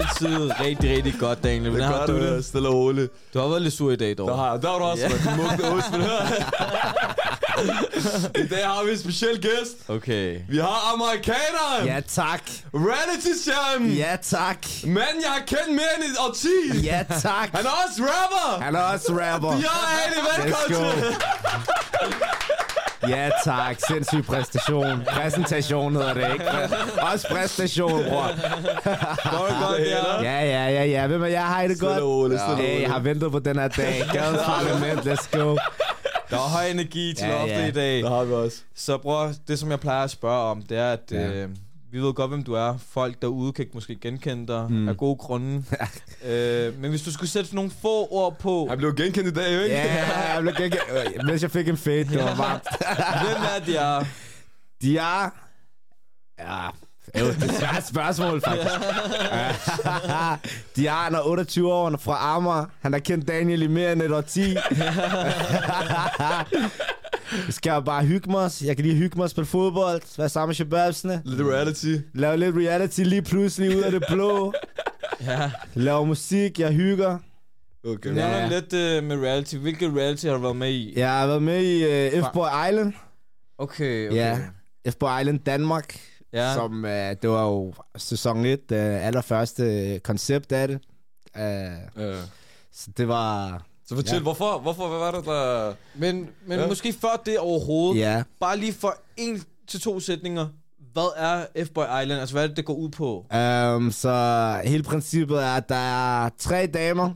altid 0.00 0.50
rigtig, 0.60 0.96
rigtig 0.96 1.14
godt, 1.20 1.42
Daniel. 1.44 1.70
Hvordan 1.70 1.86
har 1.88 2.06
du 2.06 2.18
det? 2.20 2.44
Stille 2.44 2.68
og 2.68 2.74
roligt. 2.74 3.12
Du 3.34 3.38
har 3.38 3.48
været 3.48 3.62
lidt 3.62 3.74
sur 3.74 3.90
i 3.90 3.96
dag, 3.96 4.18
dog. 4.18 4.28
Der 4.28 4.36
har, 4.36 4.56
der 4.56 4.68
har 4.70 4.78
du 4.78 4.84
også 4.84 5.02
Ja. 5.02 5.08
været 5.08 5.36
mugne 5.36 5.56
vil 5.92 6.00
du 6.00 6.06
høre? 6.06 6.26
I 8.44 8.46
dag 8.48 8.66
har 8.66 8.84
vi 8.84 8.90
en 8.92 8.98
speciel 8.98 9.42
gæst. 9.42 9.76
Okay. 9.88 10.40
Vi 10.48 10.58
har 10.58 10.92
amerikaneren. 10.94 11.86
Ja, 11.86 12.00
tak. 12.08 12.42
Reality-stjernen. 12.74 13.90
Ja, 13.90 14.16
tak. 14.22 14.58
Manden, 14.84 15.22
jeg 15.22 15.30
har 15.30 15.42
kendt 15.46 15.68
mere 15.68 15.92
end 15.96 16.04
et 16.12 16.16
årti. 16.28 16.86
Ja, 16.86 17.04
tak. 17.20 17.48
Han 17.54 17.66
er 17.66 17.70
også 17.86 18.02
rapper. 18.02 18.64
Han 18.64 18.74
er 18.74 18.80
også 18.80 19.12
rapper. 19.22 19.52
Ja, 19.52 19.76
Ali, 20.04 20.44
velkommen 20.44 21.02
til. 21.02 21.16
Ja, 23.08 23.30
tak. 23.44 23.76
Sindssyg 23.88 24.24
præstation. 24.26 25.02
Præsentation 25.12 25.92
hedder 25.96 26.14
det, 26.14 26.32
ikke? 26.32 26.44
Også 27.12 27.28
præstation, 27.30 27.90
bror. 28.08 28.26
Går 29.38 29.46
det 29.46 29.56
godt, 29.68 29.78
der? 29.78 30.22
Ja, 30.22 30.44
ja, 30.44 30.68
ja, 30.70 30.84
ja. 30.84 31.06
Hvem 31.06 31.22
er 31.22 31.26
jeg? 31.26 31.46
Hej, 31.46 31.66
det 31.66 31.80
godt? 31.80 31.92
stille 31.92 32.42
og 32.42 32.56
Hey, 32.56 32.82
jeg 32.82 32.90
har 32.90 32.98
ventet 33.00 33.32
på 33.32 33.38
den 33.38 33.58
her 33.58 33.68
dag. 33.68 34.02
Gadens 34.12 34.40
parlament, 34.46 35.00
let's 35.00 35.38
go. 35.38 35.56
Der 36.30 36.36
er 36.36 36.48
høj 36.56 36.66
energi 36.66 37.14
til 37.14 37.26
Ja, 37.26 37.32
loftet 37.40 37.54
ja. 37.56 37.66
i 37.66 37.70
dag. 37.70 38.02
Der 38.02 38.10
har 38.10 38.24
vi 38.24 38.32
også. 38.32 38.58
Så 38.76 38.98
bror, 38.98 39.30
det 39.48 39.58
som 39.58 39.70
jeg 39.70 39.80
plejer 39.80 40.04
at 40.04 40.10
spørge 40.10 40.50
om, 40.50 40.62
det 40.62 40.78
er, 40.78 40.92
at 40.92 41.00
Ja. 41.10 41.26
øh, 41.28 41.48
vi 41.92 41.98
ved 41.98 42.14
godt, 42.14 42.30
hvem 42.30 42.42
du 42.44 42.52
er. 42.52 42.74
Folk 42.90 43.22
derude 43.22 43.52
kan 43.52 43.66
måske 43.74 43.96
genkende 44.00 44.46
dig 44.46 44.66
mm. 44.70 44.88
af 44.88 44.96
gode 44.96 45.16
grunde. 45.16 45.64
øh, 46.28 46.80
men 46.80 46.90
hvis 46.90 47.02
du 47.02 47.12
skulle 47.12 47.30
sætte 47.30 47.54
nogle 47.54 47.70
få 47.82 48.08
ord 48.10 48.38
på... 48.38 48.66
Jeg 48.70 48.78
blev 48.78 48.94
genkendt 48.94 49.28
i 49.28 49.32
dag, 49.32 49.56
jo 49.56 49.60
ikke? 49.60 49.76
Ja, 49.76 49.84
yeah, 49.84 50.34
jeg 50.34 50.42
blev 50.42 50.54
genkendt. 50.54 50.84
Øh, 51.16 51.26
mens 51.26 51.42
jeg 51.42 51.50
fik 51.50 51.68
en 51.68 51.76
fade, 51.76 52.04
det 52.04 52.18
var 52.18 52.34
varmt. 52.34 52.62
hvem 53.24 53.42
er 53.56 53.64
de 53.66 53.76
er? 53.76 54.04
De 54.82 54.98
er... 54.98 55.30
Ja, 56.38 56.68
det 57.14 57.22
er 57.22 57.28
et 57.28 57.54
svært 57.58 57.86
spørgsmål, 57.86 58.40
faktisk. 58.40 58.74
de 60.76 60.86
har, 60.86 61.04
han 61.04 61.14
er 61.14 61.20
28 61.20 61.72
år, 61.72 61.84
han 61.84 61.94
er 61.94 61.98
fra 61.98 62.36
Amager. 62.36 62.64
Han 62.80 62.92
har 62.92 63.00
kendt 63.00 63.28
Daniel 63.28 63.62
i 63.62 63.66
mere 63.66 63.92
end 63.92 64.02
et 64.02 64.12
år 64.12 64.20
10. 64.20 64.56
Jeg 67.32 67.54
skal 67.54 67.82
bare 67.84 68.04
hygge 68.04 68.30
mig. 68.30 68.50
Jeg 68.64 68.76
kan 68.76 68.84
lige 68.84 68.96
hygge 68.96 69.18
mig, 69.18 69.30
spille 69.30 69.46
fodbold, 69.46 70.02
være 70.18 70.28
sammen 70.28 70.48
med 70.48 70.54
shababsene. 70.54 71.22
Lidt 71.24 71.40
reality. 71.40 71.94
Lave 72.14 72.36
lidt 72.36 72.56
reality 72.56 73.00
lige 73.00 73.22
pludselig 73.22 73.76
ud 73.76 73.82
af 73.82 73.90
det 73.92 74.04
blå. 74.10 74.52
ja. 75.20 75.50
Lave 75.74 76.06
musik, 76.06 76.60
jeg 76.60 76.72
hygger. 76.72 77.18
Okay. 77.86 78.08
Ja. 78.08 78.14
Nævner 78.14 78.48
lidt 78.48 78.72
øh, 78.72 79.04
med 79.04 79.16
reality. 79.26 79.56
Hvilke 79.56 79.86
reality 79.86 80.26
har 80.26 80.32
du 80.32 80.40
været 80.40 80.56
med 80.56 80.70
i? 80.70 80.92
Jeg 80.96 81.10
har 81.10 81.26
været 81.26 81.42
med 81.42 81.62
i 81.62 81.84
øh, 81.84 82.22
F-Boy 82.22 82.68
Island. 82.68 82.92
Okay, 83.58 84.08
okay. 84.08 84.16
Ja. 84.16 84.38
F-Boy 84.88 85.20
Island 85.20 85.40
Danmark. 85.40 86.00
Ja. 86.32 86.54
Som, 86.54 86.84
øh, 86.84 87.16
det 87.22 87.30
var 87.30 87.44
jo 87.44 87.74
sæson 87.96 88.44
1, 88.46 88.60
øh, 88.72 89.06
allerførste 89.06 89.98
koncept 90.04 90.52
af 90.52 90.68
det. 90.68 90.80
Uh, 91.36 92.04
øh. 92.04 92.16
Så 92.72 92.90
det 92.96 93.08
var... 93.08 93.62
Så 93.88 93.94
fortæl, 93.94 94.14
Ja. 94.16 94.22
hvorfor, 94.22 94.58
hvorfor, 94.58 94.88
hvad 94.88 94.98
var 94.98 95.10
det, 95.10 95.24
der... 95.24 95.72
Men, 95.94 96.28
men 96.46 96.58
Ja. 96.58 96.66
måske 96.66 96.94
før 97.00 97.22
det 97.26 97.38
overhovedet, 97.38 98.00
Ja, 98.00 98.22
bare 98.40 98.56
lige 98.56 98.72
for 98.72 98.94
en 99.16 99.42
til 99.68 99.80
to 99.80 100.00
sætninger. 100.00 100.46
Hvad 100.92 101.08
er 101.16 101.44
F-Boy 101.58 102.02
Island? 102.02 102.20
Altså, 102.20 102.34
hvad 102.34 102.42
er 102.42 102.46
det, 102.46 102.56
det 102.56 102.64
går 102.64 102.74
ud 102.74 102.88
på? 102.88 103.26
um, 103.76 103.92
så 103.92 104.60
hele 104.64 104.82
princippet 104.82 105.42
er, 105.42 105.54
at 105.54 105.68
der 105.68 105.74
er 106.24 106.30
tre 106.38 106.66
damer. 106.66 107.04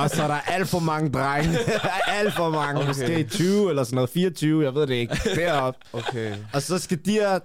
og 0.00 0.10
så 0.10 0.22
er 0.22 0.26
der 0.26 0.40
alt 0.46 0.68
for 0.68 0.78
mange 0.78 1.10
drenge. 1.12 1.58
alt 2.18 2.34
for 2.34 2.50
mange. 2.50 2.78
Okay. 2.80 2.88
Måske 2.88 3.24
20 3.24 3.68
eller 3.70 3.84
sådan 3.84 3.94
noget. 3.94 4.10
24, 4.10 4.64
jeg 4.64 4.74
ved 4.74 4.86
det 4.86 4.94
ikke. 4.94 5.16
Deroppe. 5.34 5.80
Okay. 5.92 6.34
Og 6.52 6.62
så 6.62 6.78
skal 6.78 6.98
de 7.04 7.12
her 7.12 7.38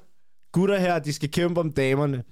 gutter 0.54 0.80
her, 0.80 1.00
de 1.00 1.14
skal 1.14 1.32
kæmpe 1.32 1.60
om 1.60 1.72
damerne. 1.72 2.24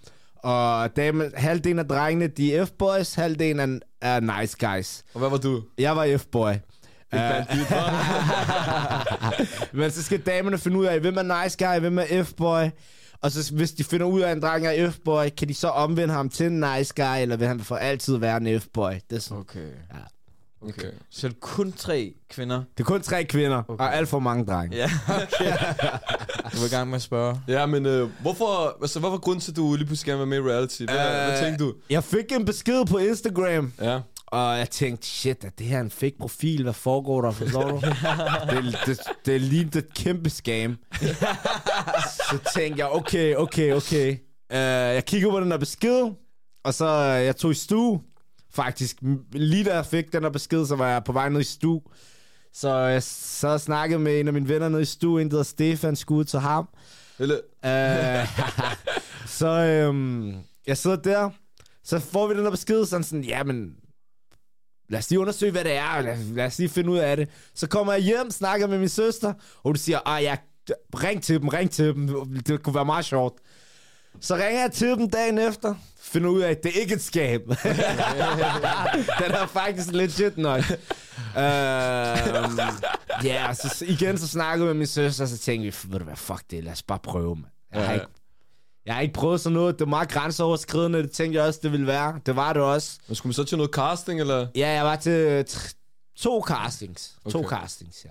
Og 0.46 0.96
dame, 0.96 1.32
halvdelen 1.36 1.80
af 1.80 1.88
drengene, 1.88 2.28
de 2.28 2.56
er 2.56 2.66
F-boys, 2.66 3.16
halvdelen 3.16 3.82
er, 4.02 4.16
er 4.16 4.40
nice 4.40 4.58
guys. 4.60 5.04
Og 5.14 5.20
hvad 5.20 5.30
var 5.30 5.38
du? 5.38 5.64
Jeg 5.78 5.96
var 5.96 6.18
F-boy. 6.18 6.54
Men 9.80 9.92
så 9.92 10.04
skal 10.04 10.20
damerne 10.20 10.58
finde 10.58 10.78
ud 10.78 10.86
af, 10.86 11.00
hvem 11.00 11.18
er 11.18 11.44
nice 11.44 11.58
guy, 11.66 11.80
hvem 11.80 12.00
er 12.00 12.24
F-boy. 12.24 12.70
Og 13.22 13.32
så 13.32 13.54
hvis 13.54 13.72
de 13.72 13.84
finder 13.84 14.06
ud 14.06 14.22
af, 14.22 14.30
at 14.30 14.36
en 14.38 14.42
dreng 14.42 14.68
er 14.68 14.92
F-boy, 14.92 15.30
kan 15.38 15.48
de 15.48 15.54
så 15.54 15.68
omvende 15.68 16.14
ham 16.14 16.30
til 16.30 16.46
en 16.46 16.60
nice 16.60 16.94
guy, 16.96 17.22
eller 17.22 17.38
vil 17.38 17.48
han 17.48 17.60
for 17.60 17.76
altid 17.76 18.18
være 18.18 18.38
en 18.38 18.60
F-boy? 18.60 18.94
Det 19.10 19.16
er, 19.16 19.20
sådan. 19.20 19.38
Okay. 19.38 19.70
Ja. 19.94 20.00
Okay. 20.70 20.92
Så 21.12 21.28
er 21.28 21.31
det 21.31 21.40
kun 21.40 21.72
tre 21.72 22.14
kvinder? 22.30 22.58
det 22.78 22.84
er 22.84 22.84
kun 22.84 23.02
tre 23.02 23.24
kvinder, 23.24 23.64
Okay. 23.68 23.84
og 23.86 23.96
alt 23.96 24.09
for 24.09 24.20
mange 24.20 24.46
drenge. 24.46 24.78
Ja, 24.78 24.90
okay. 25.08 25.52
du 26.53 26.58
var 26.59 26.66
i 26.66 26.70
gang 26.70 26.90
med 26.90 26.96
at 26.96 27.02
spørge. 27.02 27.42
Ja, 27.48 27.66
men 27.66 27.86
øh, 27.86 28.09
hvorfor, 28.22 28.78
altså, 28.81 29.00
hvorfor 29.00 29.18
grunden 29.18 29.42
til, 29.42 29.52
at 29.52 29.58
du 29.58 29.76
lige 29.76 29.86
pludselig 29.86 30.06
gerne 30.12 30.20
vil 30.26 30.30
være 30.31 30.42
med 30.42 30.50
i 30.50 30.53
reality? 30.53 30.84
Hvad, 30.84 30.96
øh, 30.96 31.30
hvad 31.30 31.44
tænkte 31.44 31.66
du? 31.66 31.74
Jeg 31.90 32.03
fik 32.03 32.31
en 32.31 32.46
besked 32.46 32.86
på 32.86 32.98
Instagram, 32.98 33.74
Ja. 33.81 34.00
Og 34.28 34.58
jeg 34.58 34.70
tænkte, 34.70 35.08
shit, 35.08 35.44
er 35.44 35.50
det 35.50 35.66
her 35.68 35.80
en 35.80 35.92
fake 35.92 36.16
profil? 36.20 36.64
Hvad 36.64 36.74
foregår 36.74 37.22
der? 37.22 37.32
Forstår 37.32 37.70
du? 37.72 37.82
det, 38.56 38.78
det, 38.86 39.00
det 39.26 39.42
lignede 39.42 39.80
et 39.80 39.94
kæmpe 39.94 40.30
scam. 40.30 40.78
så 42.30 42.38
tænkte 42.56 42.80
jeg, 42.80 42.90
okay, 42.92 43.36
okay, 43.36 43.74
okay. 43.74 44.12
Uh, 44.50 44.58
jeg 44.96 45.06
kiggede 45.06 45.32
på 45.32 45.40
den 45.40 45.52
der 45.52 45.58
besked, 45.58 46.02
og 46.64 46.74
så 46.74 46.86
uh, 47.20 47.26
jeg 47.26 47.36
tog 47.36 47.52
i 47.52 47.53
stue. 47.53 48.02
Faktisk, 48.56 48.98
lige 49.32 49.64
da 49.64 49.76
jeg 49.76 49.86
fik 49.86 50.14
den 50.14 50.24
der 50.24 50.30
besked, 50.30 50.66
så 50.66 50.76
var 50.76 50.88
jeg 50.90 51.04
på 51.04 51.12
vej 51.12 51.30
ned 51.30 51.42
i 51.42 51.44
stue. 51.44 51.82
Så 52.54 52.76
jeg 52.76 53.04
sad 53.04 53.50
og 53.50 53.62
snakkede 53.62 54.00
med 54.00 54.20
en 54.20 54.28
af 54.28 54.34
mine 54.34 54.50
venner 54.50 54.70
nede 54.70 54.82
i 54.82 54.86
stue, 54.86 55.22
en 55.22 55.28
der 55.28 55.34
hedder 55.34 55.44
Stefan, 55.44 55.96
skud 55.96 56.24
til 56.24 56.40
ham. 56.40 56.68
Eller, 57.20 57.36
Øh, 57.66 58.28
så 59.40 59.48
øhm, 59.48 60.34
jeg 60.68 60.78
sidder 60.78 60.96
der, 60.96 61.30
så 61.84 62.00
får 62.00 62.28
vi 62.28 62.36
den 62.36 62.46
der 62.46 62.52
besked, 62.52 62.86
sådan 62.86 63.04
sådan, 63.04 63.24
ja, 63.24 63.44
men 63.44 63.76
lad 64.90 65.00
os 65.00 65.10
lige 65.10 65.20
undersøge, 65.20 65.52
hvad 65.52 65.64
det 65.64 65.76
er, 65.76 66.02
lad, 66.02 66.18
lad 66.18 66.46
os 66.46 66.60
lige 66.60 66.70
finde 66.70 66.90
ud 66.92 66.98
af 66.98 67.18
det. 67.18 67.30
Så 67.56 67.68
kommer 67.68 67.94
jeg 67.94 68.02
hjem, 68.02 68.32
snakker 68.32 68.68
med 68.68 68.80
min 68.80 68.90
søster, 68.90 69.28
og 69.30 69.62
hun 69.64 69.76
siger, 69.76 70.00
ah 70.06 70.24
ja, 70.24 70.36
ring 70.96 71.24
til 71.24 71.42
dem, 71.42 71.48
ring 71.48 71.72
til 71.72 71.86
dem, 71.86 72.28
det 72.48 72.64
kunne 72.64 72.76
være 72.76 72.86
meget 72.86 73.06
sjovt. 73.06 73.34
Så 74.20 74.36
ringer 74.36 74.62
jeg 74.62 74.72
til 74.72 74.88
dem 74.88 75.10
dagen 75.10 75.38
efter, 75.38 75.76
finder 76.06 76.30
ud 76.30 76.42
af, 76.42 76.50
at 76.52 76.64
det 76.64 76.78
er 76.78 76.82
ikke 76.82 76.96
et 76.96 77.02
skab. 77.02 77.42
den 79.22 79.32
er 79.32 79.48
faktisk 79.48 79.92
legit 79.92 80.38
nok. 80.38 80.62
Øhm, 81.38 82.60
Ja, 83.24 83.50
og 83.50 83.56
så 83.56 83.86
igen 83.88 84.18
så 84.18 84.28
snakkede 84.28 84.68
jeg 84.68 84.76
med 84.76 84.80
min 84.80 84.88
søster, 84.88 85.24
og 85.24 85.28
så 85.30 85.38
tænkte 85.38 85.64
vi, 85.66 85.92
ved 85.92 86.00
du 86.00 86.06
hvad, 86.06 86.16
fuck 86.16 86.44
det, 86.52 86.64
lad 86.64 86.72
os 86.72 86.84
bare 86.84 87.00
prøve, 87.04 87.36
man. 87.36 87.46
Jeg 87.74 87.86
har 87.86 87.94
ikke, 87.94 88.06
jeg 88.86 88.94
har 88.94 89.02
ikke 89.02 89.14
prøvet 89.14 89.42
sådan 89.42 89.54
noget, 89.54 89.80
det 89.80 89.86
var 89.86 89.90
meget 89.90 90.10
grænseoverskridende, 90.10 91.04
det 91.04 91.12
tænkte 91.12 91.38
jeg 91.40 91.48
også, 91.48 91.60
det 91.64 91.72
ville 91.72 91.88
være. 91.88 92.20
Det 92.26 92.36
var 92.36 92.54
det 92.54 92.62
også. 92.62 93.00
men 93.08 93.16
skulle 93.16 93.29
man 93.29 93.34
så 93.34 93.44
til 93.44 93.58
noget 93.58 93.72
casting, 93.72 94.20
eller? 94.20 94.47
Ja, 94.56 94.68
jeg 94.70 94.85
var 94.85 94.96
til 94.96 95.46
to 96.18 96.44
castings. 96.47 97.16
Okay. 97.26 97.32
To 97.32 97.47
castings, 97.50 98.06
ja. 98.06 98.09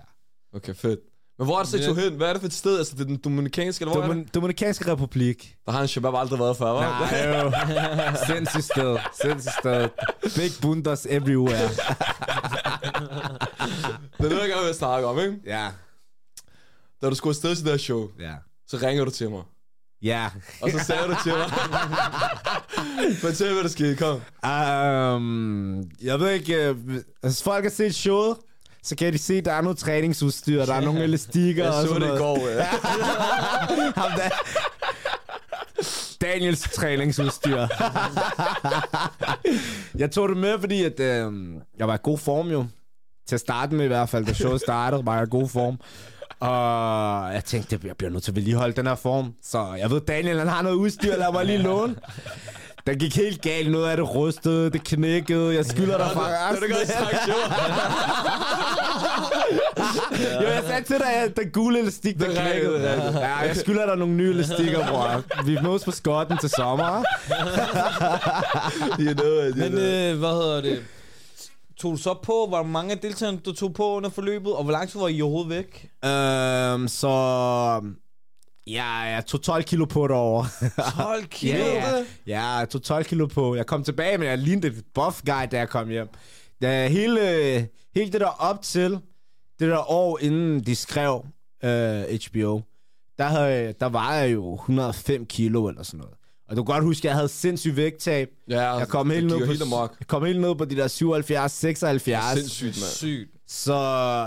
Okay, 0.57 0.75
fedt. 0.75 0.99
Men 1.37 1.45
hvor 1.47 1.55
er 1.55 1.59
det 1.63 1.69
så, 1.69 1.77
I 1.77 1.83
tog 1.83 1.95
hen? 1.97 2.13
Hvad 2.13 2.27
er 2.29 2.33
det 2.33 2.41
for 2.41 2.47
et 2.47 2.53
sted? 2.53 2.77
Altså, 2.77 2.93
det 2.95 3.01
er 3.01 3.05
den 3.05 3.17
dominikanske, 3.17 3.83
eller 3.83 3.93
hvor 3.93 4.03
er 4.03 4.07
det? 4.13 4.23
Domin- 4.25 4.29
Dominikanske 4.33 4.91
Republik. 4.91 5.55
Der 5.65 5.71
har 5.71 5.81
en 5.81 5.87
shabab 5.87 6.13
aldrig 6.15 6.39
været 6.39 6.57
før, 6.57 6.65
hva'? 6.65 7.11
Nej, 7.11 7.41
jo. 7.43 7.51
Sindssygt 8.27 8.63
sted. 8.63 8.97
Sindssygt 9.21 9.55
sted. 9.59 9.89
Big 10.35 10.51
bunders 10.61 11.05
everywhere. 11.09 11.69
Det 14.17 14.25
er 14.25 14.29
det, 14.29 14.39
jeg 14.39 14.49
gerne 14.49 14.65
vil 14.65 14.75
snakke 14.75 15.07
om, 15.07 15.19
ikke? 15.19 15.37
Ja. 15.45 15.67
Da 17.01 17.09
du 17.09 17.15
skulle 17.15 17.31
afsted 17.31 17.55
til 17.55 17.63
det 17.65 17.71
her 17.73 17.77
show, 17.77 18.07
Ja. 18.19 18.33
så 18.67 18.77
ringer 18.81 19.05
du 19.05 19.11
til 19.11 19.29
mig. 19.29 19.43
Ja. 20.01 20.29
Og 20.61 20.69
så 20.71 20.79
sagde 20.79 21.01
du 21.07 21.15
til 21.23 21.31
mig. 21.31 21.49
Fortæl, 23.21 23.53
hvad 23.53 23.63
der 23.63 23.69
skete. 23.69 23.95
Kom. 23.95 24.15
Um, 25.15 25.83
jeg 26.01 26.19
ved 26.19 26.29
ikke, 26.31 26.71
uh, 26.71 26.77
hvis 27.23 27.43
folk 27.43 27.63
har 27.65 27.71
set 27.71 27.95
showet, 27.95 28.37
så 28.85 28.95
kan 28.95 29.13
de 29.13 29.17
se, 29.17 29.33
at 29.37 29.45
der 29.45 29.53
er 29.53 29.61
noget 29.61 29.77
træningsudstyr, 29.77 30.65
der 30.65 30.73
er 30.73 30.81
nogle 30.81 31.03
elastikker 31.03 31.63
Jeg 31.63 31.73
og 31.73 31.81
så 31.81 31.87
sådan 31.87 32.01
det 32.01 32.07
i 32.07 32.09
noget. 32.09 32.19
går, 32.19 32.49
ja. 32.49 32.63
Ham 34.01 34.11
der. 34.17 34.29
Daniels 36.21 36.61
træningsudstyr. 36.61 37.57
jeg 40.01 40.11
tog 40.11 40.29
det 40.29 40.37
med, 40.37 40.59
fordi 40.59 40.83
at, 40.83 40.99
øh, 40.99 41.33
jeg 41.77 41.87
var 41.87 41.95
i 41.95 41.99
god 42.03 42.17
form 42.17 42.47
jo. 42.47 42.65
Til 43.27 43.35
at 43.35 43.39
starte 43.39 43.75
med 43.75 43.85
i 43.85 43.87
hvert 43.87 44.09
fald, 44.09 44.25
da 44.25 44.33
showet 44.33 44.61
startede, 44.61 45.05
var 45.05 45.15
jeg 45.15 45.27
i 45.27 45.29
god 45.29 45.49
form. 45.49 45.79
Og 46.39 47.33
jeg 47.33 47.43
tænkte, 47.45 47.79
jeg 47.83 47.97
bliver 47.97 48.11
nødt 48.11 48.23
til 48.23 48.31
at 48.31 48.35
vedligeholde 48.35 48.75
den 48.75 48.87
her 48.87 48.95
form. 48.95 49.33
Så 49.43 49.73
jeg 49.79 49.89
ved, 49.91 50.01
Daniel 50.01 50.39
han 50.39 50.47
har 50.47 50.61
noget 50.61 50.75
udstyr, 50.75 51.17
lad 51.17 51.31
mig 51.31 51.45
lige 51.45 51.57
låne. 51.57 51.95
Den 52.87 52.99
gik 52.99 53.15
helt 53.15 53.41
galt, 53.41 53.71
noget 53.71 53.89
af 53.89 53.97
det 53.97 54.15
rustede, 54.15 54.69
det 54.69 54.83
knækkede, 54.83 55.55
jeg 55.55 55.65
skylder 55.65 55.97
dig 55.97 56.07
fra 56.13 56.29
Det 56.29 56.37
er 56.37 56.67
det 56.67 56.69
godt 56.69 56.87
sagt, 56.87 57.27
jo. 57.27 57.33
Jo, 60.41 60.47
jeg 60.47 60.63
sagde 60.67 60.83
til 60.83 60.97
dig, 60.99 61.13
at 61.23 61.37
den 61.37 61.49
gule 61.51 61.79
elastik, 61.79 62.19
der 62.19 62.25
er 62.25 62.41
knækkede. 62.49 62.89
Ja, 63.19 63.35
jeg 63.35 63.55
skylder 63.55 63.85
dig 63.85 63.97
nogle 63.97 64.13
nye 64.13 64.29
elastikker, 64.29 64.87
bror. 64.87 65.23
Vi 65.45 65.57
mødes 65.63 65.83
på 65.83 65.91
skotten 65.91 66.37
til 66.37 66.49
sommer. 66.49 66.85
You 68.99 69.13
know 69.13 69.47
it, 69.47 69.55
you 69.55 69.63
Men 69.63 69.71
know 69.71 69.83
øh, 69.83 70.19
hvad 70.19 70.29
hedder 70.29 70.61
det? 70.61 70.83
Tog 71.77 71.91
du 71.91 71.97
så 71.97 72.13
på, 72.23 72.45
hvor 72.49 72.63
mange 72.63 72.91
af 72.91 72.97
deltagerne, 72.97 73.37
du 73.45 73.53
tog 73.53 73.73
på 73.73 73.95
under 73.95 74.09
forløbet, 74.09 74.53
og 74.53 74.63
hvor 74.63 74.71
lang 74.71 74.89
tid 74.89 74.99
var 74.99 75.07
I 75.07 75.21
overhovedet 75.21 75.49
væk? 75.49 75.89
Øhm, 76.05 76.87
så... 76.87 77.81
Ja, 78.67 78.85
jeg 78.89 79.25
tog 79.25 79.41
12 79.41 79.63
kilo 79.63 79.85
på 79.85 80.07
derovre. 80.07 80.47
12 80.97 81.25
kilo. 81.39 81.57
Ja, 81.57 81.89
ja. 81.89 82.05
ja, 82.27 82.47
jeg 82.57 82.69
tog 82.69 82.83
12 82.83 83.03
kilo 83.05 83.25
på. 83.25 83.55
Jeg 83.55 83.65
kom 83.65 83.83
tilbage, 83.83 84.17
men 84.17 84.27
jeg 84.27 84.37
lignede 84.37 84.67
et 84.67 84.83
buff 84.93 85.21
guy, 85.25 85.47
da 85.51 85.57
jeg 85.57 85.69
kom 85.69 85.89
hjem. 85.89 86.07
Da 86.61 86.87
hele, 86.87 87.19
hele 87.95 88.11
det 88.11 88.21
der 88.21 88.27
op 88.27 88.61
til, 88.61 88.91
det 89.59 89.69
der 89.69 89.91
år 89.91 90.19
inden 90.21 90.59
de 90.59 90.75
skrev 90.75 91.25
øh, 91.63 91.69
HBO, 92.29 92.61
der, 93.17 93.23
havde, 93.23 93.73
der 93.79 93.85
var 93.89 94.13
jeg 94.13 94.33
jo 94.33 94.53
105 94.53 95.25
kilo 95.25 95.67
eller 95.67 95.83
sådan 95.83 95.97
noget. 95.97 96.13
Og 96.49 96.55
du 96.55 96.63
kan 96.63 96.73
godt 96.73 96.83
huske, 96.83 96.99
at 97.01 97.05
jeg 97.09 97.15
havde 97.15 97.27
sindssygt 97.27 97.75
vægttab. 97.75 98.29
Ja, 98.49 98.73
Jeg 98.77 98.87
kom 98.87 99.09
helt 99.09 99.25
ned 99.25 99.47
på, 99.69 99.75
jeg 99.99 100.07
kom 100.07 100.25
helt 100.25 100.41
ned 100.41 100.55
på 100.55 100.65
de 100.65 100.75
der 100.75 100.87
77, 100.87 101.51
76. 101.51 102.37
Sindssygt, 102.39 102.67
mand. 102.67 102.91
Sygt. 102.91 103.31
Så 103.47 103.73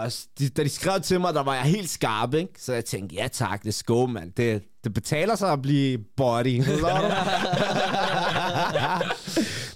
altså, 0.03 0.27
de, 0.39 0.49
da 0.49 0.65
de 0.65 0.69
skrev 0.69 1.01
til 1.01 1.21
mig, 1.21 1.35
der 1.35 1.43
var 1.43 1.55
jeg 1.55 1.65
helt 1.65 1.91
skarp, 1.91 2.35
ikke? 2.35 2.53
Så 2.63 2.73
jeg 2.73 2.85
tænkte, 2.85 3.15
ja 3.17 3.29
tak, 3.29 3.67
let's 3.67 3.83
go, 3.87 4.07
mand. 4.07 4.33
Det, 4.33 4.63
det 4.85 4.95
betaler 4.95 5.37
sig 5.37 5.53
at 5.53 5.63
blive 5.63 5.99
body. 6.17 6.59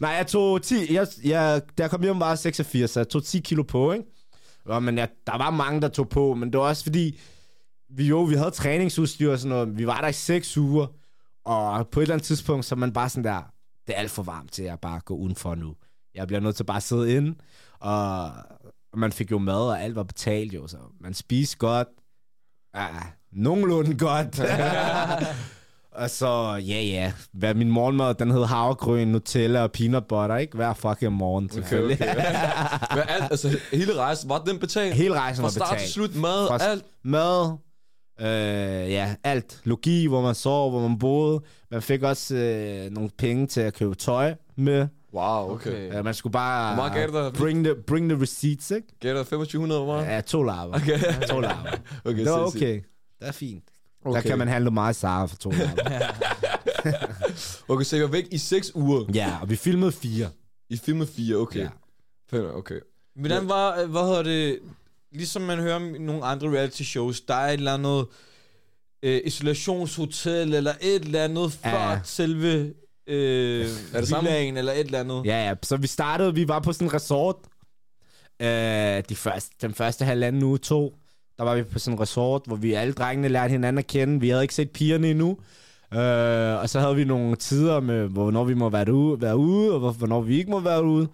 Nej, 0.00 0.10
jeg 0.10 0.26
tog 0.26 0.62
10... 0.62 0.94
Jeg, 0.94 1.06
jeg, 1.24 1.62
da 1.78 1.82
jeg 1.82 1.90
kom 1.90 2.02
hjem, 2.02 2.20
var 2.20 2.28
jeg 2.28 2.38
86, 2.38 2.90
så 2.90 3.00
jeg 3.00 3.08
tog 3.08 3.24
10 3.24 3.38
kilo 3.38 3.62
på, 3.62 3.92
ikke? 3.92 4.04
Ja, 4.68 4.78
men 4.78 4.98
jeg, 4.98 5.08
der 5.26 5.38
var 5.38 5.50
mange, 5.50 5.80
der 5.80 5.88
tog 5.88 6.08
på, 6.08 6.34
men 6.34 6.52
det 6.52 6.60
var 6.60 6.66
også 6.66 6.82
fordi... 6.82 7.20
Vi, 7.96 8.04
jo, 8.06 8.22
vi 8.22 8.34
havde 8.34 8.50
træningsudstyr 8.50 9.32
og 9.32 9.38
sådan 9.38 9.56
noget. 9.56 9.78
Vi 9.78 9.86
var 9.86 10.00
der 10.00 10.08
i 10.08 10.12
6 10.12 10.56
uger, 10.56 10.86
og 11.44 11.88
på 11.88 12.00
et 12.00 12.02
eller 12.02 12.14
andet 12.14 12.26
tidspunkt, 12.26 12.64
så 12.64 12.76
man 12.76 12.92
bare 12.92 13.08
sådan 13.08 13.24
der... 13.24 13.42
Det 13.86 13.94
er 13.94 13.98
alt 13.98 14.10
for 14.10 14.22
varmt 14.22 14.52
til 14.52 14.62
at 14.62 14.80
bare 14.80 15.00
gå 15.00 15.14
udenfor 15.14 15.54
nu. 15.54 15.74
Jeg 16.14 16.26
bliver 16.26 16.40
nødt 16.40 16.56
til 16.56 16.64
bare 16.64 16.76
at 16.76 16.82
sidde 16.82 17.16
inde, 17.16 17.34
og 17.80 18.30
og 18.92 18.98
man 18.98 19.12
fik 19.12 19.30
jo 19.30 19.38
mad, 19.38 19.68
og 19.68 19.82
alt 19.82 19.96
var 19.96 20.02
betalt 20.02 20.54
jo, 20.54 20.66
så 20.66 20.76
man 21.00 21.14
spiste 21.14 21.56
godt. 21.56 21.88
Ja, 22.76 22.86
nogenlunde 23.32 23.98
godt. 23.98 24.40
og 26.02 26.10
så, 26.10 26.60
ja 26.68 26.80
ja, 26.82 27.12
hvad 27.32 27.54
min 27.54 27.70
morgenmad, 27.70 28.14
den 28.14 28.30
hed 28.30 28.44
havregryn, 28.44 29.08
Nutella 29.08 29.62
og 29.62 29.72
peanut 29.72 30.06
butter, 30.06 30.36
ikke? 30.36 30.56
Hver 30.56 30.74
fucking 30.74 31.12
morgen, 31.12 31.44
Okay, 31.44 31.54
selvfølgelig. 31.54 31.98
okay. 32.00 32.14
Men 32.96 33.04
alt, 33.08 33.24
altså, 33.30 33.58
hele 33.72 33.94
rejsen, 33.98 34.28
var 34.28 34.38
den 34.44 34.58
betalt? 34.58 34.94
Hele 34.94 35.14
rejsen 35.20 35.40
Fra 35.42 35.46
var 35.46 35.50
start 35.50 35.68
til 35.68 35.74
betalt. 35.74 35.90
slut, 35.90 36.14
mad, 36.16 36.48
Fra- 36.48 36.62
alt. 36.64 36.84
Mad, 37.04 37.56
øh, 38.20 38.92
ja, 38.92 39.14
alt. 39.24 39.60
Logi, 39.64 40.06
hvor 40.06 40.22
man 40.22 40.34
sov, 40.34 40.70
hvor 40.70 40.88
man 40.88 40.98
boede. 40.98 41.40
Man 41.70 41.82
fik 41.82 42.02
også 42.02 42.34
øh, 42.36 42.90
nogle 42.90 43.10
penge 43.18 43.46
til 43.46 43.60
at 43.60 43.74
købe 43.74 43.94
tøj 43.94 44.34
med. 44.56 44.88
Wow, 45.14 45.50
okay. 45.54 45.70
Okay. 45.70 45.92
Ja, 45.94 46.02
man 46.02 46.14
skulle 46.14 46.32
bare 46.32 46.74
Hvor 46.74 46.82
meget 46.82 46.92
gav 47.12 47.22
det 47.22 47.34
dig? 47.34 47.40
bring, 47.40 47.64
the, 47.64 47.74
bring 47.86 48.08
the 48.10 48.20
receipts, 48.22 48.70
ikke? 48.70 48.88
Gav 49.00 49.10
dig 49.16 49.26
2500, 49.26 49.80
hvor 49.84 49.96
meget? 49.96 50.06
Ja, 50.14 50.20
to 50.20 50.42
larver. 50.42 50.74
Okay. 50.74 50.98
To 51.28 51.40
larver. 51.40 51.70
okay, 52.04 52.18
Det 52.18 52.30
var 52.30 52.46
okay. 52.46 52.74
Det 53.20 53.28
er 53.28 53.32
fint. 53.32 53.64
Okay. 54.04 54.22
Der 54.22 54.28
kan 54.28 54.38
man 54.38 54.48
handle 54.48 54.70
meget 54.70 54.96
Sara 54.96 55.26
for 55.26 55.36
to 55.36 55.50
larver. 55.50 56.12
Okay, 57.68 57.84
så 57.84 57.96
jeg 57.96 58.04
var 58.04 58.10
væk 58.10 58.28
i 58.30 58.38
6 58.38 58.70
uger. 58.74 59.04
ja, 59.14 59.38
og 59.42 59.50
vi 59.50 59.56
filmede 59.56 59.92
fire. 59.92 60.28
I 60.70 60.76
filmede 60.76 61.06
4, 61.16 61.36
okay. 61.36 61.60
Ja. 61.60 61.68
Fem, 62.30 62.44
okay. 62.54 62.80
Hvordan 63.14 63.48
var, 63.48 63.80
øh, 63.80 63.90
hvad 63.90 64.00
hedder 64.02 64.22
det, 64.22 64.58
ligesom 65.12 65.42
man 65.42 65.58
hører 65.58 65.74
om 65.76 65.82
nogle 65.82 66.24
andre 66.24 66.48
reality 66.48 66.82
shows, 66.82 67.20
der 67.20 67.34
er 67.34 67.48
et 67.48 67.52
eller 67.52 67.74
andet 67.74 68.06
øh, 69.02 69.20
isolationshotel, 69.24 70.54
eller 70.54 70.72
et 70.80 71.02
eller 71.04 71.24
andet 71.24 71.52
før 71.52 71.90
Ja. 71.90 72.00
selve 72.04 72.72
øh, 73.06 73.60
Er 73.92 74.00
det 74.00 74.08
villaen, 74.22 74.56
eller 74.56 74.72
et 74.72 74.80
eller 74.80 75.00
andet. 75.00 75.22
Ja, 75.24 75.48
ja. 75.48 75.54
Så 75.62 75.76
vi 75.76 75.86
startede, 75.86 76.34
vi 76.34 76.48
var 76.48 76.60
på 76.60 76.72
sådan 76.72 76.88
en 76.88 76.94
resort. 76.94 77.36
Øh, 78.42 79.02
de 79.08 79.16
første, 79.16 79.50
den 79.62 79.74
første 79.74 80.04
halvanden 80.04 80.42
uge, 80.42 80.58
to, 80.58 80.94
der 81.38 81.44
var 81.44 81.54
vi 81.54 81.62
på 81.62 81.78
sådan 81.78 81.96
en 81.96 82.00
resort, 82.00 82.42
hvor 82.46 82.56
vi 82.56 82.72
alle 82.72 82.92
drengene 82.92 83.28
lærte 83.28 83.50
hinanden 83.50 83.78
at 83.78 83.86
kende. 83.86 84.20
Vi 84.20 84.28
havde 84.28 84.42
ikke 84.42 84.54
set 84.54 84.70
pigerne 84.70 85.10
endnu. 85.10 85.30
Øh, 85.94 86.60
og 86.60 86.68
så 86.68 86.80
havde 86.80 86.96
vi 86.96 87.04
nogle 87.04 87.36
tider 87.36 87.80
med, 87.80 88.06
hvornår 88.08 88.44
vi 88.44 88.54
må 88.54 88.68
være 88.68 88.92
ude, 88.92 89.20
være 89.20 89.36
ude 89.36 89.72
og 89.72 89.78
hvor- 89.78 89.92
hvornår 89.92 90.20
vi 90.20 90.38
ikke 90.38 90.50
må 90.50 90.60
være 90.60 90.84
ude. 90.84 91.08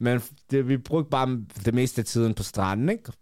Men 0.00 0.20
det, 0.50 0.68
vi 0.68 0.76
brugte 0.76 1.10
bare 1.10 1.38
det 1.64 1.74
meste 1.74 1.98
af 2.00 2.04
tiden 2.04 2.34
på 2.34 2.42
stranden, 2.42 2.88
ikke? 2.88 3.12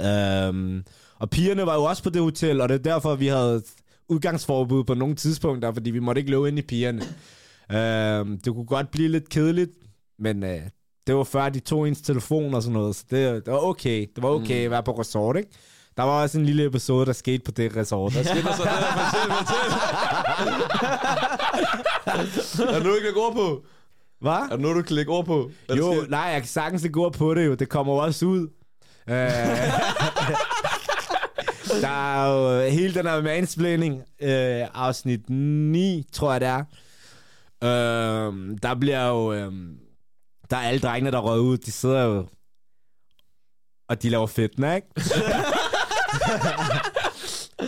Øhm, 0.00 0.84
og 1.18 1.30
pigerne 1.30 1.66
var 1.66 1.74
jo 1.74 1.82
også 1.84 2.02
på 2.02 2.10
det 2.10 2.22
hotel, 2.22 2.60
og 2.60 2.68
det 2.68 2.74
er 2.74 2.82
derfor, 2.92 3.14
vi 3.14 3.26
havde 3.26 3.62
udgangsforbud 4.10 4.84
på 4.84 4.94
nogle 4.94 5.14
tidspunkter, 5.14 5.72
fordi 5.72 5.90
vi 5.90 5.98
måtte 5.98 6.18
ikke 6.20 6.30
løbe 6.30 6.48
ind 6.48 6.58
i 6.58 6.62
pigerne. 6.62 7.02
øhm, 7.72 8.38
det 8.40 8.54
kunne 8.54 8.66
godt 8.66 8.90
blive 8.90 9.08
lidt 9.08 9.28
kedeligt, 9.28 9.70
men 10.18 10.42
øh, 10.44 10.60
det 11.06 11.14
var 11.16 11.24
før, 11.24 11.48
de 11.48 11.60
tog 11.60 11.88
ens 11.88 12.00
telefon 12.00 12.54
og 12.54 12.62
sådan 12.62 12.72
noget, 12.72 12.96
så 12.96 13.04
det, 13.10 13.46
det 13.46 13.52
var 13.52 13.58
okay. 13.58 14.06
Det 14.14 14.22
var 14.22 14.28
okay 14.28 14.58
mm. 14.58 14.64
at 14.64 14.70
være 14.70 14.82
på 14.82 14.92
resort, 15.00 15.36
ikke? 15.36 15.50
Der 15.96 16.02
var 16.02 16.22
også 16.22 16.38
en 16.38 16.46
lille 16.46 16.64
episode, 16.64 17.06
der 17.06 17.12
skete 17.12 17.42
på 17.44 17.50
det 17.50 17.76
resort. 17.76 18.12
Der 18.14 18.22
skete, 18.22 18.38
Det 18.42 18.46
er 18.48 18.52
så 18.56 18.62
det, 18.62 18.70
fortæl, 18.70 19.30
fortæl. 22.56 22.66
er 22.68 22.72
der 22.72 22.84
du 22.84 22.92
kan 22.94 23.02
lægge 23.02 23.20
ord 23.20 23.34
på? 23.34 23.64
Hvad? 24.20 24.32
Er 24.32 24.46
der 24.48 24.56
noget, 24.56 24.76
du 24.76 24.82
kan 24.82 24.96
lægge 24.96 25.12
ord 25.12 25.24
på? 25.26 25.50
Hvad 25.66 25.76
der 25.76 25.82
Jo, 25.96 26.04
nej, 26.08 26.20
jeg 26.20 26.40
kan 26.40 26.48
sagtens 26.48 26.82
lægge 26.82 27.00
ord 27.00 27.12
på 27.12 27.34
det 27.34 27.46
jo. 27.46 27.54
Det 27.54 27.68
kommer 27.68 27.92
også 27.92 28.26
ud. 28.26 28.48
Der 31.80 31.88
er 31.88 32.32
jo 32.32 32.60
øh, 32.60 32.66
hele 32.72 32.94
den 32.94 33.06
her 33.06 33.22
mansplaining, 33.22 34.02
øh, 34.20 34.66
afsnit 34.74 35.30
9, 35.30 36.06
tror 36.12 36.32
jeg 36.32 36.40
det 36.40 36.48
er. 36.48 36.64
Øh, 37.64 38.32
der 38.62 38.74
bliver 38.74 39.08
jo... 39.08 39.32
Øh, 39.32 39.52
der 40.50 40.56
er 40.56 40.60
alle 40.68 40.80
drengene, 40.80 41.10
der 41.10 41.18
røg 41.18 41.40
ud, 41.40 41.58
de 41.58 41.72
sidder 41.72 42.02
jo... 42.02 42.26
Og 43.88 44.02
de 44.02 44.08
laver 44.08 44.26
fedtene, 44.26 44.74
ikke? 44.76 44.88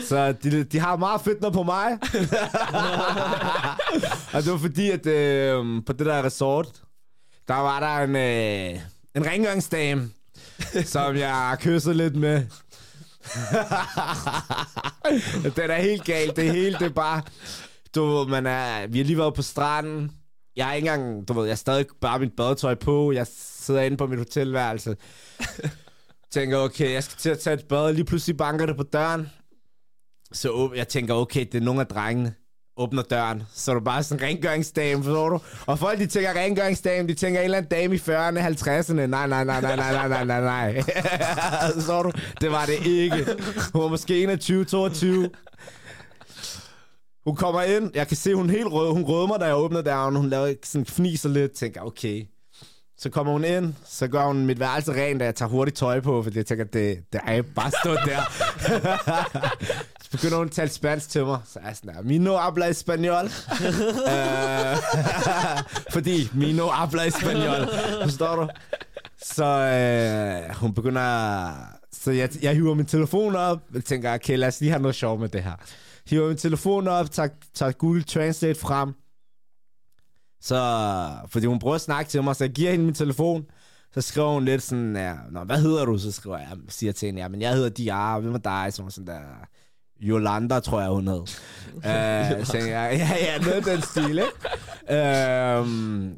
Så 0.08 0.32
de, 0.32 0.64
de 0.64 0.78
har 0.78 0.96
meget 0.96 1.20
fedtner 1.20 1.50
på 1.50 1.62
mig. 1.62 1.92
og 4.34 4.42
det 4.42 4.52
var 4.52 4.58
fordi, 4.58 4.90
at 4.90 5.06
øh, 5.06 5.64
på 5.86 5.92
det 5.92 6.06
der 6.06 6.24
resort, 6.24 6.82
der 7.48 7.54
var 7.54 7.80
der 7.80 8.04
en, 8.04 8.16
øh, 8.16 8.80
en 9.14 9.26
rengøringsdame, 9.26 10.10
som 10.84 11.16
jeg 11.16 11.56
kyssede 11.60 11.94
lidt 11.94 12.16
med. 12.16 12.46
den 15.56 15.70
er 15.70 15.80
helt 15.80 16.04
galt. 16.04 16.36
Det 16.36 16.52
hele, 16.52 16.78
det 16.78 16.86
er 16.86 16.94
bare... 16.94 17.22
Du 17.94 18.04
ved, 18.04 18.26
man 18.26 18.46
er, 18.46 18.86
vi 18.86 18.98
har 18.98 19.04
lige 19.04 19.18
været 19.18 19.34
på 19.34 19.42
stranden. 19.42 20.10
Jeg 20.56 20.70
er 20.70 20.72
ikke 20.72 20.88
engang... 20.88 21.28
Du 21.28 21.32
ved, 21.32 21.44
jeg 21.44 21.52
har 21.52 21.56
stadig 21.56 21.86
bare 22.00 22.18
mit 22.18 22.32
badetøj 22.36 22.74
på. 22.74 23.12
Jeg 23.12 23.26
sidder 23.36 23.82
inde 23.82 23.96
på 23.96 24.06
mit 24.06 24.18
hotelværelse. 24.18 24.96
tænker, 26.30 26.58
okay, 26.58 26.92
jeg 26.92 27.04
skal 27.04 27.18
til 27.18 27.30
at 27.30 27.38
tage 27.38 27.54
et 27.54 27.68
bad. 27.68 27.92
Lige 27.92 28.04
pludselig 28.04 28.36
banker 28.36 28.66
det 28.66 28.76
på 28.76 28.82
døren. 28.82 29.30
Så 30.32 30.72
jeg 30.76 30.88
tænker, 30.88 31.14
okay, 31.14 31.46
det 31.52 31.54
er 31.54 31.64
nogle 31.64 31.80
af 31.80 31.86
drengene 31.86 32.34
åbner 32.76 33.02
døren, 33.02 33.42
så 33.54 33.70
er 33.70 33.74
du 33.74 33.80
bare 33.80 34.02
sådan 34.02 34.24
en 34.24 34.28
rengøringsdame, 34.28 35.04
forstår 35.04 35.28
du? 35.28 35.40
Og 35.66 35.78
folk, 35.78 35.98
de 35.98 36.06
tænker 36.06 36.36
rengøringsdame, 36.36 37.08
de 37.08 37.14
tænker 37.14 37.40
en 37.40 37.44
eller 37.44 37.58
anden 37.58 37.70
dame 37.70 37.94
i 37.94 37.98
40'erne, 37.98 38.38
50'erne. 38.38 38.92
Nej, 38.92 39.06
nej, 39.06 39.44
nej, 39.44 39.60
nej, 39.60 39.76
nej, 39.76 39.92
nej, 39.92 40.08
nej, 40.08 40.24
nej, 40.24 40.40
nej. 40.40 40.82
du? 42.02 42.12
Det 42.40 42.50
var 42.50 42.66
det 42.66 42.86
ikke. 42.86 43.26
Hun 43.72 43.82
var 43.82 43.88
måske 43.88 44.22
21, 44.22 44.64
22. 44.64 45.30
Hun 47.24 47.36
kommer 47.36 47.62
ind, 47.62 47.90
jeg 47.94 48.08
kan 48.08 48.16
se, 48.16 48.34
hun 48.34 48.50
er 48.50 48.54
helt 48.54 48.66
rød. 48.66 48.92
Hun 48.92 49.04
rødmer, 49.04 49.36
da 49.36 49.44
jeg 49.44 49.56
åbner 49.56 49.82
døren. 49.82 50.16
Hun 50.16 50.28
laver 50.28 50.54
sådan 50.64 50.86
fniser 50.86 51.28
lidt, 51.28 51.52
tænker, 51.52 51.80
okay. 51.80 52.26
Så 52.98 53.10
kommer 53.10 53.32
hun 53.32 53.44
ind, 53.44 53.74
så 53.84 54.08
gør 54.08 54.24
hun 54.24 54.46
mit 54.46 54.60
værelse 54.60 54.92
rent, 54.92 55.20
da 55.20 55.24
jeg 55.24 55.34
tager 55.34 55.48
hurtigt 55.48 55.76
tøj 55.76 56.00
på, 56.00 56.22
fordi 56.22 56.36
jeg 56.38 56.46
tænker, 56.46 56.64
det, 56.64 56.98
det 57.12 57.20
er 57.26 57.32
jeg 57.32 57.46
bare 57.46 57.70
stået 57.82 57.98
der. 58.06 58.20
begynder 60.12 60.36
hun 60.36 60.46
at 60.46 60.52
tale 60.52 60.70
spansk 60.70 61.08
til 61.08 61.24
mig. 61.24 61.40
Så 61.44 61.58
er 61.58 61.66
jeg 61.66 61.76
sådan 61.76 62.06
Mino 62.06 62.36
habla 62.36 62.70
español. 62.70 63.26
Øh, 64.12 64.76
fordi 65.94 66.28
Mino 66.34 66.68
habla 66.68 67.06
español. 67.06 67.76
Forstår 68.04 68.36
du? 68.36 68.48
Så 69.22 69.44
øh, 69.44 70.56
hun 70.56 70.74
begynder... 70.74 71.50
Så 71.92 72.10
jeg, 72.10 72.30
jeg 72.42 72.54
hiver 72.54 72.74
min 72.74 72.86
telefon 72.86 73.36
op, 73.36 73.58
og 73.74 73.84
tænker, 73.84 74.14
okay, 74.14 74.38
lad 74.38 74.48
os 74.48 74.60
lige 74.60 74.70
have 74.70 74.82
noget 74.82 74.94
sjov 74.94 75.18
med 75.20 75.28
det 75.28 75.42
her. 75.42 75.52
Hiver 76.06 76.28
min 76.28 76.36
telefon 76.36 76.88
op, 76.88 77.10
tager, 77.10 77.28
tager 77.54 77.72
Google 77.72 78.02
Translate 78.02 78.60
frem, 78.60 78.94
så, 80.42 81.10
fordi 81.26 81.46
hun 81.46 81.58
prøver 81.58 81.74
at 81.74 81.80
snakke 81.80 82.10
til 82.10 82.22
mig, 82.22 82.36
så 82.36 82.44
jeg 82.44 82.52
giver 82.52 82.70
hende 82.70 82.84
min 82.84 82.94
telefon. 82.94 83.44
Så 83.94 84.00
skriver 84.00 84.32
hun 84.32 84.44
lidt 84.44 84.62
sådan, 84.62 84.96
ja, 84.96 85.14
Nå, 85.30 85.44
hvad 85.44 85.60
hedder 85.60 85.84
du? 85.84 85.98
Så 85.98 86.12
skriver 86.12 86.38
jeg, 86.38 86.48
siger 86.68 86.92
til 86.92 87.06
hende, 87.06 87.20
ja, 87.20 87.28
men 87.28 87.40
jeg 87.40 87.54
hedder 87.54 87.68
Diara, 87.68 88.20
hvem 88.20 88.34
er 88.34 88.38
dig? 88.38 88.72
Så 88.72 88.82
var 88.82 88.84
hun 88.84 88.90
sådan 88.90 89.06
der, 89.06 89.20
Yolanda, 90.02 90.60
tror 90.60 90.80
jeg, 90.80 90.90
hun 90.90 91.08
hed. 91.08 91.26
så 92.44 92.52
tænker 92.52 92.80
jeg, 92.80 92.98
ja, 92.98 93.32
ja, 93.32 93.38
noget 93.38 93.64
den 93.64 93.82
stil, 93.82 94.18
ikke? 94.18 94.32
Uh, 94.82 95.66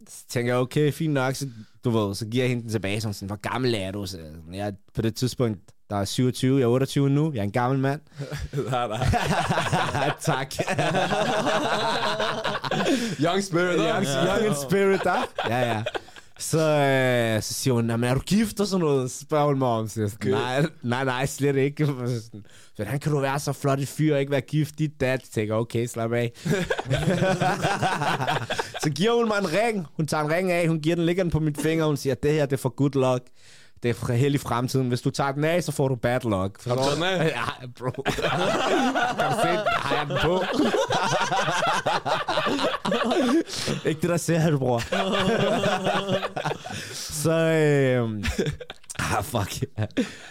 så 0.08 0.24
tænker 0.28 0.52
jeg, 0.52 0.60
okay, 0.60 0.92
fint 0.92 1.14
nok, 1.14 1.34
så, 1.34 1.48
du 1.84 1.90
ved, 1.90 2.14
så 2.14 2.26
giver 2.26 2.44
jeg 2.44 2.48
hende 2.48 2.62
den 2.62 2.70
tilbage, 2.70 3.00
så 3.00 3.12
sådan, 3.12 3.26
hvor 3.26 3.50
gammel 3.50 3.74
er 3.74 3.90
du? 3.90 4.06
Så 4.06 4.18
jeg, 4.52 4.72
på 4.94 5.02
det 5.02 5.14
tidspunkt, 5.14 5.58
der 5.90 5.96
er 5.96 6.04
27, 6.04 6.58
jeg 6.58 6.64
er 6.64 6.68
28 6.68 7.10
nu, 7.10 7.32
jeg 7.32 7.40
er 7.40 7.44
en 7.44 7.52
gammel 7.52 7.78
mand. 7.78 8.00
nej, 8.70 8.88
nej. 8.88 10.10
tak. 10.20 10.54
Young 13.20 13.42
spirit, 13.42 13.78
young, 13.78 14.06
young 14.06 14.46
in 14.46 14.54
spirit, 14.68 15.00
der. 15.04 15.28
Ja, 15.48 15.58
ja. 15.58 15.82
Så, 16.38 16.58
øh, 16.58 17.42
så 17.42 17.54
siger 17.54 17.74
hun, 17.74 17.86
men 17.86 18.04
er 18.04 18.14
du 18.14 18.20
gift 18.20 18.60
og 18.60 18.66
sådan 18.66 18.84
noget? 18.84 19.10
Så 19.10 19.20
spørger 19.20 19.46
hun 19.46 19.58
mig 19.58 19.68
om. 19.68 19.88
Så 19.88 20.00
jeg 20.00 20.10
sådan, 20.10 20.30
nej, 20.30 20.66
nej, 20.82 21.04
nej, 21.04 21.26
slet 21.26 21.56
ikke. 21.56 21.86
Så 21.86 22.20
sådan, 22.24 22.44
Hvordan 22.76 23.00
kan 23.00 23.12
du 23.12 23.20
være 23.20 23.38
så 23.38 23.52
flot 23.52 23.80
et 23.80 23.88
fyr 23.88 24.14
og 24.14 24.20
ikke 24.20 24.32
være 24.32 24.40
gift? 24.40 24.78
Dit 24.78 25.00
dad. 25.00 25.18
Så 25.24 25.30
tænker 25.32 25.54
jeg, 25.54 25.60
okay, 25.60 25.86
slap 25.86 26.12
af. 26.12 26.32
så 28.82 28.90
giver 28.90 29.16
hun 29.16 29.28
mig 29.28 29.38
en 29.38 29.52
ring. 29.52 29.86
Hun 29.96 30.06
tager 30.06 30.24
en 30.24 30.32
ring 30.32 30.52
af, 30.52 30.68
hun 30.68 30.80
giver 30.80 30.96
den, 30.96 31.06
ligger 31.06 31.22
den 31.22 31.30
på 31.30 31.40
mit 31.40 31.60
finger, 31.60 31.84
hun 31.84 31.96
siger, 31.96 32.14
det 32.14 32.32
her 32.32 32.46
det 32.46 32.52
er 32.52 32.56
for 32.56 32.68
good 32.68 32.94
luck. 32.94 33.24
Det 33.84 33.90
er 34.08 34.12
held 34.12 34.34
i 34.34 34.38
fremtiden. 34.38 34.88
Hvis 34.88 35.00
du 35.00 35.10
tager 35.10 35.32
den 35.32 35.44
af, 35.44 35.64
så 35.64 35.72
får 35.72 35.88
du 35.88 35.94
bad 35.94 36.20
luck. 36.20 36.64
Har 36.64 36.74
du 36.74 36.82
taget 36.82 36.96
den 36.96 37.04
af? 37.04 37.26
Ja, 37.26 37.66
bro. 37.78 37.90
kan 37.90 38.02
du 38.02 39.36
se, 39.42 39.48
har 39.76 39.96
jeg 39.96 40.06
den 40.08 40.18
på? 40.22 40.44
ikke 43.88 44.00
det, 44.00 44.10
der 44.10 44.16
ser 44.16 44.50
du, 44.50 44.58
bror. 44.58 44.80
så, 46.94 47.30
øhm... 47.30 48.24
Ah, 48.98 49.24
fuck. 49.24 49.64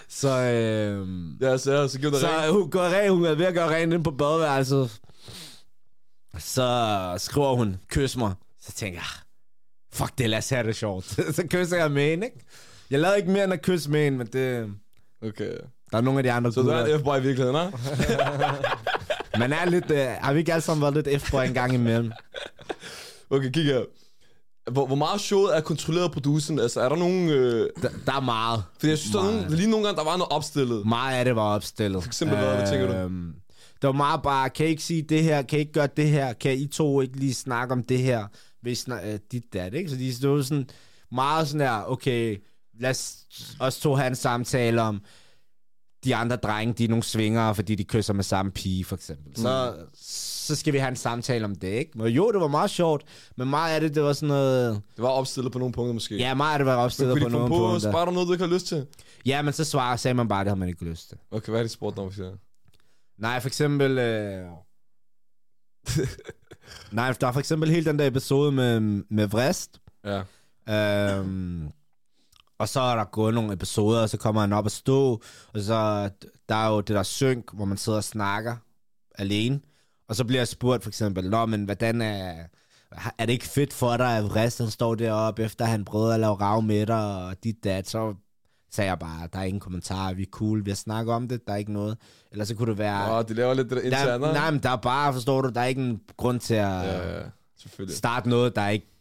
Så, 0.10 0.30
øhm... 0.30 1.38
Ja, 1.42 1.58
så, 1.58 1.88
så 1.88 2.00
giv 2.00 2.12
dig 2.12 2.20
Så 2.20 2.28
ring. 2.28 2.52
hun, 2.54 2.70
går 2.70 2.82
ren, 2.84 3.12
hun 3.12 3.26
er 3.26 3.36
ved 3.36 3.46
at 3.46 3.54
gøre 3.54 3.76
rent 3.76 3.94
ind 3.94 4.04
på 4.04 4.12
badeværelset. 4.12 4.92
Så 6.40 7.16
skriver 7.18 7.56
hun, 7.56 7.78
kys 7.90 8.18
mig. 8.18 8.34
Så 8.62 8.72
tænker 8.72 9.00
jeg, 9.00 9.06
fuck 9.94 10.18
det, 10.18 10.30
lad 10.30 10.38
os 10.38 10.50
have 10.50 10.68
det 10.68 10.76
sjovt. 10.76 11.06
så 11.36 11.44
kysser 11.50 11.78
jeg 11.78 11.92
med 11.92 12.10
hende, 12.10 12.26
ikke? 12.26 12.40
Jeg 12.94 13.02
lavede 13.02 13.18
ikke 13.18 13.32
mere 13.32 13.44
end 13.44 13.54
at 13.54 13.62
kysse 13.62 13.92
med 13.92 14.04
hende, 14.04 14.18
men 14.18 14.28
det... 14.28 14.74
Okay. 15.28 15.58
Der 15.92 15.98
er 15.98 16.02
nogle 16.02 16.20
af 16.20 16.24
de 16.24 16.32
andre 16.32 16.52
Så 16.52 16.62
du 16.62 16.68
er 16.68 16.86
en 16.86 17.00
F-boy 17.00 17.18
i 17.18 17.22
virkeligheden, 17.22 17.56
ha'? 17.56 19.38
Man 19.40 19.54
er 19.54 19.66
lidt... 19.66 19.92
Uh, 19.92 19.98
har 19.98 20.34
vi 20.34 20.40
ikke 20.40 20.54
alle 20.54 20.62
sammen 20.62 20.82
været 20.82 20.94
lidt 20.94 21.22
F-boy 21.22 21.48
en 21.48 21.54
gang 21.54 21.74
imellem? 21.74 22.12
Okay, 23.30 23.52
kig 23.52 23.66
her. 23.66 23.82
Hvor, 24.72 24.86
hvor 24.88 24.96
meget 24.96 25.22
showet 25.22 25.58
er 25.58 25.62
kontrolleret 25.62 26.04
af 26.06 26.12
produceren? 26.12 26.60
Altså, 26.60 26.82
er 26.82 26.90
der 26.90 26.96
nogen... 26.96 27.30
Øh... 27.30 27.70
Der, 27.82 27.90
der 28.06 28.14
er 28.14 28.20
meget. 28.20 28.64
Fordi 28.78 28.90
jeg 28.90 28.98
synes, 28.98 29.12
der 29.12 29.20
er 29.20 29.32
nogen, 29.32 29.54
lige 29.54 29.70
nogle 29.70 29.86
gange, 29.86 29.98
der 29.98 30.04
var 30.04 30.18
noget 30.18 30.32
opstillet. 30.32 30.86
Meget 30.86 31.18
af 31.18 31.26
det 31.26 31.36
var 31.36 31.56
opstillet. 31.56 32.04
For 32.04 32.10
eksempel 32.10 32.38
hvad? 32.38 32.56
Hvad 32.56 32.68
tænker 32.72 32.88
du? 32.88 32.94
Øhm, 32.94 33.34
det 33.82 33.88
var 33.88 33.92
meget 33.92 34.22
bare, 34.24 34.50
kan 34.50 34.66
I 34.66 34.70
ikke 34.70 34.84
sige 34.84 35.02
det 35.02 35.24
her? 35.24 35.42
Kan 35.42 35.60
I 35.60 35.60
ikke 35.60 35.74
gøre 35.74 35.90
det 35.98 36.10
her? 36.10 36.34
Kan 36.34 36.58
I 36.58 36.68
to 36.68 37.02
ikke 37.02 37.18
lige 37.18 37.34
snakke 37.34 37.72
om 37.72 37.84
det 37.84 38.00
her? 38.00 38.28
Hvis 38.62 38.88
uh, 38.88 38.96
dit 39.32 39.44
dat, 39.54 39.74
ikke? 39.74 39.90
Så 39.90 39.96
de 39.96 40.16
stod 40.16 40.44
sådan 40.44 40.70
meget 41.12 41.48
sådan 41.48 41.68
her, 41.68 41.92
okay, 41.92 42.38
lad 42.80 42.90
os 42.90 43.20
os 43.60 43.78
to 43.80 43.96
have 43.96 44.08
en 44.08 44.16
samtale 44.16 44.82
om, 44.82 45.02
de 46.04 46.16
andre 46.16 46.36
drenge, 46.36 46.74
de 46.74 46.84
er 46.84 46.88
nogle 46.88 47.04
svingere, 47.04 47.56
fordi 47.56 47.76
de 47.76 47.84
kysser 47.84 48.14
med 48.14 48.24
samme 48.24 48.52
pige, 48.52 48.86
for 48.86 48.96
eksempel. 48.96 49.38
Så, 49.38 49.76
så 49.94 50.56
skal 50.56 50.74
vi 50.74 50.78
have 50.78 50.90
en 50.90 50.96
samtale 50.96 51.46
om 51.46 51.56
det, 51.56 51.68
ikke? 51.68 51.98
Men 51.98 52.08
jo, 52.08 52.32
det 52.32 52.42
var 52.42 52.48
meget 52.48 52.70
sjovt, 52.70 53.04
men 53.38 53.50
meget 53.50 53.76
af 53.76 53.82
det, 53.82 53.96
det 53.96 54.04
var 54.04 54.14
sådan 54.14 54.28
noget... 54.28 54.82
Det 54.96 55.04
var 55.04 55.10
opstillet 55.10 55.52
på 55.52 55.60
nogle 55.60 55.74
punkter, 55.74 55.94
måske. 55.94 56.18
Ja, 56.18 56.34
meget 56.34 56.54
af 56.54 56.60
det 56.60 56.66
var 56.66 56.76
opstillet 56.76 57.14
kunne 57.14 57.22
på 57.22 57.28
de 57.28 57.32
nogle 57.32 57.48
på, 57.48 57.58
punkter. 57.58 57.92
spørger 57.92 58.06
du 58.06 58.12
noget, 58.12 58.28
du 58.28 58.34
ikke 58.34 58.46
har 58.46 58.54
lyst 58.54 58.68
til? 58.68 58.88
Ja, 59.26 59.42
men 59.42 59.54
så 59.54 59.64
svarer, 59.64 59.96
sagde 59.96 60.16
man 60.16 60.28
bare, 60.28 60.44
det 60.44 60.50
har 60.50 60.56
man 60.56 60.68
ikke 60.68 60.86
lyst 60.86 61.10
til. 61.10 61.18
Okay, 61.32 61.50
hvad 61.50 61.60
er 61.60 61.64
det 61.64 61.72
spurgt 61.72 62.00
om, 62.00 62.12
siger 62.12 62.32
Nej, 63.18 63.40
for 63.40 63.48
eksempel... 63.48 63.98
Øh... 63.98 64.46
Nej, 66.92 67.12
der 67.12 67.28
er 67.28 67.32
for 67.32 67.40
eksempel 67.40 67.70
hele 67.70 67.86
den 67.86 68.00
der 68.00 68.08
episode 68.08 68.52
med, 68.52 68.80
med 69.10 69.28
Vrist. 69.28 69.82
Ja. 70.06 70.22
Øhm, 70.70 71.72
og 72.60 72.70
så 72.70 72.80
er 72.80 72.96
der 72.96 73.04
gået 73.04 73.34
nogle 73.34 73.54
episoder, 73.54 74.02
og 74.02 74.10
så 74.10 74.18
kommer 74.18 74.42
han 74.42 74.54
op 74.54 74.66
og 74.66 74.72
stå, 74.72 75.22
og 75.54 75.60
så 75.60 76.10
der 76.50 76.56
er 76.56 76.70
jo 76.70 76.82
det 76.82 76.96
der 76.96 77.04
synk, 77.04 77.54
hvor 77.54 77.66
man 77.66 77.78
sidder 77.78 77.98
og 77.98 78.04
snakker 78.04 78.56
alene. 79.16 79.60
Og 80.10 80.16
så 80.16 80.26
bliver 80.26 80.40
jeg 80.40 80.48
spurgt 80.48 80.84
for 80.84 80.90
eksempel, 80.90 81.30
Nå, 81.30 81.46
men 81.46 81.64
hvordan 81.66 82.02
er... 82.02 82.34
Er 83.18 83.26
det 83.26 83.34
ikke 83.34 83.48
fedt 83.48 83.74
for 83.74 83.98
dig, 83.98 84.18
at 84.18 84.24
Vrist 84.24 84.60
han 84.60 84.70
står 84.70 84.96
deroppe, 84.96 85.44
efter 85.44 85.66
han 85.66 85.86
prøvede 85.86 86.14
at 86.14 86.20
lave 86.20 86.34
rav 86.34 86.62
med 86.62 86.86
dig, 86.86 87.26
og 87.26 87.44
dit 87.44 87.64
dat, 87.64 87.90
så 87.90 88.14
sagde 88.72 88.90
jeg 88.90 89.00
bare, 89.00 89.28
der 89.34 89.40
er 89.40 89.44
ingen 89.44 89.60
kommentarer, 89.60 90.14
vi 90.14 90.22
er 90.22 90.28
cool, 90.32 90.66
vi 90.66 90.72
har 90.72 90.76
snakket 90.76 91.14
om 91.14 91.28
det, 91.28 91.48
der 91.48 91.54
er 91.54 91.58
ikke 91.58 91.74
noget. 91.74 91.98
Eller 92.32 92.46
så 92.46 92.56
kunne 92.56 92.70
det 92.70 92.78
være... 92.78 93.18
Åh, 93.18 93.24
de 93.28 93.34
laver 93.34 93.54
lidt 93.54 93.70
det 93.70 93.84
der 93.84 94.18
nej, 94.18 94.52
men 94.52 94.64
der 94.64 94.70
er 94.70 94.76
bare, 94.76 95.14
forstår 95.14 95.42
du, 95.42 95.50
der 95.50 95.62
er 95.62 95.66
ikke 95.66 95.82
en 95.82 96.02
grund 96.18 96.40
til 96.40 96.54
at 96.54 96.68
Ja, 96.68 97.18
ja, 97.18 97.24
starte 97.90 98.30
noget, 98.30 98.56
der 98.56 98.68
ikke... 98.68 98.93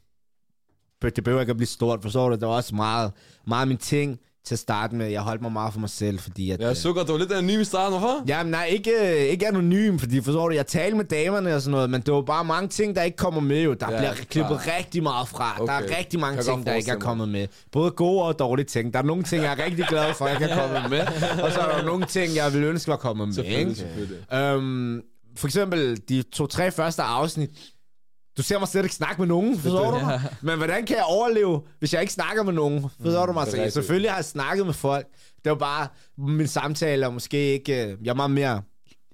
Det 1.11 1.25
behøver 1.25 1.41
ikke 1.41 1.51
at 1.51 1.57
blive 1.57 1.67
stort, 1.67 1.99
forstår 2.03 2.29
du? 2.29 2.35
Det 2.35 2.49
var 2.49 2.55
også 2.55 2.75
meget, 2.75 3.13
meget 3.47 3.69
min 3.69 3.77
ting 3.77 4.19
til 4.47 4.55
at 4.55 4.59
starte 4.59 4.95
med. 4.95 5.07
Jeg 5.07 5.21
holdt 5.21 5.43
mig 5.43 5.53
meget 5.53 5.73
for 5.73 5.81
mig 5.81 5.91
selv, 5.91 6.19
fordi 6.19 6.51
at... 6.51 6.61
Ja, 6.61 6.71
øh, 6.71 6.77
sukker, 6.77 7.05
du 7.05 7.13
var 7.13 7.19
lidt 7.19 7.33
anonym 7.33 7.61
i 7.61 7.65
starten, 7.65 7.99
hvorfor? 7.99 8.25
Jamen, 8.29 8.51
nej, 8.51 8.65
ikke, 8.65 9.29
ikke 9.29 9.47
anonym, 9.49 9.99
fordi 9.99 10.21
forstår 10.21 10.49
du, 10.49 10.55
jeg 10.55 10.67
talte 10.67 10.97
med 10.97 11.05
damerne 11.05 11.55
og 11.55 11.61
sådan 11.63 11.71
noget, 11.71 11.91
men 11.91 12.01
det 12.01 12.15
var 12.15 12.21
bare 12.23 12.45
mange 12.45 12.69
ting, 12.69 12.97
der 12.97 13.03
ikke 13.03 13.17
kommer 13.17 13.41
med 13.41 13.63
jo. 13.63 13.75
Der 13.75 13.91
Ja, 13.91 13.97
bliver 13.99 14.13
klippet 14.15 14.61
rigtig 14.79 15.03
meget 15.03 15.29
fra. 15.29 15.57
Okay. 15.61 15.73
Der 15.73 15.79
er 15.79 15.99
rigtig 15.99 16.21
mange 16.21 16.37
Kan 16.37 16.47
jeg 16.47 16.55
ting, 16.55 16.67
der 16.67 16.75
ikke 16.75 16.91
er 16.91 16.99
kommet 16.99 17.29
med. 17.29 17.47
Både 17.73 17.91
gode 17.91 18.23
og 18.25 18.39
dårlige 18.39 18.67
ting. 18.67 18.93
Der 18.93 18.99
er 18.99 19.03
nogle 19.03 19.23
ting, 19.23 19.43
jeg 19.43 19.53
er 19.59 19.65
rigtig 19.65 19.87
glad 19.89 20.15
for, 20.15 20.25
at 20.25 20.41
ikke 20.41 20.53
er 20.53 20.61
kommet 20.61 20.91
med. 20.91 21.01
Og 21.45 21.53
så 21.53 21.61
er 21.61 21.79
der 21.79 21.85
nogle 21.85 22.07
ting, 22.07 22.37
jeg 22.37 22.53
ville 22.53 22.67
ønske 22.67 22.89
var 22.89 22.97
kommet 22.97 23.29
med. 23.29 23.35
Selvfølgelig, 23.35 23.61
Ikke? 23.69 23.75
selvfølgelig. 23.81 24.35
Øhm, 24.35 25.01
for 25.37 25.47
eksempel 25.47 26.01
de 26.09 26.23
to-tre 26.23 26.71
første 26.71 27.03
afsnit. 27.03 27.51
Du 28.37 28.43
ser 28.43 28.59
mig 28.59 28.69
slet 28.69 28.83
ikke 28.83 28.95
snakke 28.95 29.21
med 29.23 29.29
nogen, 29.29 29.59
forstår 29.59 29.91
du 29.91 29.99
mig? 30.07 30.21
Men 30.43 30.57
hvordan 30.59 30.87
kan 30.87 30.97
jeg 30.97 31.05
overleve, 31.09 31.61
hvis 31.79 31.93
jeg 31.95 32.01
ikke 32.01 32.13
snakker 32.13 32.43
med 32.43 32.53
nogen? 32.53 32.85
Forstår 33.03 33.27
du 33.27 33.33
mig? 33.33 33.47
Så 33.47 33.53
rigtigt. 33.53 33.73
selvfølgelig 33.75 34.11
har 34.11 34.17
jeg 34.19 34.25
snakket 34.25 34.67
med 34.67 34.75
folk. 34.75 35.07
Det 35.45 35.51
var 35.51 35.57
bare, 35.59 35.89
min 36.19 36.47
samtale 36.47 37.05
er 37.07 37.11
måske 37.11 37.53
ikke... 37.53 37.87
øh, 37.87 37.97
Jeg 38.05 38.11
er 38.11 38.15
meget 38.15 38.31
mere... 38.31 38.63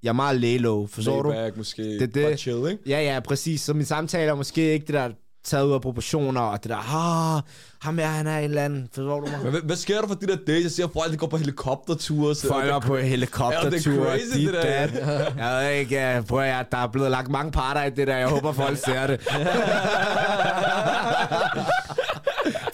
Jeg 0.03 0.09
er 0.09 0.13
meget 0.13 0.37
lay-low, 0.41 0.87
forstår 0.87 1.23
du? 1.23 1.31
Layback, 1.31 1.57
måske. 1.57 1.83
Det 1.99 2.15
det. 2.15 2.25
Bare 2.25 2.37
chill, 2.37 2.71
ikke? 2.71 2.83
Ja, 2.87 3.01
ja, 3.15 3.21
præcis. 3.21 3.61
Så 3.61 3.75
min 3.75 3.85
samtale 3.85 4.31
er 4.31 4.35
måske 4.35 4.73
ikke 4.73 4.87
det 4.87 4.95
der 4.95 5.11
taget 5.49 5.64
ud 5.67 5.73
af 5.73 5.81
proportioner, 5.81 6.40
og 6.40 6.62
det 6.62 6.71
der, 6.71 6.76
ah, 6.76 7.43
ham 7.81 7.99
er, 7.99 8.07
han 8.07 8.26
er 8.26 8.38
en 8.38 8.45
eller 8.45 8.64
anden, 8.64 8.88
forstår 8.95 9.21
du 9.21 9.26
mig? 9.26 9.38
Men 9.43 9.50
hvad, 9.50 9.61
hvad 9.61 9.76
sker 9.76 10.00
der 10.00 10.09
for 10.09 10.14
de 10.14 10.26
der 10.26 10.37
dates? 10.37 10.62
Jeg 10.62 10.71
ser 10.71 10.88
folk, 10.93 11.11
der 11.11 11.17
går 11.17 11.26
på 11.26 11.37
helikopterture. 11.37 12.35
Så 12.35 12.49
Folk 12.49 12.67
er 12.69 12.78
på 12.78 12.97
helikopterture, 12.97 14.11
Ja, 14.11 14.14
det 14.17 14.23
er 14.33 14.35
dit 14.37 14.52
der. 14.52 14.87
dat. 14.87 15.37
Jeg 15.37 15.64
ved 15.64 15.71
ikke, 15.78 16.25
prøv 16.28 16.40
at 16.40 16.67
der 16.73 16.78
er 16.78 16.87
blevet 16.87 17.11
lagt 17.11 17.28
mange 17.31 17.52
parter 17.52 17.85
i 17.85 17.90
det 17.90 18.07
der. 18.07 18.17
Jeg 18.17 18.28
håber, 18.28 18.52
folk 18.52 18.78
ser 18.78 19.07
det. 19.07 19.21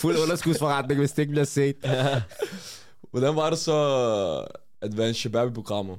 Fuld 0.01 0.17
underskudsforretning, 0.19 1.01
hvis 1.01 1.13
det 1.13 1.23
ikke 1.23 1.31
bliver 1.31 1.45
set. 1.45 1.77
Hvordan 3.11 3.37
var 3.37 3.51
det 3.51 3.59
så 3.59 3.77
at 4.83 4.97
være 4.97 5.09
en 5.09 5.15
shabab 5.15 5.49
i 5.49 5.53
programmet? 5.53 5.97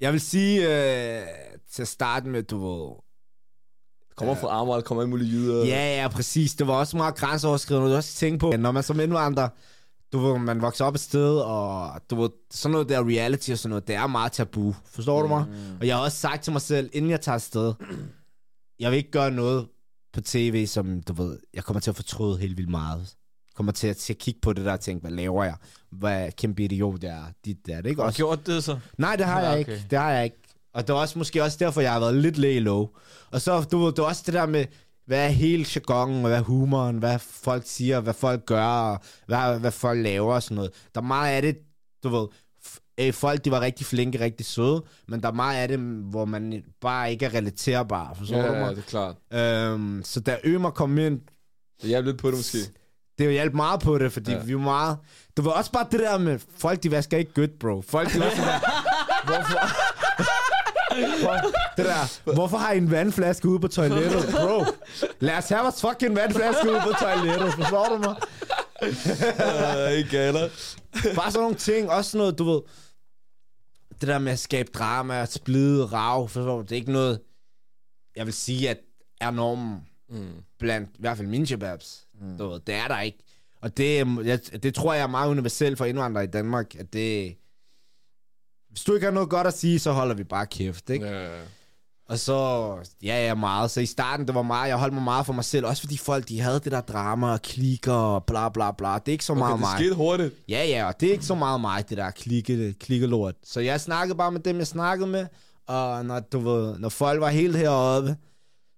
Jeg 0.00 0.12
vil 0.12 0.20
sige, 0.20 0.60
uh, 0.60 1.22
til 1.74 1.82
at 1.82 1.88
starte 1.88 2.28
med, 2.28 2.42
du 2.42 2.66
ved... 2.66 2.90
Kommer 4.18 4.34
fra 4.34 4.60
Amager, 4.60 4.80
kommer 4.80 5.02
alle 5.02 5.10
mulige 5.10 5.30
jyder. 5.30 5.64
Ja, 5.66 6.02
ja, 6.02 6.08
præcis. 6.08 6.54
Det 6.54 6.66
var 6.66 6.74
også 6.74 6.96
meget 6.96 7.14
grænseoverskridende. 7.14 7.90
Du 7.90 7.94
også 7.96 8.14
tænke 8.14 8.38
på, 8.38 8.50
når 8.58 8.72
man 8.72 8.82
som 8.82 9.00
indvandrer, 9.00 9.48
du 10.12 10.18
ved, 10.18 10.38
man 10.38 10.62
vokser 10.62 10.84
op 10.84 10.94
et 10.94 11.00
sted, 11.00 11.36
og 11.38 11.90
du 12.10 12.20
ved, 12.20 12.30
sådan 12.50 12.72
noget 12.72 12.88
der 12.88 13.04
reality 13.08 13.50
og 13.50 13.58
sådan 13.58 13.70
noget, 13.70 13.88
det 13.88 13.94
er 13.96 14.06
meget 14.06 14.32
tabu. 14.32 14.74
Forstår 14.92 15.22
du 15.22 15.28
mig? 15.28 15.44
Og 15.80 15.86
jeg 15.86 15.96
har 15.96 16.02
også 16.02 16.16
sagt 16.16 16.42
til 16.44 16.52
mig 16.52 16.62
selv, 16.62 16.90
inden 16.92 17.10
jeg 17.10 17.20
tager 17.20 17.34
afsted, 17.34 17.74
jeg 18.80 18.90
vil 18.90 18.96
ikke 18.96 19.10
gøre 19.10 19.30
noget 19.30 19.66
på 20.12 20.20
tv, 20.20 20.66
som 20.66 21.02
du 21.02 21.12
ved, 21.12 21.38
jeg 21.54 21.64
kommer 21.64 21.80
til 21.80 21.90
at 21.90 21.96
fortryde 21.96 22.38
helt 22.38 22.56
vildt 22.56 22.70
meget. 22.70 23.14
Kommer 23.56 23.72
til 23.72 23.86
at, 23.86 23.96
til 23.96 24.12
at 24.12 24.18
kigge 24.18 24.40
på 24.40 24.52
det 24.52 24.64
der 24.64 24.72
og 24.72 24.80
tænke, 24.80 25.00
hvad 25.00 25.10
laver 25.10 25.44
jeg? 25.44 25.54
Hvad 25.90 26.32
kæmpe 26.32 26.64
idiot 26.64 27.02
jeg 27.02 27.10
er? 27.16 27.24
Dit 27.44 27.56
der, 27.66 27.76
det 27.82 27.88
ikke 27.90 28.00
Har 28.02 28.06
også? 28.06 28.16
gjort 28.16 28.46
det 28.46 28.64
så? 28.64 28.78
Nej, 28.98 29.16
det 29.16 29.26
har 29.26 29.40
Ja, 29.40 29.48
jeg 29.48 29.60
okay. 29.60 29.72
ikke. 29.72 29.86
Det 29.90 29.98
har 29.98 30.10
jeg 30.10 30.24
ikke. 30.24 30.36
Og 30.74 30.86
det 30.88 30.94
er 30.94 30.98
også 30.98 31.18
måske 31.18 31.42
også 31.42 31.56
derfor, 31.60 31.80
jeg 31.80 31.92
har 31.92 32.00
været 32.00 32.14
lidt 32.14 32.38
lay 32.38 32.60
low. 32.60 32.88
Og 33.30 33.40
så, 33.40 33.60
du 33.62 33.78
ved, 33.78 33.92
det 33.92 33.98
er 33.98 34.02
også 34.02 34.22
det 34.26 34.34
der 34.34 34.46
med, 34.46 34.64
hvad 35.06 35.24
er 35.24 35.28
hele 35.28 35.66
jargonen, 35.74 36.16
og 36.24 36.28
hvad 36.28 36.38
er 36.38 36.42
humoren, 36.42 36.98
hvad 36.98 37.18
folk 37.18 37.62
siger, 37.66 38.00
hvad 38.00 38.14
folk 38.14 38.46
gør, 38.46 38.64
og 38.64 38.98
hvad, 39.26 39.58
hvad 39.58 39.70
folk 39.70 40.02
laver 40.02 40.34
og 40.34 40.42
sådan 40.42 40.54
noget. 40.54 40.70
Der 40.94 41.00
er 41.00 41.04
meget 41.04 41.32
af 41.36 41.42
det, 41.42 41.58
du 42.04 42.08
ved, 42.08 42.26
øh, 43.00 43.12
folk 43.12 43.44
de 43.44 43.50
var 43.50 43.60
rigtig 43.60 43.86
flinke, 43.86 44.20
rigtig 44.20 44.46
søde, 44.46 44.82
men 45.08 45.22
der 45.22 45.28
er 45.28 45.32
meget 45.32 45.58
af 45.58 45.68
det, 45.68 45.78
hvor 46.10 46.24
man 46.24 46.62
bare 46.80 47.10
ikke 47.12 47.24
er 47.26 47.34
relaterbar, 47.34 48.14
forstår 48.14 48.36
ja, 48.36 48.46
du 48.48 48.52
ja, 48.52 48.60
mig? 48.60 48.76
det 48.76 48.84
er 48.84 49.14
klart. 49.32 49.72
Øhm, 49.72 50.02
så 50.04 50.20
da 50.20 50.38
Ømer 50.44 50.70
kom 50.70 50.98
ind, 50.98 51.20
Det 51.82 51.88
hjalp 51.88 52.06
lidt 52.06 52.18
på 52.18 52.30
det, 52.30 52.36
måske. 52.38 52.58
det 53.18 53.24
jo 53.24 53.30
hjalp 53.30 53.54
meget 53.54 53.80
på 53.80 53.98
det, 53.98 54.12
fordi 54.12 54.30
Ja. 54.30 54.36
ja. 54.36 54.42
vi 54.44 54.54
var 54.54 54.60
meget... 54.62 54.98
Det 55.36 55.44
var 55.44 55.50
også 55.50 55.72
bare 55.72 55.86
det 55.90 56.00
der 56.00 56.18
med, 56.18 56.38
folk 56.58 56.82
de 56.82 56.90
vasker 56.90 57.16
ikke 57.18 57.32
gødt, 57.32 57.58
bro. 57.58 57.82
Folk 57.88 58.12
de 58.12 58.18
var 58.20 58.30
sådan 58.30 58.46
der, 58.46 58.58
hvorfor... 59.26 59.87
Det 61.76 61.84
der, 61.86 62.32
hvorfor 62.34 62.56
har 62.56 62.72
I 62.72 62.78
en 62.78 62.90
vandflaske 62.90 63.48
ude 63.48 63.60
på 63.60 63.68
toilettet, 63.68 64.28
bro? 64.32 64.64
Lad 65.20 65.36
os 65.38 65.48
have 65.48 65.62
vores 65.62 65.80
fucking 65.80 66.16
vandflaske 66.16 66.70
ude 66.70 66.80
på 66.80 66.92
toilettet, 67.00 67.52
forstår 67.54 67.88
du 67.88 67.98
mig? 67.98 68.16
Uh, 68.82 69.92
ikke 69.98 70.10
galer. 70.10 70.48
Bare 71.14 71.30
sådan 71.30 71.42
nogle 71.42 71.56
ting. 71.56 71.90
Også 71.90 72.10
sådan 72.10 72.18
noget, 72.18 72.38
du 72.38 72.44
ved... 72.44 72.60
Det 74.00 74.08
der 74.08 74.18
med 74.18 74.32
at 74.32 74.38
skabe 74.38 74.70
drama, 74.74 75.22
at 75.22 75.32
splide, 75.32 75.84
rav, 75.84 76.28
forstår 76.28 76.56
du? 76.56 76.62
Det 76.62 76.72
er 76.72 76.76
ikke 76.76 76.92
noget, 76.92 77.20
jeg 78.16 78.26
vil 78.26 78.34
sige, 78.34 78.70
at 78.70 78.78
er 79.20 79.30
normen 79.30 79.76
Mm. 80.10 80.28
blandt 80.58 80.88
i 80.88 80.96
hvert 80.98 81.16
fald 81.16 81.28
mine 81.28 81.46
shababs. 81.46 82.06
Mm. 82.20 82.38
Du 82.38 82.48
ved, 82.48 82.60
det 82.66 82.74
er 82.74 82.88
der 82.88 83.00
ikke. 83.00 83.18
Og 83.62 83.76
det, 83.76 83.96
jeg, 84.24 84.62
det 84.62 84.74
tror 84.74 84.94
jeg 84.94 85.02
er 85.02 85.06
meget 85.06 85.30
universelt 85.30 85.78
for 85.78 85.84
indvandrere 85.84 86.24
i 86.24 86.26
Danmark, 86.26 86.74
at 86.74 86.92
det... 86.92 87.36
Hvis 88.78 88.84
du 88.84 88.94
ikke 88.94 89.04
har 89.06 89.12
noget 89.12 89.28
godt 89.30 89.46
at 89.46 89.58
sige, 89.58 89.78
så 89.78 89.92
holder 89.92 90.14
vi 90.14 90.24
bare 90.24 90.46
kæft, 90.46 90.90
ikke? 90.90 91.06
Ja, 91.06 91.22
ja. 91.24 91.40
Og 92.08 92.18
så, 92.18 92.68
ja, 93.02 93.26
ja, 93.26 93.34
meget. 93.34 93.70
Så 93.70 93.80
i 93.80 93.86
starten, 93.86 94.26
det 94.26 94.34
var 94.34 94.42
meget, 94.42 94.68
jeg 94.68 94.76
holdt 94.76 94.94
mig 94.94 95.02
meget 95.02 95.26
for 95.26 95.32
mig 95.32 95.44
selv. 95.44 95.66
Også 95.66 95.82
fordi 95.82 95.96
folk, 95.96 96.28
de 96.28 96.40
havde 96.40 96.60
det 96.60 96.72
der 96.72 96.80
drama 96.80 97.32
og 97.32 97.42
klikker 97.42 97.92
og 97.92 98.24
bla 98.24 98.48
bla 98.48 98.70
bla. 98.70 98.94
Det 98.94 99.08
er 99.08 99.12
ikke 99.12 99.24
så 99.24 99.34
meget 99.34 99.52
Okay, 99.52 99.62
det 99.62 99.68
mig. 99.70 99.78
skete 99.78 99.94
hurtigt. 99.94 100.34
Ja, 100.48 100.64
ja, 100.64 100.86
og 100.86 101.00
det 101.00 101.08
er 101.08 101.12
ikke 101.12 101.24
så 101.24 101.34
meget 101.34 101.60
mig, 101.60 101.88
det 101.88 101.98
der 101.98 102.10
klikke, 102.10 102.72
klikkelort. 102.80 103.34
Så 103.44 103.60
jeg 103.60 103.80
snakkede 103.80 104.16
bare 104.16 104.32
med 104.32 104.40
dem, 104.40 104.58
jeg 104.58 104.66
snakkede 104.66 105.08
med. 105.10 105.26
Og 105.68 106.04
når, 106.04 106.20
du 106.20 106.38
ved, 106.38 106.78
når 106.78 106.88
folk 106.88 107.20
var 107.20 107.28
helt 107.28 107.56
heroppe, 107.56 108.16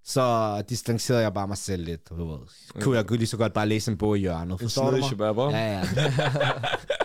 så 0.04 0.62
distancerede 0.68 1.22
jeg 1.22 1.34
bare 1.34 1.48
mig 1.48 1.58
selv 1.58 1.84
lidt. 1.84 2.08
Du 2.08 2.30
ved. 2.30 2.38
Kunne 2.82 2.96
jeg 2.96 3.10
lige 3.10 3.26
så 3.26 3.36
godt 3.36 3.52
bare 3.52 3.66
læse 3.68 3.90
en 3.90 3.98
bog 3.98 4.16
i 4.16 4.20
hjørnet. 4.20 4.60
Forstår 4.60 4.90
du 4.90 4.96
mig? 4.96 5.52
Ja, 5.52 5.78
ja. 5.78 5.84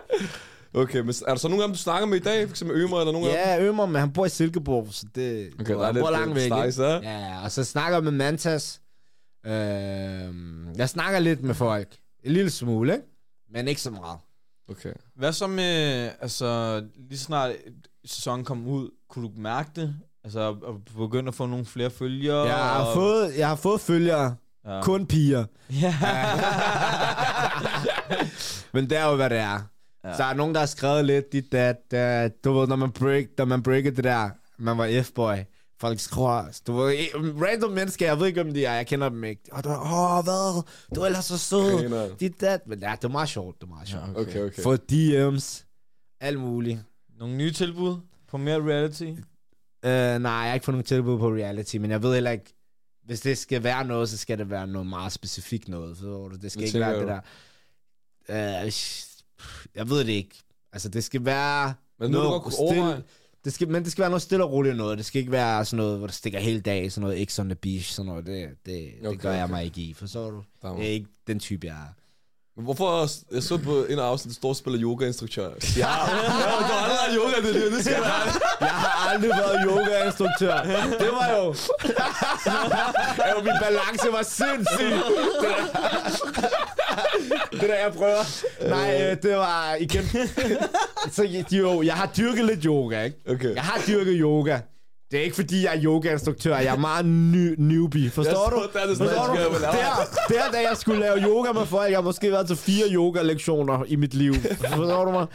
Okay, 0.75 1.00
men 1.00 1.10
er 1.27 1.29
der 1.32 1.36
så 1.36 1.48
nogen 1.48 1.62
af 1.62 1.67
dem, 1.67 1.74
du 1.75 1.79
snakker 1.79 2.08
med 2.08 2.17
i 2.17 2.24
dag? 2.24 2.48
For 2.48 2.53
eksempel 2.53 2.77
Ømer 2.82 3.00
eller 3.00 3.12
nogen 3.13 3.27
af 3.27 3.34
dem? 3.34 3.63
Ja, 3.63 3.67
Ømer, 3.70 3.86
men 3.86 3.96
han 3.96 4.12
bor 4.13 4.25
i 4.25 4.29
Silkeborg, 4.29 4.88
så 4.91 5.05
det 5.15 5.50
Okay, 5.60 5.74
der 5.74 5.88
er 5.88 5.91
lidt, 5.91 6.12
langt 6.12 6.36
væk. 6.36 6.51
slice, 6.63 6.84
ja. 6.84 7.00
Ja, 7.00 7.44
og 7.44 7.51
så 7.51 7.63
snakker 7.63 7.96
jeg 7.98 8.03
med 8.03 8.12
Mantas. 8.12 8.82
Øh, 9.46 9.51
jeg 10.77 10.89
snakker 10.89 11.20
lidt 11.20 11.44
med 11.44 11.55
folk. 11.55 11.88
En 12.24 12.32
lille 12.32 12.50
smule, 12.50 12.94
ikke? 12.94 13.05
Men 13.53 13.67
ikke 13.67 13.82
så 13.82 13.91
meget. 13.91 14.17
Okay. 14.70 14.94
Hvad 15.15 15.34
så 15.34 15.48
med, 15.48 16.10
altså, 16.22 16.82
lige 17.10 17.20
snart 17.20 17.51
sæsonen 18.05 18.46
kom 18.46 18.67
ud, 18.67 18.89
kunne 19.10 19.27
du 19.27 19.32
mærke 19.38 19.70
det? 19.75 19.96
Altså, 20.24 20.50
at 20.50 20.96
begynde 20.98 21.27
at 21.27 21.36
få 21.36 21.46
nogle 21.46 21.65
flere 21.65 21.89
følgere? 21.89 22.44
Jeg 22.48 22.55
har 22.55 22.84
og- 22.86 22.94
fået, 22.94 23.38
jeg 23.38 23.48
har 23.48 23.55
fået 23.55 23.82
følgere. 23.82 24.36
Ja. 24.65 24.82
Kun 24.82 25.05
piger. 25.08 25.46
Ja. 25.82 25.96
Men 28.74 28.89
det 28.89 28.98
er 28.98 29.05
jo, 29.05 29.15
hvad 29.15 29.29
det 29.29 29.38
er. 29.38 29.60
Ja. 30.06 30.18
Så 30.18 30.24
er 30.24 30.28
der 30.28 30.34
nogen, 30.34 30.54
der 30.54 30.60
har 30.60 30.68
skrevet 30.68 31.06
lidt 31.06 31.32
dit, 31.34 31.52
dat, 31.52 31.92
dat. 31.92 32.44
Du 32.44 32.54
ved, 32.54 32.68
når 32.68 32.76
man, 32.76 32.92
break, 32.92 33.26
når 33.38 33.46
man 33.46 33.64
breaker 33.64 33.92
det 33.92 34.04
der, 34.04 34.30
man 34.58 34.78
var 34.78 35.02
F-boy. 35.04 35.38
Folk 35.80 36.00
skriver, 36.00 36.60
du 36.68 36.74
ved, 36.74 36.94
random 37.42 37.72
mennesker, 37.72 38.06
jeg 38.06 38.20
ved 38.20 38.28
ikke, 38.28 38.42
om 38.42 38.54
de 38.54 38.66
er, 38.66 38.74
jeg 38.74 38.88
kender 38.88 39.10
dem 39.10 39.24
ikke. 39.24 39.42
Og 39.52 39.64
du 39.64 39.70
åh, 39.70 40.24
hvad? 40.24 40.64
Du 40.96 41.02
er 41.02 41.06
ellers 41.06 41.26
så 41.26 41.38
sød. 41.38 42.16
Dit, 42.20 42.42
dat. 42.42 42.68
Men 42.68 42.80
ja, 42.80 42.92
det 42.92 43.04
er 43.04 43.08
meget 43.08 43.30
sjovt, 43.30 43.62
det 43.62 43.64
er 43.64 43.70
meget 43.70 43.88
sjovt. 43.88 44.04
Ja, 44.16 44.22
Okay, 44.22 44.42
okay. 44.42 44.62
Få 44.64 44.76
DM's. 44.76 45.64
Alt 46.22 46.40
muligt. 46.40 46.80
Nogle 47.20 47.36
nye 47.38 47.52
tilbud 47.52 47.98
på 48.28 48.38
mere 48.38 48.62
reality? 48.62 49.04
Uh, 49.04 49.90
nej, 50.22 50.32
jeg 50.32 50.48
har 50.48 50.54
ikke 50.54 50.66
fået 50.66 50.74
nogen 50.74 50.86
tilbud 50.86 51.20
på 51.20 51.30
reality, 51.30 51.76
men 51.76 51.92
jeg 51.92 52.04
ved 52.04 52.14
heller 52.14 52.32
ikke, 52.32 52.54
hvis 53.06 53.22
det 53.22 53.38
skal 53.38 53.64
være 53.64 53.86
noget, 53.86 54.10
så 54.10 54.18
skal 54.18 54.38
det 54.38 54.50
være 54.50 54.68
noget 54.68 54.88
meget 54.88 55.12
specifikt 55.12 55.68
noget. 55.68 55.98
Så 55.98 56.30
det 56.42 56.52
skal 56.52 56.60
Hvad 56.60 56.68
ikke 56.68 56.80
være 56.80 56.98
tænker 56.98 57.16
det 57.16 57.24
der... 58.28 58.64
Uh, 58.64 58.72
jeg 59.75 59.90
ved 59.90 60.00
det 60.00 60.10
ikke. 60.10 60.44
Altså, 60.74 60.90
det 60.90 61.04
skal 61.04 61.25
være... 61.25 61.74
Men 62.00 62.12
nu 62.12 62.40
kunne 62.40 62.54
overveje. 62.60 63.04
det 63.46 63.54
skal, 63.54 63.68
men 63.70 63.84
det 63.84 63.92
skal 63.92 64.02
være 64.02 64.10
noget 64.10 64.22
stille 64.22 64.44
og 64.44 64.52
roligt 64.52 64.78
noget. 64.78 64.98
Det 64.98 65.06
skal 65.06 65.20
ikke 65.20 65.32
være 65.32 65.66
sådan 65.66 65.78
noget, 65.78 65.98
hvor 65.98 66.08
det 66.08 66.16
stikker 66.16 66.40
hele 66.40 66.62
dag, 66.62 66.92
sådan 66.92 67.10
noget 67.10 67.30
X 67.30 67.40
on 67.40 67.46
the 67.50 67.56
beach, 67.56 67.92
sådan 67.94 68.08
noget. 68.10 68.25
Det, 68.25 68.50
det, 68.66 68.90
Okay, 69.00 69.10
det 69.12 69.20
gør 69.20 69.32
jeg 69.34 69.44
okay. 69.44 69.52
mig 69.54 69.66
ikke 69.66 69.82
i, 69.82 69.94
forstår 69.94 70.30
du? 70.32 70.44
Det 70.62 70.86
er 70.88 70.92
ikke 70.92 71.08
den 71.28 71.40
type, 71.40 71.68
jeg 71.68 71.74
er. 71.75 71.94
Men 72.56 72.64
Hvorfor, 72.64 73.10
jeg 73.34 73.44
så 73.44 73.58
på 73.58 73.86
en 73.86 74.00
af 74.00 74.04
afsnit, 74.04 74.30
du 74.30 74.36
står 74.36 74.50
og 74.50 74.56
spiller 74.56 74.82
yoga-instruktør. 74.82 75.50
Ja, 75.78 75.80
du 75.80 75.84
har 75.84 76.84
aldrig 76.84 76.98
været 76.98 77.13
yoga, 77.17 77.48
det, 77.48 77.72
det 77.72 77.86
skal 77.86 78.02
være. 78.02 78.32
Jeg 78.62 78.69
har 78.69 79.10
aldrig 79.10 79.30
været 79.30 79.58
yoga-instruktør. 79.67 80.63
Det 81.00 81.10
var 81.17 81.28
jo... 81.38 81.46
jo 83.38 83.43
min 83.43 83.54
balance 83.62 84.08
var 84.12 84.23
sindssyg. 84.23 84.91
Det 84.91 85.49
der, 87.51 87.58
det 87.60 87.69
der 87.69 87.75
jeg 87.75 87.93
prøver. 87.93 88.43
Nej, 88.69 89.12
øh, 89.12 89.17
det 89.23 89.36
var 89.36 89.75
igen... 89.80 90.04
Så 91.12 91.45
jo, 91.51 91.82
jeg 91.82 91.93
har 91.93 92.12
dyrket 92.17 92.45
lidt 92.45 92.63
yoga, 92.63 93.04
ikke? 93.04 93.17
Okay. 93.30 93.56
Jeg 93.56 93.63
har 93.63 93.82
dyrket 93.88 94.15
yoga. 94.19 94.60
Det 95.12 95.19
er 95.19 95.23
ikke 95.23 95.36
fordi, 95.36 95.63
jeg 95.63 95.75
er 95.75 95.82
yoga-instruktør. 95.84 96.58
Jeg 96.58 96.73
er 96.73 96.78
meget 96.78 97.06
ny, 97.06 97.56
newbie. 97.58 98.10
Forstår 98.10 98.49
du? 98.49 98.62
Forstår 98.88 99.28
du? 99.28 99.36
Der, 99.62 99.71
der, 100.28 100.51
da 100.51 100.58
jeg 100.58 100.78
skulle 100.78 100.99
lave 100.99 101.17
yoga 101.17 101.51
med 101.51 101.65
folk, 101.65 101.89
jeg 101.89 101.97
har 101.97 102.04
måske 102.04 102.32
været 102.32 102.47
til 102.47 102.56
fire 102.56 102.86
yoga-lektioner 102.91 103.84
i 103.88 103.95
mit 103.95 104.13
liv. 104.13 104.34
Forstår 104.34 105.06
du 105.06 105.12
mig? 105.12 105.28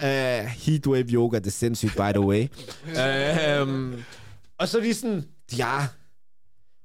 Uh, 0.00 0.46
heatwave 0.46 1.04
yoga, 1.04 1.38
det 1.38 1.46
er 1.46 1.50
sindssygt, 1.50 1.92
by 1.92 2.12
the 2.12 2.20
way. 2.20 2.48
Uh, 2.84 3.62
um, 3.68 4.04
og 4.58 4.68
så 4.68 4.80
de 4.80 4.94
sådan, 4.94 5.24
ja, 5.58 5.86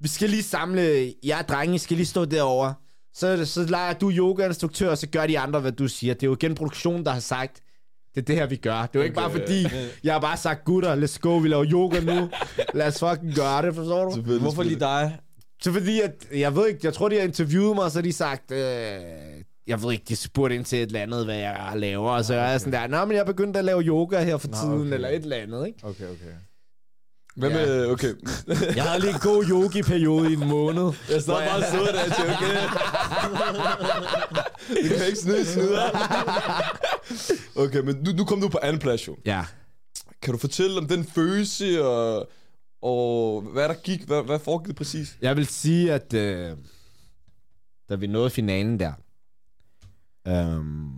vi 0.02 0.08
skal 0.08 0.30
lige 0.30 0.44
samle, 0.44 1.14
jeg 1.24 1.46
drenge, 1.50 1.76
I 1.76 1.78
skal 1.78 1.98
lige 1.98 2.06
stå 2.06 2.26
derovre. 2.26 2.74
Så, 3.14 3.46
så 3.46 3.64
leger 3.66 3.94
du 3.94 4.12
yoga-instruktør, 4.12 4.90
og 4.90 4.98
så 4.98 5.08
gør 5.08 5.28
de 5.28 5.40
andre, 5.40 5.60
hvad 5.60 5.72
du 5.72 5.88
siger. 5.88 6.14
Det 6.14 6.24
er 6.24 6.28
jo 6.28 6.34
igen 6.36 6.56
produktionen, 6.56 7.06
der 7.06 7.12
har 7.12 7.20
sagt, 7.20 7.62
det 8.16 8.22
er 8.22 8.26
det 8.26 8.36
her, 8.36 8.46
vi 8.46 8.56
gør. 8.56 8.82
Det 8.82 8.96
er 8.96 9.00
jo 9.00 9.02
ikke 9.02 9.18
Okay. 9.22 9.30
bare 9.36 9.40
fordi, 9.40 9.68
jeg 10.04 10.14
har 10.14 10.20
bare 10.20 10.38
sagt, 10.38 10.66
gutter, 10.66 10.96
let's 10.96 11.20
go, 11.20 11.38
vi 11.38 11.48
laver 11.48 11.66
yoga 11.72 12.00
nu. 12.00 12.30
Lad 12.74 12.88
os 12.88 13.00
fucking 13.00 13.36
gøre 13.36 13.62
det, 13.62 13.76
forstår 13.76 14.06
du? 14.06 14.14
Selvfølgelig, 14.14 14.42
Hvorfor 14.42 14.64
lige 14.64 14.80
dig? 14.80 15.18
Så 15.64 15.72
fordi, 15.74 16.02
at, 16.02 16.28
jeg 16.36 16.56
ved 16.56 16.68
ikke, 16.68 16.80
jeg 16.84 16.94
tror, 16.94 17.10
de 17.10 17.16
har 17.16 17.24
interviewet 17.24 17.76
mig, 17.76 17.84
og 17.84 17.92
så 17.92 17.98
har 17.98 18.04
de 18.04 18.14
sagt, 18.14 18.52
øh, 18.52 18.58
jeg 19.68 19.84
ved 19.84 19.92
ikke, 19.92 20.06
de 20.10 20.16
spurgte 20.16 20.56
ind 20.56 20.66
til 20.66 20.80
et 20.80 20.86
eller 20.88 21.00
andet, 21.02 21.26
hvad 21.26 21.36
jeg 21.38 21.72
laver, 21.76 22.12
og 22.12 22.26
så 22.26 22.34
er 22.34 22.50
jeg 22.50 22.60
sådan 22.60 22.74
der, 22.74 22.88
nå, 22.88 23.06
men 23.06 23.12
jeg 23.16 23.22
er 23.22 23.26
begyndt 23.26 23.58
at 23.58 23.66
lave 23.66 23.82
yoga 23.82 24.24
her 24.24 24.38
for 24.38 24.48
tiden, 24.48 24.82
okay. 24.82 24.94
eller 24.94 25.10
et 25.10 25.16
eller 25.16 25.36
andet, 25.36 25.68
ikke? 25.68 25.80
Okay, 25.84 26.04
okay. 26.04 26.34
Hvad 27.36 27.50
med, 27.50 27.86
okay. 27.86 28.13
Jeg 28.76 28.84
havde 28.84 29.02
lige 29.02 29.13
en 29.13 29.20
god 29.20 29.46
yogi-periode 29.50 30.30
i 30.30 30.34
en 30.34 30.48
måned. 30.48 30.91
Jeg 31.10 31.22
står 31.22 31.39
bare 31.39 31.63
sidder 31.72 31.91
der 31.91 32.04
tænker, 32.04 32.36
okay. 32.36 32.58
Vi 34.84 34.88
kan 34.98 35.06
ikke 35.06 35.17
snyde, 35.20 35.46
snyder. 35.46 35.89
Okay, 37.56 37.80
men 37.80 37.96
nu, 38.06 38.12
nu 38.12 38.26
kom 38.26 38.41
du 38.41 38.48
på 38.50 38.60
anden 38.62 38.80
plads 38.82 39.08
jo. 39.08 39.17
Ja. 39.26 39.46
Kan 40.22 40.32
du 40.32 40.38
fortælle 40.38 40.78
om 40.78 40.88
den 40.88 41.06
følelse, 41.06 41.84
og, 41.86 42.30
og 42.82 43.41
hvad 43.41 43.70
der 43.70 43.74
gik? 43.74 44.04
Hvad, 44.04 44.24
hvad 44.24 44.39
foregik 44.39 44.76
præcis? 44.76 45.17
Jeg 45.22 45.38
vil 45.38 45.48
sige, 45.48 45.94
at 45.94 46.13
øh, 46.13 46.58
da 47.89 47.96
vi 47.96 48.08
nåede 48.08 48.30
finalen 48.30 48.80
der, 48.80 48.94
øhm, 50.28 50.91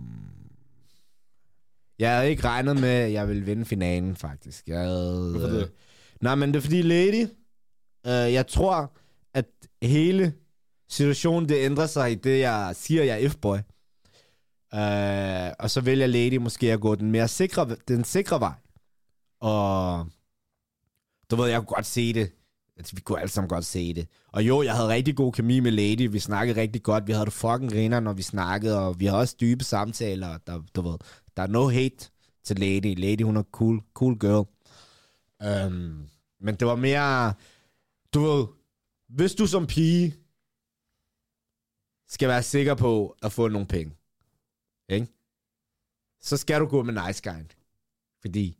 jeg 1.98 2.16
havde 2.16 2.30
ikke 2.30 2.44
regnet 2.44 2.80
med, 2.80 2.88
at 2.88 3.12
jeg 3.12 3.28
ville 3.28 3.42
vinde 3.44 3.64
finalen, 3.64 4.16
faktisk. 4.16 4.68
Jeg 4.68 4.78
havde, 4.78 5.30
Hvorfor 5.30 5.46
det? 5.48 5.62
Øh, 5.62 5.68
nej, 6.20 6.34
men 6.34 6.48
det 6.48 6.56
er 6.56 6.60
fordi 6.60 6.82
Lady, 6.82 7.28
øh, 8.06 8.32
jeg 8.32 8.46
tror, 8.46 8.96
at 9.34 9.46
hele 9.82 10.34
situationen, 10.88 11.48
det 11.48 11.56
ændrer 11.64 11.86
sig 11.86 12.12
i 12.12 12.14
det, 12.14 12.40
jeg 12.40 12.76
siger, 12.76 13.04
jeg 13.04 13.22
er 13.22 13.28
F-boy. 13.28 13.58
Øh, 14.74 15.52
og 15.58 15.70
så 15.70 15.80
vælger 15.80 16.06
Lady 16.06 16.36
måske 16.36 16.72
at 16.72 16.80
gå 16.80 16.94
den 16.94 17.10
mere 17.10 17.28
sikre, 17.28 17.76
den 17.88 18.04
sikre 18.04 18.40
vej. 18.40 18.52
Og 19.40 20.06
du 21.30 21.36
ved, 21.36 21.48
jeg 21.48 21.58
kunne 21.58 21.74
godt 21.74 21.86
se 21.86 22.12
det. 22.12 22.32
Altså, 22.76 22.96
vi 22.96 23.00
kunne 23.00 23.20
alle 23.20 23.30
sammen 23.30 23.48
godt 23.48 23.64
se 23.64 23.94
det. 23.94 24.08
Og 24.32 24.42
jo, 24.42 24.62
jeg 24.62 24.74
havde 24.74 24.88
rigtig 24.88 25.16
god 25.16 25.32
kemi 25.32 25.60
med 25.60 25.72
Lady. 25.72 26.10
Vi 26.10 26.18
snakkede 26.18 26.60
rigtig 26.60 26.82
godt. 26.82 27.06
Vi 27.06 27.12
havde 27.12 27.24
det 27.24 27.32
fucking 27.32 27.72
griner, 27.72 28.00
når 28.00 28.12
vi 28.12 28.22
snakkede. 28.22 28.80
Og 28.80 29.00
vi 29.00 29.06
havde 29.06 29.20
også 29.20 29.36
dybe 29.40 29.64
samtaler. 29.64 30.38
Der, 30.46 30.62
du 30.74 30.80
ved, 30.82 30.98
der 31.36 31.42
er 31.42 31.46
no 31.46 31.68
hate 31.68 32.10
til 32.44 32.58
Lady. 32.58 33.00
Lady, 33.00 33.22
hun 33.22 33.36
er 33.36 33.42
cool, 33.42 33.80
cool 33.94 34.18
girl. 34.18 34.46
Um, 35.44 36.08
men 36.40 36.54
det 36.54 36.66
var 36.66 36.76
mere... 36.76 37.34
Du 38.14 38.20
ved, 38.20 38.46
hvis 39.08 39.34
du 39.34 39.46
som 39.46 39.66
pige 39.66 40.14
skal 42.08 42.28
være 42.28 42.42
sikker 42.42 42.74
på 42.74 43.16
at 43.22 43.32
få 43.32 43.48
nogle 43.48 43.66
penge, 43.66 43.96
ikke? 44.88 45.06
så 46.20 46.36
skal 46.36 46.60
du 46.60 46.66
gå 46.66 46.82
med 46.82 47.06
nice 47.06 47.22
guy. 47.22 47.42
Fordi 48.20 48.56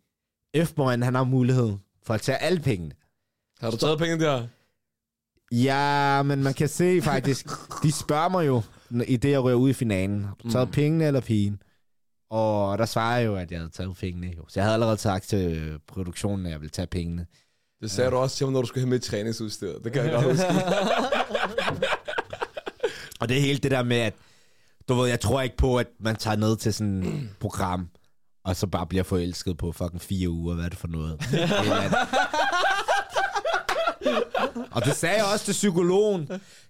F-boyen, 0.56 1.02
han 1.02 1.14
har 1.14 1.24
mulighed 1.24 1.76
for 2.02 2.14
at 2.14 2.20
tage 2.20 2.38
alle 2.38 2.60
pengene. 2.60 2.94
Har 3.60 3.70
du 3.70 3.76
taget 3.76 3.98
penge 3.98 4.18
der? 4.18 4.46
Ja, 5.52 6.22
men 6.22 6.42
man 6.42 6.54
kan 6.54 6.68
se 6.68 7.02
faktisk, 7.02 7.46
de 7.82 7.92
spørger 7.92 8.28
mig 8.28 8.46
jo, 8.46 8.62
i 9.06 9.16
det 9.16 9.30
jeg 9.30 9.42
rører 9.42 9.54
ud 9.54 9.70
i 9.70 9.72
finalen, 9.72 10.24
har 10.24 10.34
du 10.42 10.50
taget 10.50 10.68
mm. 10.68 10.72
pengene 10.72 11.04
eller 11.04 11.20
pigen? 11.20 11.62
Og 12.34 12.78
der 12.78 12.86
svarer 12.86 13.18
jeg 13.18 13.26
jo, 13.26 13.36
at 13.36 13.50
jeg 13.50 13.58
havde 13.58 13.70
taget 13.70 13.96
pengene. 13.96 14.26
Jo. 14.36 14.44
Så 14.48 14.60
jeg 14.60 14.64
havde 14.64 14.74
allerede 14.74 14.98
sagt 14.98 15.28
til 15.28 15.78
produktionen, 15.88 16.46
at 16.46 16.52
jeg 16.52 16.60
ville 16.60 16.70
tage 16.70 16.86
pengene. 16.86 17.26
Det 17.82 17.90
sagde 17.90 18.10
du 18.10 18.16
også 18.16 18.36
til 18.36 18.46
mig, 18.46 18.52
når 18.52 18.60
du 18.60 18.66
skulle 18.66 18.82
have 18.82 18.90
med 18.90 18.98
i 18.98 19.02
træningsudstyr. 19.02 19.78
Det 19.78 19.92
kan 19.92 20.04
jeg 20.04 20.12
godt 20.12 20.24
huske. 20.24 20.46
Og 23.20 23.28
det 23.28 23.36
er 23.36 23.40
helt 23.40 23.62
det 23.62 23.70
der 23.70 23.82
med, 23.82 23.96
at 23.96 24.14
du 24.88 24.94
ved, 24.94 25.08
jeg 25.08 25.20
tror 25.20 25.42
ikke 25.42 25.56
på, 25.56 25.76
at 25.76 25.86
man 26.00 26.16
tager 26.16 26.36
ned 26.36 26.56
til 26.56 26.74
sådan 26.74 27.02
et 27.02 27.28
program, 27.40 27.88
og 28.44 28.56
så 28.56 28.66
bare 28.66 28.86
bliver 28.86 29.04
forelsket 29.04 29.56
på 29.56 29.72
fucking 29.72 30.02
fire 30.02 30.28
uger. 30.28 30.54
Hvad 30.54 30.64
er 30.64 30.68
det 30.68 30.78
for 30.78 30.88
noget? 30.88 31.20
Og 34.70 34.84
det 34.84 34.96
sagde 34.96 35.16
jeg 35.16 35.24
også 35.32 35.44
til 35.44 35.52
psykologen, 35.52 36.28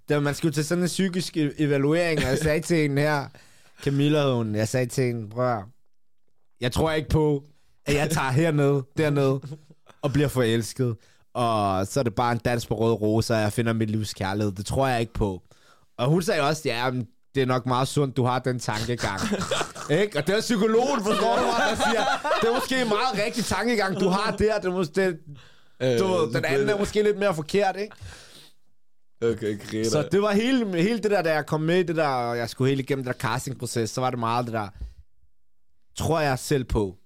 da 0.08 0.20
man 0.20 0.34
skulle 0.34 0.54
til 0.54 0.64
sådan 0.64 0.84
en 0.84 0.88
psykisk 0.88 1.36
evaluering, 1.36 2.18
og 2.18 2.30
jeg 2.30 2.38
sagde 2.38 2.60
til 2.60 2.76
hende 2.76 3.02
her, 3.02 3.28
Camilla 3.84 4.22
hed 4.22 4.32
hun. 4.34 4.54
Jeg 4.54 4.68
sagde 4.68 4.86
til 4.86 5.04
hende, 5.04 5.30
prøv 5.30 5.52
at 5.52 5.64
jeg 6.60 6.72
tror 6.72 6.92
ikke 6.92 7.08
på, 7.08 7.42
at 7.86 7.94
jeg 7.94 8.10
tager 8.10 8.30
herned, 8.30 8.82
derned, 8.98 9.40
og 10.02 10.12
bliver 10.12 10.28
forelsket. 10.28 10.96
Og 11.34 11.86
så 11.86 12.00
er 12.00 12.04
det 12.04 12.14
bare 12.14 12.32
en 12.32 12.38
dans 12.38 12.66
på 12.66 12.74
rød 12.74 12.92
rose, 12.92 13.34
og 13.34 13.40
jeg 13.40 13.52
finder 13.52 13.72
mit 13.72 13.90
livs 13.90 14.14
kærlighed. 14.14 14.52
Det 14.52 14.66
tror 14.66 14.88
jeg 14.88 15.00
ikke 15.00 15.12
på. 15.12 15.42
Og 15.98 16.06
hun 16.08 16.22
sagde 16.22 16.40
også, 16.42 16.62
ja, 16.64 16.90
men 16.90 17.06
det 17.34 17.42
er 17.42 17.46
nok 17.46 17.66
meget 17.66 17.88
sundt, 17.88 18.16
du 18.16 18.24
har 18.24 18.38
den 18.38 18.58
tankegang. 18.58 19.20
ikke? 20.00 20.18
Og 20.18 20.26
det 20.26 20.36
er 20.36 20.40
psykologen, 20.40 21.04
forstår 21.04 21.36
du 21.36 21.42
mig, 21.42 21.60
der 21.70 21.76
siger, 21.76 22.04
det 22.42 22.48
er 22.48 22.54
måske 22.54 22.80
en 22.82 22.88
meget 22.88 23.26
rigtig 23.26 23.44
tankegang, 23.44 24.00
du 24.00 24.08
har 24.08 24.36
der. 24.36 24.58
Det 24.60 24.72
måske, 24.72 24.94
det, 24.94 25.18
Øh, 25.82 25.98
du, 25.98 26.30
den 26.34 26.44
anden 26.44 26.68
er 26.68 26.78
måske 26.78 27.02
lidt 27.02 27.18
mere 27.18 27.34
forkert, 27.34 27.76
ikke? 27.76 27.96
Okay, 29.32 29.58
Greta. 29.58 29.90
Så 29.90 30.08
det 30.12 30.22
var 30.22 30.32
hele, 30.32 30.82
hele 30.82 30.98
det 30.98 31.10
der, 31.10 31.22
da 31.22 31.34
jeg 31.34 31.46
kom 31.46 31.60
med 31.60 31.84
det 31.84 31.96
der, 31.96 32.08
og 32.08 32.38
jeg 32.38 32.50
skulle 32.50 32.68
helt 32.68 32.80
igennem 32.80 33.04
det 33.04 33.14
der 33.14 33.28
castingproces, 33.28 33.90
så 33.90 34.00
var 34.00 34.10
det 34.10 34.18
meget 34.18 34.44
det 34.46 34.52
der, 34.54 34.68
tror 35.96 36.20
jeg 36.20 36.38
selv 36.38 36.64
på, 36.64 36.96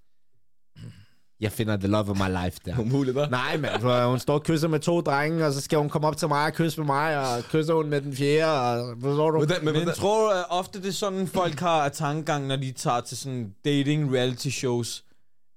jeg 1.40 1.52
finder 1.52 1.76
the 1.76 1.86
love 1.88 2.10
of 2.10 2.16
my 2.16 2.44
life 2.44 2.58
der. 2.64 2.78
Umuligt, 2.78 3.18
hva'? 3.18 3.30
Nej, 3.30 3.56
mand. 3.56 4.06
Hun 4.10 4.18
står 4.18 4.34
og 4.34 4.42
kysser 4.42 4.68
med 4.68 4.80
to 4.80 5.00
drenge, 5.00 5.46
og 5.46 5.52
så 5.52 5.60
skal 5.60 5.78
hun 5.78 5.88
komme 5.88 6.08
op 6.08 6.16
til 6.16 6.28
mig 6.28 6.46
og 6.46 6.52
kysse 6.52 6.80
med 6.80 6.86
mig, 6.86 7.18
og 7.18 7.44
kysser 7.44 7.74
hun 7.74 7.88
med 7.90 8.00
den 8.00 8.16
fjerde, 8.16 8.82
og 8.82 8.96
forstår 9.00 9.30
du? 9.30 9.38
Men, 9.38 9.48
Men 9.62 9.74
hvordan, 9.74 9.94
tror 9.94 10.32
du 10.32 10.36
ofte, 10.48 10.82
det 10.82 10.88
er 10.88 10.92
sådan, 10.92 11.26
folk 11.26 11.60
har 11.60 11.84
af 11.84 11.92
tankegang, 11.92 12.46
når 12.46 12.56
de 12.56 12.72
tager 12.72 13.00
til 13.00 13.16
sådan 13.16 13.54
dating 13.64 14.14
reality 14.14 14.48
shows, 14.48 15.04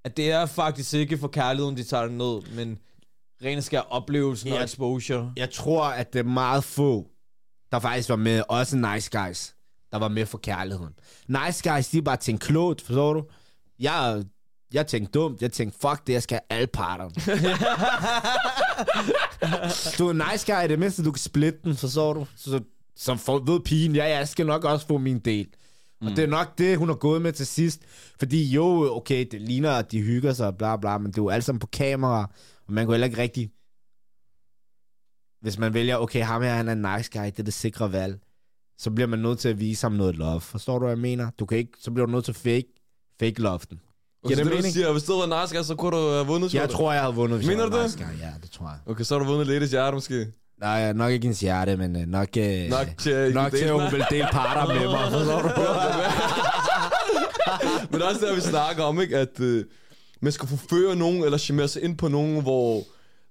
at 0.06 0.17
det 0.17 0.32
er 0.32 0.45
faktisk 0.45 0.93
ikke 0.93 1.17
for 1.17 1.28
kærligheden, 1.28 1.78
de 1.78 1.84
tager 1.84 2.04
det 2.04 2.13
ned, 2.13 2.56
men 2.56 2.80
rent 3.43 3.63
skal 3.63 3.84
oplevelsen 3.89 4.51
og 4.51 4.58
Ja. 4.58 4.63
exposure. 4.63 5.34
Jeg 5.38 5.49
tror, 5.51 5.84
at 5.84 6.13
det 6.13 6.19
er 6.19 6.23
meget 6.23 6.63
få, 6.63 7.08
der 7.71 7.80
faktisk 7.80 8.10
var 8.10 8.15
med, 8.15 8.43
også 8.49 8.77
nice 8.77 9.10
guys, 9.19 9.56
der 9.91 9.97
var 9.99 10.08
med 10.08 10.25
for 10.25 10.38
kærligheden. 10.38 10.93
Nice 11.27 11.69
guys, 11.71 11.88
de 11.88 11.97
er 11.97 12.01
bare 12.01 12.17
tænkt 12.17 12.41
klogt, 12.41 12.82
forstår 12.82 13.13
du? 13.13 13.23
Jeg, 13.80 14.23
jeg 14.73 14.88
tænkte 14.88 15.12
dumt, 15.19 15.41
jeg 15.41 15.51
tænkte, 15.51 15.80
fuck 15.82 16.08
det, 16.08 16.13
jeg 16.13 16.23
skal 16.23 16.39
have 16.49 16.58
alle 16.60 16.67
parterne. 16.67 17.12
du 19.97 20.08
er 20.10 20.32
nice 20.32 20.54
guy, 20.54 20.69
det 20.69 20.80
mindste, 20.80 21.04
du 21.04 21.12
kan 21.12 21.19
splitte 21.19 21.60
den, 21.63 21.75
forstår 21.75 22.13
du? 22.13 22.25
Så, 22.36 22.60
som 22.95 23.19
for, 23.19 23.39
ved 23.39 23.60
pigen, 23.60 23.95
ja, 23.95 24.17
jeg 24.17 24.27
skal 24.27 24.45
nok 24.45 24.63
også 24.63 24.88
få 24.88 24.97
min 24.97 25.19
del. 25.19 25.47
Mm. 26.01 26.08
Og 26.08 26.15
det 26.15 26.23
er 26.23 26.27
nok 26.27 26.58
det, 26.58 26.77
hun 26.77 26.88
har 26.89 26.95
gået 26.95 27.21
med 27.21 27.34
til 27.34 27.47
sidst. 27.47 27.82
Fordi 28.19 28.51
jo, 28.51 28.95
okay, 28.95 29.25
det 29.32 29.41
ligner, 29.41 29.71
at 29.71 29.91
de 29.91 30.01
hygger 30.01 30.34
sig 30.34 30.47
og 30.47 30.58
bla 30.58 30.75
bla, 30.77 30.97
men 30.97 31.12
det 31.12 31.17
er 31.17 31.21
jo 31.21 31.30
alt 31.30 31.43
sammen 31.43 31.60
på 31.60 31.67
kamera, 31.67 32.21
og 32.21 32.30
man 32.71 32.86
kunne 32.86 32.93
heller 32.93 33.07
ikke 33.07 33.21
rigtig 33.21 33.51
hvis 35.41 35.57
man 35.57 35.73
vælger, 35.73 35.97
okay, 35.97 36.23
ham 36.23 36.41
her, 36.41 36.53
han 36.53 36.67
er 36.67 36.73
en 36.73 36.86
nice 36.97 37.10
guy, 37.13 37.25
det 37.25 37.39
er 37.39 37.43
det 37.43 37.53
sikre 37.53 37.91
valg, 37.91 38.19
så 38.77 38.91
bliver 38.91 39.07
man 39.07 39.19
nødt 39.19 39.39
til 39.39 39.49
at 39.49 39.60
vise 39.60 39.84
ham 39.86 39.91
noget 39.91 40.15
love. 40.15 40.41
Forstår 40.41 40.79
du, 40.79 40.86
hvad 40.86 40.91
jeg 40.91 40.99
mener? 40.99 41.29
Du 41.39 41.45
kan 41.45 41.57
ikke, 41.57 41.71
så 41.79 41.91
bliver 41.91 42.05
du 42.05 42.12
nødt 42.12 42.25
til 42.25 42.31
at 42.31 42.36
fake, 42.36 42.67
fake 43.19 43.41
love 43.41 43.60
den. 43.69 43.79
okay, 44.23 44.36
det 44.36 44.38
det, 44.38 44.45
du 44.51 44.55
mening? 44.55 44.73
siger, 44.73 44.91
hvis 44.91 45.03
det 45.03 45.15
var 45.15 45.41
nice 45.41 45.55
guy, 45.55 45.63
så 45.63 45.75
kunne 45.75 45.97
du 45.97 46.10
have 46.12 46.27
vundet, 46.27 46.53
Jeg 46.53 46.69
du? 46.69 46.73
tror, 46.73 46.93
jeg 46.93 47.01
havde 47.01 47.15
vundet, 47.15 47.38
hvis 47.38 47.47
Mener 47.47 47.63
jeg 47.63 47.71
var 47.71 47.77
du 47.77 47.84
nice 47.84 47.97
guy. 47.97 48.19
Ja, 48.19 48.34
det 48.41 48.51
tror 48.51 48.67
jeg. 48.67 48.77
Okay, 48.86 49.03
så 49.03 49.13
har 49.13 49.19
du 49.19 49.25
vundet 49.31 49.63
i 49.63 49.65
hjerte, 49.65 49.95
måske. 49.95 50.27
Nej, 50.60 50.93
nok 50.93 51.12
ikke 51.12 51.23
hendes 51.23 51.39
hjerte, 51.39 51.77
men 51.77 51.95
uh, 51.95 52.01
nok, 52.01 52.27
uh, 52.38 52.43
Nok 52.69 52.88
til, 52.97 53.34
nok 53.34 53.51
til, 53.51 53.65
at 53.65 53.73
hun 53.73 53.91
vil 53.91 54.05
dele 54.10 54.27
parter 54.31 54.73
med 54.73 54.88
mig. 54.88 55.12
Forstår 55.12 55.41
du? 55.41 55.49
Men 57.91 58.01
også 58.01 58.25
der, 58.25 58.36
vi 58.36 58.41
snakker 58.41 58.84
om, 58.84 59.01
ikke, 59.01 59.17
at 59.17 59.39
øh, 59.39 59.65
man 60.21 60.31
skal 60.31 60.47
forføre 60.47 60.95
nogen, 60.95 61.23
eller 61.23 61.38
charmere 61.38 61.67
sig 61.67 61.84
ind 61.84 61.97
på 61.97 62.07
nogen, 62.07 62.41
hvor 62.41 62.84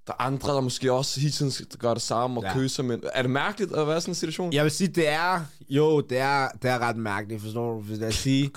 der 0.06 0.12
er 0.12 0.22
andre, 0.22 0.54
der 0.54 0.60
måske 0.60 0.92
også 0.92 1.20
hele 1.20 1.32
tiden 1.32 1.52
gøre 1.78 1.94
det 1.94 2.02
samme 2.02 2.40
og 2.40 2.44
Ja. 2.44 2.54
kysser. 2.54 2.82
Men 2.82 3.02
er 3.14 3.22
det 3.22 3.30
mærkeligt 3.30 3.72
at 3.72 3.86
være 3.86 3.96
i 3.98 4.00
sådan 4.00 4.10
en 4.10 4.14
situation? 4.14 4.52
Jeg 4.52 4.64
vil 4.64 4.70
sige, 4.70 4.88
det 4.88 5.08
er, 5.08 5.40
jo, 5.68 6.00
det 6.00 6.18
er, 6.18 6.48
det 6.62 6.70
er 6.70 6.78
ret 6.78 6.96
mærkeligt, 6.96 7.42
forstår 7.42 7.74
du? 7.74 7.84
Lad 7.88 8.08
os 8.08 8.14
sige, 8.14 8.50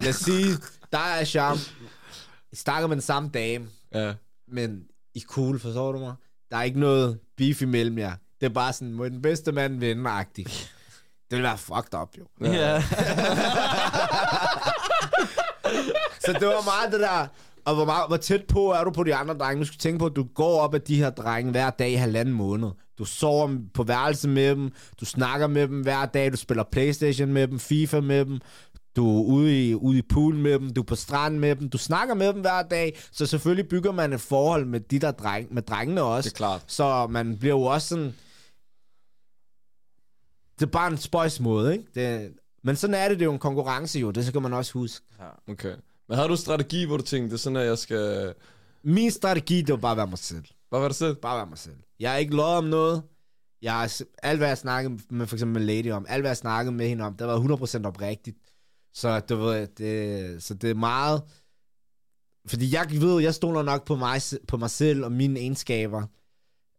lad 0.00 0.10
os 0.10 0.16
sige, 0.16 0.56
der 0.92 0.98
er 0.98 1.24
charme. 1.24 1.60
I 2.52 2.56
snakker 2.56 2.86
med 2.88 2.96
den 2.96 3.02
samme 3.02 3.30
dame, 3.34 3.66
Ja. 3.94 4.12
men 4.48 4.82
I 5.14 5.18
er 5.18 5.22
cool, 5.28 5.60
forstår 5.60 5.92
du 5.92 5.98
mig? 5.98 6.14
Der 6.50 6.56
er 6.56 6.62
ikke 6.62 6.80
noget 6.80 7.18
beef 7.36 7.62
imellem 7.62 7.98
jer. 7.98 8.12
Det 8.40 8.46
er 8.46 8.50
bare 8.50 8.72
sådan, 8.72 8.92
må 8.92 9.04
den 9.04 9.22
bedste 9.22 9.52
mand 9.52 9.78
vinde 9.78 10.10
-agtigt. 10.10 10.68
Det 11.30 11.36
vil 11.38 11.42
være 11.42 11.58
fucked 11.58 11.94
up, 12.02 12.08
jo. 12.18 12.24
Ja. 12.46 12.82
Så 16.24 16.32
det 16.32 16.46
var 16.48 16.64
meget 16.64 16.92
det 16.92 17.00
der, 17.00 17.26
og 17.64 17.74
hvor, 17.74 17.84
meget, 17.84 18.08
hvor 18.08 18.16
tæt 18.16 18.44
på 18.48 18.70
er 18.70 18.84
du 18.84 18.90
på 18.90 19.04
de 19.04 19.14
andre 19.14 19.34
drenge? 19.34 19.60
Du 19.60 19.66
skal 19.66 19.78
tænke 19.78 19.98
på, 19.98 20.06
at 20.06 20.16
du 20.16 20.26
går 20.34 20.60
op 20.60 20.74
af 20.74 20.80
de 20.80 20.96
her 20.96 21.10
drenge 21.10 21.50
hver 21.50 21.70
dag 21.70 21.90
i 21.90 21.94
halvanden 21.94 22.34
måned. 22.34 22.70
Du 22.98 23.04
sover 23.04 23.56
på 23.74 23.82
værelse 23.82 24.28
med 24.28 24.50
dem, 24.50 24.72
du 25.00 25.04
snakker 25.04 25.46
med 25.46 25.68
dem 25.68 25.80
hver 25.80 26.06
dag, 26.06 26.32
du 26.32 26.36
spiller 26.36 26.64
Playstation 26.72 27.32
med 27.32 27.48
dem, 27.48 27.58
FIFA 27.58 28.00
med 28.00 28.24
dem, 28.24 28.40
du 28.96 29.18
er 29.18 29.24
ude 29.24 29.68
i, 29.68 29.74
ude 29.74 29.98
i 29.98 30.02
poolen 30.02 30.42
med 30.42 30.58
dem, 30.58 30.72
du 30.72 30.80
er 30.80 30.84
på 30.84 30.94
stranden 30.94 31.40
med 31.40 31.56
dem, 31.56 31.68
du 31.68 31.78
snakker 31.78 32.14
med 32.14 32.32
dem 32.32 32.40
hver 32.40 32.62
dag, 32.62 32.98
så 33.12 33.26
selvfølgelig 33.26 33.68
bygger 33.68 33.92
man 33.92 34.12
et 34.12 34.20
forhold 34.20 34.66
med 34.66 34.80
de 34.80 34.98
der 34.98 35.10
dreng, 35.10 35.54
med 35.54 35.62
drengene 35.62 36.02
også. 36.02 36.28
Det 36.28 36.34
er 36.34 36.36
klart. 36.36 36.64
Så 36.66 37.06
man 37.06 37.38
bliver 37.38 37.54
jo 37.54 37.62
også 37.62 37.88
sådan... 37.88 38.14
Det 40.60 40.66
er 40.66 40.70
bare 40.70 40.90
en 40.90 40.98
spøjs 40.98 41.40
måde, 41.40 41.72
ikke? 41.72 41.84
Det, 41.94 42.32
men 42.64 42.76
sådan 42.76 42.94
er 42.94 43.08
det, 43.08 43.18
det 43.18 43.22
er 43.22 43.26
jo 43.26 43.32
en 43.32 43.38
konkurrence 43.38 43.98
jo, 43.98 44.10
det 44.10 44.26
skal 44.26 44.42
man 44.42 44.52
også 44.52 44.72
huske. 44.72 45.06
Okay. 45.48 45.74
Men 46.12 46.16
havde 46.16 46.28
du 46.28 46.32
en 46.32 46.38
strategi, 46.38 46.84
hvor 46.84 46.96
du 46.96 47.02
tænkte, 47.02 47.28
det 47.28 47.34
er 47.34 47.38
sådan, 47.38 47.56
at 47.56 47.66
jeg 47.66 47.78
skal... 47.78 48.34
Min 48.84 49.10
strategi, 49.10 49.62
det 49.62 49.72
var 49.72 49.76
bare 49.76 49.90
at 49.90 49.96
være 49.96 50.06
mig 50.06 50.18
selv. 50.18 50.44
Hvad 50.68 50.80
var 50.80 50.88
det 50.88 50.96
selv? 50.96 51.14
Bare 51.14 51.36
være 51.36 51.46
mig 51.46 51.58
selv. 51.58 51.76
Jeg 52.00 52.14
er 52.14 52.16
ikke 52.16 52.36
lovet 52.36 52.56
om 52.56 52.64
noget. 52.64 53.02
Jeg 53.62 53.72
har, 53.72 54.00
alt, 54.22 54.38
hvad 54.38 54.48
jeg 54.48 54.58
snakkede 54.58 54.98
med 55.10 55.26
for 55.26 55.36
eksempel 55.36 55.62
med 55.62 55.74
Lady 55.74 55.92
om, 55.92 56.06
alt, 56.08 56.22
hvad 56.22 56.30
jeg 56.30 56.36
snakkede 56.36 56.76
med 56.76 56.88
hende 56.88 57.04
om, 57.04 57.16
det 57.16 57.26
var 57.26 57.38
100% 57.82 57.86
oprigtigt. 57.86 58.36
Så, 58.94 59.20
du 59.20 59.36
ved, 59.36 59.66
det, 59.66 60.42
så 60.42 60.54
det 60.54 60.70
er 60.70 60.74
meget... 60.74 61.22
Fordi 62.46 62.74
jeg 62.74 62.86
ved, 62.90 63.22
jeg 63.22 63.34
stoler 63.34 63.62
nok 63.62 63.84
på 63.84 63.96
mig, 63.96 64.20
på 64.48 64.56
mig 64.56 64.70
selv 64.70 65.04
og 65.04 65.12
mine 65.12 65.40
egenskaber, 65.40 66.02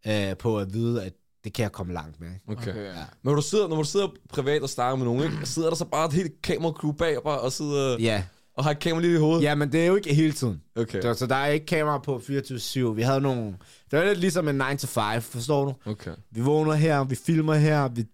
øh, 0.08 0.38
på 0.38 0.60
at 0.60 0.74
vide, 0.74 1.04
at 1.04 1.14
det 1.44 1.54
kan 1.54 1.64
jeg 1.64 1.72
komme 1.72 1.94
langt 1.94 2.20
med. 2.20 2.32
Okay. 2.48 2.62
Okay. 2.62 2.72
okay. 2.72 2.84
Men 2.84 3.06
når 3.24 3.36
du, 3.36 3.42
sidder, 3.42 3.68
når 3.68 3.76
du 3.76 3.84
sidder 3.84 4.08
privat 4.30 4.62
og 4.62 4.70
snakker 4.70 4.96
med 4.96 5.06
nogen, 5.06 5.24
ikke? 5.24 5.46
sidder 5.46 5.70
der 5.70 5.76
så 5.76 5.86
bare 5.86 6.06
et 6.06 6.14
helt 6.14 6.42
kameracrew 6.42 6.92
bag 6.92 7.18
og, 7.18 7.24
bare, 7.24 7.40
og, 7.40 7.52
sidder, 7.52 7.98
Ja. 8.00 8.24
Og 8.58 8.64
har 8.64 8.72
et 8.72 8.80
kamera 8.80 9.02
lige 9.02 9.14
i 9.14 9.18
hovedet? 9.18 9.44
ja, 9.44 9.56
men 9.56 9.72
det 9.72 9.82
er 9.82 9.86
jo 9.86 9.96
ikke 9.96 10.14
hele 10.14 10.34
tiden. 10.34 10.62
Okay. 10.76 11.02
Så 11.14 11.26
der 11.30 11.36
er 11.36 11.48
ikke 11.48 11.66
kamera 11.66 11.98
på 11.98 12.18
24-7. 12.18 12.80
Vi 12.80 13.02
havde 13.02 13.22
nogle... 13.22 13.46
Det 13.92 14.00
var 14.00 14.06
lidt 14.06 14.20
ligesom 14.20 14.48
en 14.48 14.62
9-to-5, 14.62 15.20
forstår 15.20 15.66
du? 15.66 15.92
Okay. 15.92 16.12
Vi 16.32 16.42
vågner 16.42 16.74
her, 16.74 17.04
vi 17.04 17.16
filmer 17.16 17.54
her, 17.54 17.88
vi, 17.88 18.06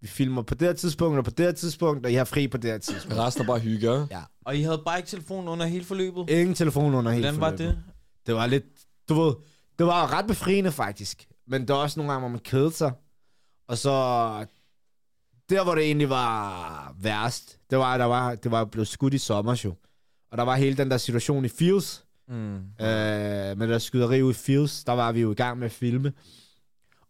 vi 0.00 0.06
filmer 0.06 0.42
på 0.42 0.54
det 0.54 0.68
her 0.68 0.74
tidspunkt 0.74 1.18
og 1.18 1.24
på 1.24 1.30
det 1.30 1.46
her 1.46 1.52
tidspunkt, 1.52 2.06
og 2.06 2.12
I 2.12 2.14
har 2.14 2.24
fri 2.24 2.48
på 2.48 2.56
det 2.56 2.70
her 2.70 2.78
tidspunkt. 2.78 3.18
Resten 3.18 3.42
er 3.42 3.46
bare 3.46 3.58
hygge, 3.58 4.06
ja? 4.10 4.22
Og 4.44 4.56
I 4.56 4.62
havde 4.62 4.82
bare 4.84 4.98
ikke 4.98 5.08
telefon 5.08 5.48
under 5.48 5.66
hele 5.66 5.84
forløbet? 5.84 6.30
Ingen 6.30 6.54
telefon 6.54 6.94
under 6.94 7.10
hele 7.12 7.22
Hvordan 7.24 7.40
var 7.40 7.50
forløbet. 7.50 7.76
det? 7.76 7.82
Det 8.26 8.34
var 8.34 8.46
lidt, 8.46 8.64
du 9.08 9.14
ved, 9.14 9.34
det 9.78 9.86
var 9.86 10.12
ret 10.18 10.26
befriende 10.26 10.72
faktisk. 10.72 11.26
Men 11.46 11.68
der 11.68 11.74
var 11.74 11.80
også 11.80 12.00
nogle 12.00 12.12
gange, 12.12 12.20
hvor 12.20 12.28
man 12.28 12.40
kedede 12.44 12.72
sig. 12.72 12.92
Og 13.68 13.78
så, 13.78 13.90
der 15.50 15.64
hvor 15.64 15.74
det 15.74 15.84
egentlig 15.84 16.08
var 16.10 16.94
værst, 17.00 17.58
det 17.70 17.78
var, 17.78 17.98
der 17.98 18.04
var, 18.04 18.34
det 18.34 18.50
var 18.50 18.64
blevet 18.64 18.88
skudt 18.88 19.14
i 19.14 19.18
sommer, 19.18 19.60
jo. 19.64 19.74
Og 20.32 20.38
der 20.38 20.44
var 20.44 20.56
hele 20.56 20.76
den 20.76 20.90
der 20.90 20.96
situation 20.96 21.44
i 21.44 21.48
Fields, 21.48 22.04
Mm. 22.30 22.54
øh, 22.56 23.58
med 23.58 23.68
der 23.68 23.78
skyderi 23.78 24.22
ude 24.22 24.30
i 24.30 24.34
Fields, 24.34 24.84
der 24.84 24.92
var 24.92 25.12
vi 25.12 25.20
jo 25.20 25.30
i 25.30 25.34
gang 25.34 25.58
med 25.58 25.66
at 25.66 25.72
filme. 25.72 26.12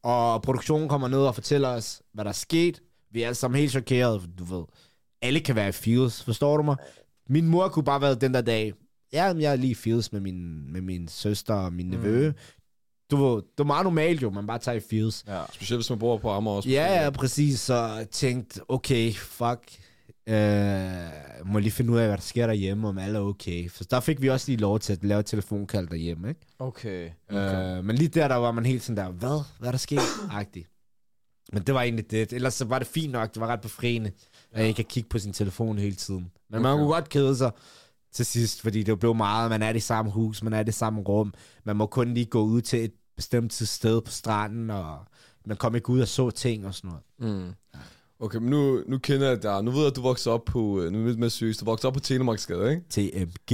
Og 0.02 0.42
produktionen 0.42 0.88
kommer 0.88 1.08
ned 1.08 1.18
og 1.18 1.34
fortæller 1.34 1.68
os, 1.68 2.02
hvad 2.12 2.24
der 2.24 2.28
er 2.28 2.34
sket. 2.34 2.82
Vi 3.12 3.22
er 3.22 3.26
alle 3.26 3.34
sammen 3.34 3.58
helt 3.60 3.70
chokerede, 3.70 4.20
for 4.20 4.28
du 4.38 4.44
ved. 4.44 4.64
Alle 5.22 5.40
kan 5.40 5.56
være 5.56 5.68
i 5.68 5.72
Fields, 5.72 6.22
forstår 6.24 6.56
du 6.56 6.62
mig? 6.62 6.76
Min 7.28 7.46
mor 7.48 7.68
kunne 7.68 7.84
bare 7.84 8.00
være 8.00 8.14
den 8.14 8.34
der 8.34 8.40
dag. 8.40 8.72
Ja, 9.12 9.24
jeg 9.24 9.52
er 9.52 9.56
lige 9.56 9.70
i 9.70 9.74
Fields 9.74 10.12
med 10.12 10.20
min, 10.20 10.72
med 10.72 10.80
min 10.80 11.08
søster 11.08 11.54
og 11.54 11.72
min 11.72 11.86
nevø. 11.86 12.32
Du 13.10 13.16
ved, 13.16 13.36
det 13.36 13.60
er 13.60 13.64
meget 13.64 13.84
normalt 13.84 14.22
jo, 14.22 14.30
man 14.30 14.46
bare 14.46 14.58
tager 14.58 14.76
i 14.76 14.80
Fields. 14.80 15.24
Ja. 15.28 15.42
Specielt 15.52 15.78
hvis 15.78 15.90
man 15.90 15.98
bor 15.98 16.16
på 16.18 16.30
Amager 16.30 16.56
også. 16.56 16.68
Ja, 16.68 17.02
ja, 17.02 17.10
præcis. 17.10 17.60
Så 17.60 17.74
jeg 17.74 18.08
tænkte, 18.10 18.60
okay, 18.68 19.12
fuck. 19.14 19.60
Øh, 20.28 21.46
må 21.46 21.58
lige 21.58 21.70
finde 21.70 21.92
ud 21.92 21.98
af, 21.98 22.06
hvad 22.06 22.16
der 22.16 22.22
sker 22.22 22.46
derhjemme, 22.46 22.88
om 22.88 22.98
alle 22.98 23.18
er 23.18 23.22
okay. 23.22 23.70
For 23.70 23.84
der 23.84 24.00
fik 24.00 24.22
vi 24.22 24.28
også 24.30 24.50
lige 24.50 24.60
lov 24.60 24.78
til 24.78 24.92
at 24.92 25.04
lave 25.04 25.20
et 25.20 25.26
telefonkald 25.26 25.88
derhjemme, 25.88 26.28
ikke? 26.28 26.40
Okay. 26.58 27.10
Okay. 27.30 27.78
Øh, 27.78 27.84
men 27.84 27.96
lige 27.96 28.08
der, 28.08 28.28
der 28.28 28.34
var 28.34 28.52
man 28.52 28.66
helt 28.66 28.82
sådan 28.82 28.96
der, 28.96 29.10
hvad? 29.10 29.42
Hvad 29.58 29.68
er 29.68 29.72
der 29.72 29.78
sket? 29.78 30.00
Agtig. 30.30 30.66
Men 31.52 31.62
det 31.62 31.74
var 31.74 31.82
egentlig 31.82 32.10
det. 32.10 32.32
Ellers 32.32 32.54
så 32.54 32.64
var 32.64 32.78
det 32.78 32.88
fint 32.88 33.12
nok. 33.12 33.34
Det 33.34 33.40
var 33.40 33.46
ret 33.46 33.60
befriende, 33.60 34.10
at 34.52 34.58
jeg 34.60 34.66
ikke 34.68 34.76
kan 34.76 34.84
kigge 34.84 35.08
på 35.08 35.18
sin 35.18 35.32
telefon 35.32 35.78
hele 35.78 35.94
tiden. 35.96 36.30
Men 36.50 36.62
man 36.62 36.72
Okay. 36.72 36.80
kunne 36.80 36.92
godt 36.92 37.08
kede 37.08 37.36
sig 37.36 37.50
til 38.14 38.26
sidst, 38.26 38.62
fordi 38.62 38.82
det 38.82 38.98
blev 38.98 39.14
meget. 39.14 39.50
Man 39.50 39.62
er 39.62 39.70
i 39.70 39.72
det 39.72 39.82
samme 39.82 40.10
hus, 40.12 40.42
man 40.42 40.52
er 40.52 40.60
i 40.60 40.64
det 40.64 40.74
samme 40.74 41.00
rum. 41.00 41.34
Man 41.64 41.76
må 41.76 41.86
kun 41.86 42.14
lige 42.14 42.26
gå 42.26 42.42
ud 42.42 42.60
til 42.60 42.84
et 42.84 42.92
bestemt 43.16 43.52
sted 43.52 44.00
på 44.00 44.10
stranden, 44.10 44.70
og 44.70 44.98
man 45.46 45.56
kom 45.56 45.74
ikke 45.74 45.90
ud 45.90 46.00
og 46.00 46.08
så 46.08 46.30
ting 46.30 46.66
og 46.66 46.74
sådan 46.74 46.90
noget. 47.18 47.34
Mm. 47.36 47.52
Okay, 48.20 48.38
men 48.38 48.50
nu, 48.50 48.82
nu 48.88 48.98
kender 48.98 49.28
jeg 49.28 49.42
dig. 49.42 49.62
Nu 49.64 49.70
ved 49.70 49.80
jeg, 49.80 49.86
at 49.86 49.96
du 49.96 50.00
voksede 50.02 50.34
op 50.34 50.44
på... 50.44 50.80
øh, 50.80 50.92
Nu 50.92 51.02
er 51.02 51.06
lidt 51.06 51.18
mere 51.18 51.30
seriøst. 51.30 51.60
Du 51.60 51.64
voksede 51.64 51.88
op 51.88 51.94
på 51.94 52.00
Telemarksgade, 52.00 52.70
ikke? 52.70 52.82
TMG. 52.90 53.52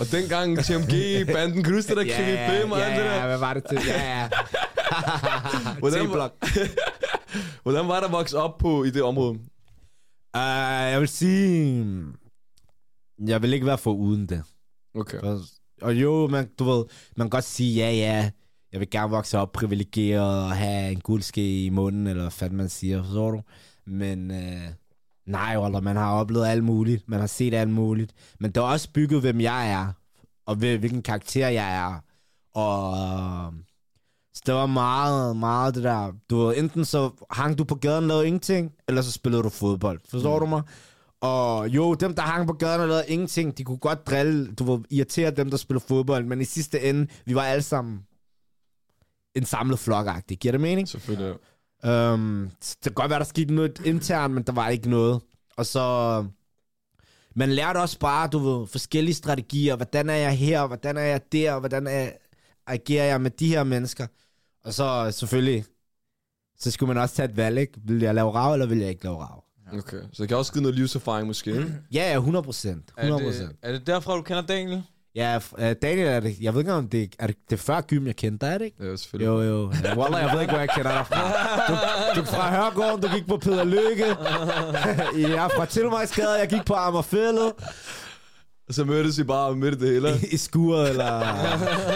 Og 0.00 0.06
dengang 0.12 0.58
TMG-banden, 0.58 1.62
kan 1.64 1.72
du 1.72 1.78
huske 1.78 1.88
det 1.94 2.06
der 2.06 2.16
Krimi 2.16 2.60
5 2.62 2.72
og 2.72 2.78
ja, 2.78 2.84
alt 2.84 2.98
det 2.98 3.04
ja, 3.04 3.16
der? 3.16 3.26
hvad 3.26 3.38
var 3.38 3.54
det 3.54 3.64
til? 3.68 3.78
Ja, 3.86 4.20
ja. 4.20 4.28
Hvordan, 5.78 6.06
T-blok. 6.06 6.32
hvordan 7.62 7.88
var 7.88 7.96
det 8.00 8.06
at 8.06 8.12
vokse 8.12 8.38
op 8.38 8.58
på 8.58 8.84
i 8.84 8.90
det 8.90 9.02
område? 9.02 9.30
Uh, 10.36 10.40
jeg 10.92 11.00
vil 11.00 11.08
sige... 11.08 11.84
Jeg 13.26 13.42
vil 13.42 13.52
ikke 13.52 13.66
være 13.66 13.78
for 13.78 13.92
uden 13.92 14.26
det. 14.26 14.42
Okay. 14.94 15.18
Og, 15.18 15.40
og 15.82 15.94
jo, 15.94 16.28
man, 16.28 16.48
du 16.58 16.64
ved, 16.64 16.84
man 17.16 17.24
kan 17.24 17.30
godt 17.30 17.44
sige, 17.44 17.74
ja, 17.74 17.90
ja, 17.92 18.30
jeg 18.72 18.80
vil 18.80 18.90
gerne 18.90 19.10
vokse 19.10 19.38
op 19.38 19.52
privilegeret 19.52 20.44
og 20.44 20.56
have 20.56 20.92
en 20.92 21.00
guldske 21.00 21.64
i 21.64 21.68
munden, 21.68 22.06
eller 22.06 22.22
hvad 22.22 22.30
fanden 22.30 22.56
man 22.56 22.68
siger, 22.68 23.02
forstår 23.02 23.30
du? 23.30 23.42
Men 23.86 24.30
øh, 24.30 24.68
nej, 25.26 25.58
Walter, 25.58 25.80
man 25.80 25.96
har 25.96 26.12
oplevet 26.12 26.46
alt 26.46 26.64
muligt, 26.64 27.08
man 27.08 27.20
har 27.20 27.26
set 27.26 27.54
alt 27.54 27.70
muligt, 27.70 28.12
men 28.40 28.50
det 28.50 28.56
er 28.60 28.64
også 28.64 28.88
bygget, 28.92 29.20
hvem 29.20 29.40
jeg 29.40 29.70
er, 29.72 29.92
og 30.46 30.54
hvil- 30.54 30.78
hvilken 30.78 31.02
karakter 31.02 31.48
jeg 31.48 31.76
er. 31.76 32.00
Og 32.54 32.92
øh, 32.92 33.52
så 34.34 34.42
det 34.46 34.54
var 34.54 34.66
meget, 34.66 35.36
meget 35.36 35.74
det 35.74 35.84
der, 35.84 36.12
du 36.30 36.36
ved, 36.38 36.56
enten 36.56 36.84
så 36.84 37.10
hang 37.30 37.58
du 37.58 37.64
på 37.64 37.74
gaden 37.74 38.04
og 38.04 38.08
lavede 38.08 38.26
ingenting, 38.26 38.72
eller 38.88 39.02
så 39.02 39.12
spillede 39.12 39.42
du 39.42 39.48
fodbold, 39.48 40.00
forstår 40.08 40.38
mm. 40.38 40.40
du 40.40 40.46
mig? 40.46 40.62
Og 41.20 41.68
jo, 41.68 41.94
dem, 41.94 42.14
der 42.14 42.22
hang 42.22 42.46
på 42.46 42.52
gaden 42.52 42.80
og 42.80 42.88
lavede 42.88 43.04
ingenting, 43.08 43.58
de 43.58 43.64
kunne 43.64 43.78
godt 43.78 44.06
drille, 44.06 44.54
du 44.54 44.64
ved, 44.64 44.84
irritere 44.90 45.30
dem, 45.30 45.50
der 45.50 45.56
spiller 45.56 45.80
fodbold, 45.80 46.24
men 46.24 46.40
i 46.40 46.44
sidste 46.44 46.80
ende, 46.80 47.06
vi 47.24 47.34
var 47.34 47.42
alle 47.42 47.62
sammen 47.62 48.00
en 49.34 49.44
samlet 49.44 49.78
flok 49.78 50.06
-agtig. 50.06 50.34
Giver 50.34 50.52
det 50.52 50.60
mening? 50.60 50.88
Selvfølgelig. 50.88 51.34
ja. 51.84 52.12
Um, 52.12 52.50
det 52.60 52.78
kan 52.82 52.92
godt 52.92 53.10
være, 53.10 53.18
der 53.18 53.24
skete 53.24 53.54
noget 53.54 53.80
internt, 53.84 54.34
men 54.34 54.42
der 54.42 54.52
var 54.52 54.68
ikke 54.68 54.90
noget. 54.90 55.20
Og 55.56 55.66
så... 55.66 56.24
Man 57.34 57.52
lærte 57.52 57.78
også 57.78 57.98
bare, 57.98 58.28
du 58.28 58.38
ved, 58.38 58.66
forskellige 58.66 59.14
strategier. 59.14 59.76
Hvordan 59.76 60.10
er 60.10 60.14
jeg 60.14 60.38
her? 60.38 60.66
Hvordan 60.66 60.96
er 60.96 61.02
jeg 61.02 61.32
der? 61.32 61.58
Hvordan 61.58 61.86
er, 61.86 62.10
agerer 62.66 63.04
jeg 63.04 63.20
med 63.20 63.30
de 63.30 63.48
her 63.48 63.64
mennesker? 63.64 64.06
Og 64.64 64.74
så 64.74 65.10
selvfølgelig, 65.10 65.64
så 66.58 66.70
skulle 66.70 66.94
man 66.94 67.02
også 67.02 67.14
tage 67.14 67.28
et 67.28 67.36
valg, 67.36 67.58
ikke? 67.58 67.72
Vil 67.84 68.00
jeg 68.00 68.14
lave 68.14 68.30
rav, 68.30 68.52
eller 68.52 68.66
vil 68.66 68.78
jeg 68.78 68.88
ikke 68.88 69.04
lave 69.04 69.16
rav? 69.16 69.47
Okay. 69.72 69.96
Så 70.12 70.22
det 70.22 70.28
kan 70.28 70.36
også 70.36 70.52
give 70.52 70.62
noget 70.62 70.74
livserfaring 70.74 71.26
måske, 71.26 71.50
ikke? 71.50 71.74
Ja, 71.92 72.10
ja, 72.10 72.14
100 72.16 72.42
procent. 72.42 72.84
100 72.98 73.22
Er 73.22 73.26
procent. 73.26 73.50
det, 73.50 73.56
er 73.62 73.72
det 73.72 73.86
derfra, 73.86 74.16
du 74.16 74.22
kender 74.22 74.42
Daniel? 74.42 74.82
Ja, 75.14 75.38
f- 75.38 75.62
øh, 75.64 75.74
Daniel, 75.82 76.06
er 76.06 76.20
det, 76.20 76.36
jeg 76.40 76.54
ved 76.54 76.60
ikke, 76.60 76.72
om 76.72 76.88
det 76.88 77.14
er 77.18 77.26
det, 77.26 77.36
det 77.50 77.56
er 77.56 77.60
før 77.62 77.80
gym, 77.80 78.06
jeg 78.06 78.16
kendte 78.16 78.46
dig, 78.46 78.52
er 78.54 78.58
det 78.58 78.64
ikke? 78.64 78.84
Ja, 78.84 78.96
selvfølgelig. 78.96 79.26
Jo, 79.26 79.42
jo. 79.42 79.72
Ja, 79.84 79.98
Wallah, 79.98 80.22
jeg 80.22 80.30
ved 80.34 80.40
ikke, 80.40 80.52
hvor 80.52 80.60
jeg 80.60 80.68
kender 80.76 80.92
dig 80.92 81.06
fra. 81.06 81.22
Du, 81.68 82.20
du 82.20 82.20
er 82.20 82.24
fra 82.24 82.50
Hørgården, 82.50 83.00
du 83.02 83.08
gik 83.14 83.26
på 83.26 83.36
Peter 83.36 83.64
Lykke. 83.64 84.06
jeg 85.34 85.44
er 85.44 85.48
fra 85.56 85.66
Tilmajsgade, 85.66 86.32
jeg 86.38 86.48
gik 86.48 86.64
på 86.66 86.74
Amagerfællet. 86.74 87.52
Og 88.68 88.74
så 88.74 88.84
mødtes 88.84 89.18
I 89.18 89.22
bare 89.24 89.56
midt 89.56 89.74
i 89.74 89.78
det 89.78 89.88
hele. 89.92 90.08
I, 90.32 90.36
skuret, 90.36 90.90
eller 90.90 91.22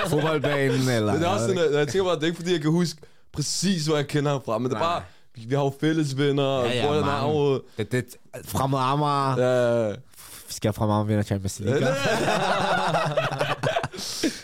fodboldbanen, 0.06 0.88
eller... 0.88 1.12
Men 1.12 1.20
det 1.22 1.28
er 1.28 1.32
også 1.32 1.46
sådan, 1.46 1.62
at 1.72 1.78
jeg 1.78 1.88
tænker 1.88 2.04
bare, 2.04 2.14
det 2.14 2.22
er 2.22 2.26
ikke 2.26 2.36
fordi, 2.36 2.52
jeg 2.52 2.60
kan 2.60 2.70
huske 2.70 3.00
præcis, 3.32 3.86
hvor 3.86 3.96
jeg 3.96 4.06
kender 4.08 4.30
ham 4.30 4.40
fra, 4.44 4.58
men 4.58 4.70
det 4.70 4.76
er 4.76 4.80
bare, 4.80 5.02
vi 5.34 5.54
har 5.54 5.62
jo 5.62 5.72
fælles 5.80 6.18
venner, 6.18 6.60
Ja, 6.64 6.72
ja, 6.74 6.90
mange. 6.90 7.06
nærområdet. 7.06 7.62
Det, 7.78 7.92
det, 7.92 8.04
fremad 8.44 8.78
Amager. 8.80 9.36
Ja. 9.38 9.88
Vi 10.48 10.54
skal 10.54 10.72
fremad 10.72 10.94
Amager 10.94 11.06
vinde 11.06 11.22
Champions 11.22 11.60
League. 11.60 11.88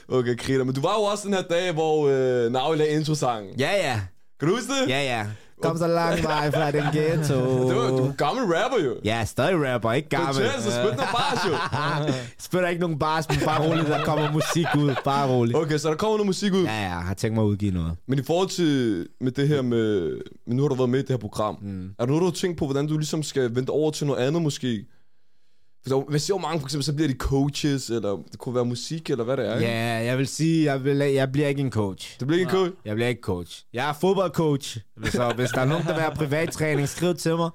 okay, 0.18 0.36
Krita. 0.36 0.64
Men 0.64 0.74
du 0.74 0.80
var 0.80 0.94
jo 0.98 1.02
også 1.02 1.24
den 1.28 1.34
her 1.34 1.42
dag, 1.42 1.72
hvor 1.72 2.08
øh, 2.08 2.52
Naui 2.52 2.76
lagde 2.76 2.92
introsangen. 2.92 3.60
Ja, 3.60 3.72
ja. 3.76 4.00
Kan 4.40 4.48
du 4.48 4.54
huske 4.54 4.72
det? 4.72 4.88
Ja, 4.88 5.02
ja. 5.02 5.26
Kom 5.62 5.78
så 5.78 5.86
lang 5.86 6.22
vej 6.22 6.50
fra 6.50 6.70
den 6.70 6.82
ghetto. 6.92 7.34
Det 7.68 7.76
var, 7.76 7.88
du 7.88 8.04
er 8.06 8.12
gammel 8.12 8.44
rapper 8.44 8.84
jo. 8.84 8.94
Ja, 9.04 9.24
stadig 9.24 9.74
rapper, 9.74 9.92
ikke 9.92 10.08
gammel. 10.08 10.34
Fortæl, 10.34 10.62
så 10.62 10.70
spil 10.70 10.84
noget 10.84 10.98
bars 10.98 11.38
jo. 11.48 12.12
Spiller 12.46 12.68
ikke 12.68 12.80
nogen 12.80 12.98
bars, 12.98 13.28
men 13.28 13.38
bare 13.44 13.68
roligt, 13.68 13.88
der 13.88 14.04
kommer 14.04 14.32
musik 14.32 14.66
ud. 14.78 14.94
Bare 15.04 15.28
roligt. 15.30 15.58
Okay, 15.58 15.78
så 15.78 15.88
der 15.88 15.94
kommer 15.94 16.16
noget 16.16 16.26
musik 16.26 16.52
ud. 16.52 16.64
Ja, 16.64 16.72
ja, 16.72 16.80
jeg 16.82 16.90
har 17.02 17.14
tænkt 17.14 17.34
mig 17.34 17.42
at 17.42 17.46
udgive 17.46 17.72
noget. 17.72 17.92
Men 18.06 18.18
i 18.18 18.22
forhold 18.22 18.48
til 18.48 19.06
med 19.20 19.32
det 19.32 19.48
her 19.48 19.62
med... 19.62 20.16
Men 20.46 20.56
nu 20.56 20.62
har 20.62 20.68
du 20.68 20.74
været 20.74 20.90
med 20.90 20.98
i 20.98 21.02
det 21.02 21.10
her 21.10 21.16
program. 21.16 21.58
Mm. 21.62 21.84
Er 21.98 22.04
der 22.04 22.06
noget, 22.06 22.20
du 22.20 22.24
har 22.26 22.32
tænkt 22.32 22.58
på, 22.58 22.64
hvordan 22.64 22.86
du 22.86 22.96
ligesom 22.98 23.22
skal 23.22 23.54
vente 23.54 23.70
over 23.70 23.90
til 23.90 24.06
noget 24.06 24.20
andet 24.26 24.42
måske? 24.42 24.84
Der, 25.88 26.10
hvis 26.10 26.28
jeg 26.28 26.34
jo 26.34 26.38
mange, 26.38 26.60
for 26.60 26.66
eksempel, 26.66 26.84
så 26.84 26.92
bliver 26.92 27.08
de 27.08 27.14
coaches, 27.14 27.90
eller 27.90 28.22
det 28.30 28.38
kunne 28.38 28.54
være 28.54 28.64
musik, 28.64 29.10
eller 29.10 29.24
hvad 29.24 29.36
det 29.36 29.48
er. 29.48 29.60
Ja, 29.60 30.04
jeg 30.04 30.18
vil 30.18 30.26
sige, 30.26 30.64
jeg, 30.64 30.84
vil, 30.84 30.96
jeg 30.96 31.32
bliver 31.32 31.48
ikke 31.48 31.60
en 31.60 31.72
coach. 31.72 32.18
Det 32.18 32.26
bliver 32.26 32.40
ikke 32.40 32.50
en 32.50 32.56
coach? 32.56 32.72
Jeg 32.84 32.94
bliver 32.94 33.08
ikke 33.08 33.20
coach. 33.20 33.64
Jeg 33.72 33.88
er 33.88 33.92
fodboldcoach. 33.92 34.78
Så 35.04 35.32
hvis 35.36 35.50
der 35.50 35.60
er 35.60 35.64
nogen, 35.64 35.84
der 35.86 35.92
vil 35.92 36.02
have 36.02 36.14
privattræning, 36.14 36.88
skriv 36.88 37.14
til 37.14 37.36
mig. 37.36 37.50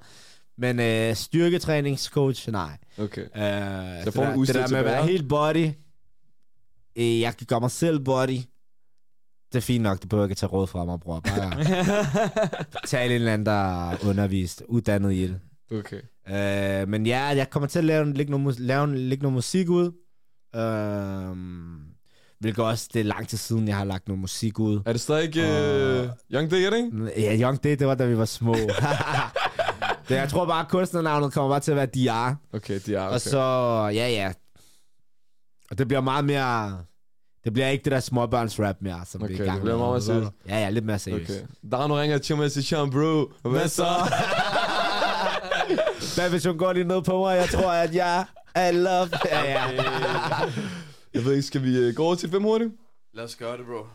Men 0.58 0.80
øh, 0.80 1.14
styrketræningscoach, 1.14 2.50
nej. 2.50 2.76
Okay. 2.98 3.22
Øh, 3.22 4.12
får 4.12 4.24
det, 4.24 4.34
du 4.34 4.44
der, 4.44 4.46
det 4.46 4.54
der 4.54 4.68
med 4.68 4.78
at 4.78 4.84
være 4.84 5.06
helt 5.06 5.28
body, 5.28 5.68
øh, 6.96 7.20
jeg 7.20 7.36
kan 7.36 7.46
gøre 7.46 7.60
mig 7.60 7.70
selv 7.70 8.00
body, 8.00 8.38
det 9.52 9.60
er 9.60 9.60
fint 9.60 9.82
nok, 9.82 10.00
det 10.00 10.08
behøver 10.08 10.24
jeg 10.26 10.30
ikke 10.30 10.38
tage 10.40 10.50
råd 10.50 10.66
fra 10.66 10.84
mig, 10.84 11.00
bror. 11.00 11.20
Bare 11.20 11.64
tale 12.86 13.10
en 13.14 13.20
eller 13.20 13.32
anden, 13.32 13.46
der 13.46 13.90
er 13.90 13.96
undervist, 14.08 14.62
uddannet 14.68 15.12
i 15.12 15.22
det. 15.22 15.40
Okay. 15.78 16.00
Øh, 16.82 16.88
men 16.88 17.06
ja, 17.06 17.22
jeg 17.24 17.50
kommer 17.50 17.66
til 17.66 17.78
at 17.78 17.84
lave, 17.84 18.12
lægge, 18.12 18.38
noget, 18.38 18.60
lave, 18.60 18.96
lægge 18.96 19.22
noget 19.22 19.34
musik 19.34 19.68
ud. 19.68 19.92
Øh, 20.56 21.36
hvilket 22.40 22.64
også, 22.64 22.88
det 22.94 23.00
er 23.00 23.04
lang 23.04 23.28
tid 23.28 23.38
siden, 23.38 23.68
jeg 23.68 23.76
har 23.76 23.84
lagt 23.84 24.08
noget 24.08 24.20
musik 24.20 24.58
ud. 24.58 24.80
Er 24.86 24.92
det 24.92 25.00
stadig 25.00 25.28
uh, 25.28 26.10
Young 26.32 26.50
Day, 26.50 26.56
er 26.66 26.70
det 26.70 26.76
ikke? 26.76 27.20
Ja, 27.20 27.36
Young 27.46 27.64
Day, 27.64 27.76
det 27.78 27.86
var 27.86 27.94
da 27.94 28.06
vi 28.06 28.18
var 28.18 28.24
små. 28.24 28.54
det, 30.08 30.14
jeg 30.14 30.28
tror 30.28 30.46
bare, 30.46 30.66
kunstnernavnet 30.68 31.32
kommer 31.32 31.50
bare 31.50 31.60
til 31.60 31.70
at 31.70 31.76
være 31.76 31.86
DR. 31.86 32.56
Okay, 32.56 32.80
de 32.86 32.94
er 32.94 33.00
okay. 33.00 33.14
Og 33.14 33.20
så, 33.20 33.40
ja, 33.94 34.08
ja. 34.08 34.32
Og 35.70 35.78
det 35.78 35.88
bliver 35.88 36.00
meget 36.00 36.24
mere... 36.24 36.78
Det 37.44 37.52
bliver 37.52 37.68
ikke 37.68 37.84
det 37.84 37.92
der 37.92 38.00
småbørnsrap 38.00 38.76
mere, 38.80 39.00
som 39.06 39.20
vi 39.20 39.26
er 39.26 39.30
i 39.30 39.34
Okay, 39.34 39.44
gang 39.44 39.54
det 39.56 39.62
bliver 39.62 39.76
med. 39.76 39.84
meget 39.84 39.92
mere 39.92 40.02
seriøst. 40.02 40.32
Ja, 40.48 40.58
ja, 40.58 40.70
lidt 40.70 40.84
mere 40.84 40.98
seriøst. 40.98 41.30
Okay. 41.30 41.70
Der 41.70 41.78
er 41.78 41.86
nu 41.86 41.94
ringer 41.94 42.18
til 42.18 42.36
mig 42.36 42.44
og 42.44 42.50
siger, 42.50 42.86
bro, 42.90 43.50
hvad 43.50 43.68
så? 43.68 43.84
Hvad 46.14 46.30
hvis 46.30 46.44
hun 46.44 46.58
går 46.58 46.72
lige 46.72 46.84
ned 46.84 47.02
på 47.02 47.18
mig? 47.20 47.36
Jeg 47.36 47.48
tror, 47.48 47.72
at 47.72 47.94
jeg 47.94 48.26
er 48.54 48.70
love. 48.72 49.08
Ja, 49.24 49.42
ja. 49.42 49.82
Jeg 51.14 51.24
ved 51.24 51.32
ikke, 51.32 51.42
skal 51.42 51.62
vi 51.62 51.88
uh, 51.88 51.94
gå 51.94 52.04
over 52.04 52.14
til 52.14 52.30
fem 52.30 52.42
hurtigt? 52.42 52.72
Lad 53.14 53.24
os 53.24 53.36
gøre 53.36 53.56
det, 53.58 53.66
bro. 53.66 53.86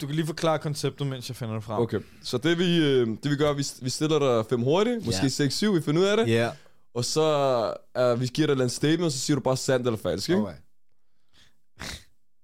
Du 0.00 0.06
kan 0.06 0.16
lige 0.16 0.26
forklare 0.26 0.58
konceptet, 0.58 1.06
mens 1.06 1.28
jeg 1.28 1.36
finder 1.36 1.54
det 1.54 1.64
frem. 1.64 1.82
Okay, 1.82 2.00
så 2.22 2.38
det 2.38 2.58
vi, 2.58 2.78
øh, 2.78 3.06
det 3.22 3.30
vi 3.30 3.36
gør, 3.36 3.52
vi, 3.52 3.66
vi 3.82 3.90
stiller 3.90 4.18
dig 4.18 4.46
fem 4.50 4.62
hurtigt, 4.62 5.06
måske. 5.06 5.30
6 5.30 5.54
7 5.54 5.74
vi 5.74 5.82
finder 5.82 6.00
ud 6.00 6.06
af 6.06 6.16
det. 6.16 6.28
Ja. 6.28 6.50
Og 6.94 7.04
så 7.04 7.74
uh, 7.98 8.20
vi 8.20 8.26
giver 8.26 8.46
dig 8.46 8.52
et 8.52 8.54
eller 8.54 8.64
andet 8.64 8.76
statement, 8.76 9.04
og 9.04 9.12
så 9.12 9.18
siger 9.18 9.34
du 9.34 9.40
bare 9.40 9.56
sandt 9.56 9.86
eller 9.86 9.98
falsk, 9.98 10.28
ikke? 10.28 10.42
Okay. 10.42 10.54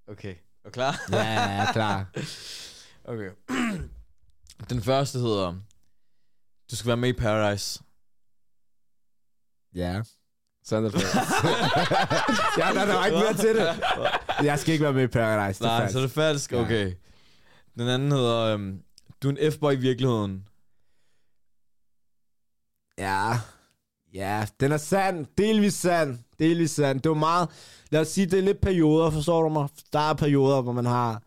Okay. 0.09 0.35
Er 0.65 0.65
du 0.65 0.71
klar? 0.71 1.01
Ja, 1.13 1.23
jeg 1.23 1.67
er 1.69 1.73
klar. 1.73 2.07
Okay. 3.05 3.31
Den 4.71 4.83
første 4.83 5.19
hedder... 5.19 5.55
Du 6.71 6.77
skal 6.77 6.87
være 6.89 6.97
med 6.97 7.09
i 7.09 7.13
Paradise. 7.13 7.81
Ja. 9.75 10.03
Sandt 10.65 10.87
eller 10.87 10.99
falsk? 11.01 11.31
Ja, 12.59 12.67
der, 12.75 12.87
der 12.87 12.95
var 12.95 13.07
ikke 13.07 13.19
mere 13.19 13.35
til 13.35 13.57
det. 13.57 13.83
Jeg 14.45 14.59
skal 14.59 14.73
ikke 14.73 14.85
være 14.85 14.93
med 14.93 15.03
i 15.05 15.07
Paradise. 15.07 15.65
Det 15.65 15.71
er 15.71 15.79
Nej, 15.79 15.91
så 15.91 15.99
er 15.99 16.03
det 16.03 16.11
falsk? 16.11 16.53
Ja. 16.53 16.61
Okay. 16.61 16.93
Den 17.79 17.89
anden 17.89 18.13
hedder... 18.13 18.39
Øhm, 18.39 18.83
du 19.23 19.31
er 19.31 19.33
en 19.33 19.53
F-boy 19.53 19.73
i 19.73 19.77
virkeligheden. 19.77 20.45
Ja. 22.99 23.33
Ja, 24.15 24.47
den 24.61 24.73
er 24.73 24.77
sand. 24.77 25.27
Delvis 25.39 25.75
sand. 25.75 26.19
Delvis 26.39 26.71
sand. 26.71 27.01
Det 27.01 27.07
er 27.07 27.11
jo 27.11 27.15
meget... 27.15 27.49
Lad 27.91 28.01
os 28.01 28.09
sige, 28.09 28.27
det 28.27 28.39
er 28.39 28.43
lidt 28.43 28.61
perioder, 28.61 29.11
forstår 29.11 29.43
du 29.43 29.49
mig? 29.49 29.69
Der 29.93 30.11
er 30.11 30.15
perioder, 30.15 30.61
hvor 30.63 30.73
man 30.73 30.87
har 30.87 31.23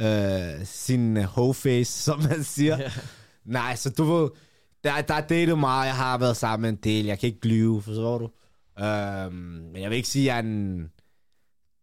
øh, 0.00 0.66
sin 0.66 1.16
øh, 1.16 1.24
hoe-face, 1.24 2.02
som 2.02 2.22
man 2.22 2.44
siger. 2.44 2.78
Ja. 2.78 2.90
Nej, 3.44 3.76
så 3.76 3.90
du 3.90 4.04
ved... 4.04 4.28
Der, 4.84 5.00
der 5.00 5.14
er 5.14 5.26
datet 5.26 5.58
meget. 5.58 5.86
Jeg 5.86 5.96
har 5.96 6.18
været 6.18 6.36
sammen 6.36 6.62
med 6.62 6.70
en 6.70 6.76
del. 6.84 7.04
Jeg 7.04 7.18
kan 7.18 7.26
ikke 7.26 7.48
lyve, 7.48 7.82
forstår 7.82 8.18
du? 8.18 8.30
Øhm, 8.84 9.34
men 9.72 9.82
jeg 9.82 9.90
vil 9.90 9.96
ikke 9.96 10.08
sige, 10.08 10.22
at 10.22 10.26
jeg 10.26 10.36
er 10.36 10.42
en... 10.42 10.90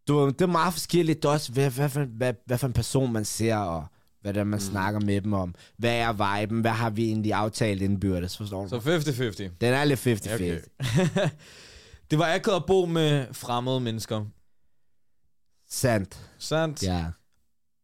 Du, 0.08 0.28
det 0.28 0.40
er 0.40 0.46
meget 0.46 0.72
forskelligt 0.72 1.24
også, 1.24 1.52
hvad, 1.52 1.70
hvad, 1.70 1.88
hvad, 1.88 2.06
hvad, 2.06 2.34
hvad 2.46 2.58
for 2.58 2.66
en 2.66 2.72
person 2.72 3.12
man 3.12 3.24
ser, 3.24 3.56
og 3.56 3.86
hvad 4.20 4.34
det 4.34 4.40
er, 4.40 4.44
man 4.44 4.56
mm. 4.56 4.60
snakker 4.60 5.00
med 5.00 5.20
dem 5.20 5.32
om. 5.32 5.54
Hvad 5.76 5.98
er 5.98 6.40
viben? 6.40 6.60
Hvad 6.60 6.70
har 6.70 6.90
vi 6.90 7.04
egentlig 7.04 7.32
aftalt 7.32 7.82
indbyrdes, 7.82 8.36
forstår 8.36 8.62
du? 8.62 8.68
Så 8.68 8.80
mig? 8.84 8.96
50-50. 8.98 9.56
Den 9.60 9.74
er 9.74 9.84
lidt 9.84 10.06
50-50. 10.06 10.34
Okay. 10.34 10.60
det 12.10 12.18
var 12.18 12.34
akavet 12.34 12.56
at 12.56 12.66
bo 12.66 12.86
med 12.86 13.26
fremmede 13.32 13.80
mennesker. 13.80 14.24
Sandt. 15.70 16.30
Sandt? 16.38 16.82
Ja. 16.82 17.04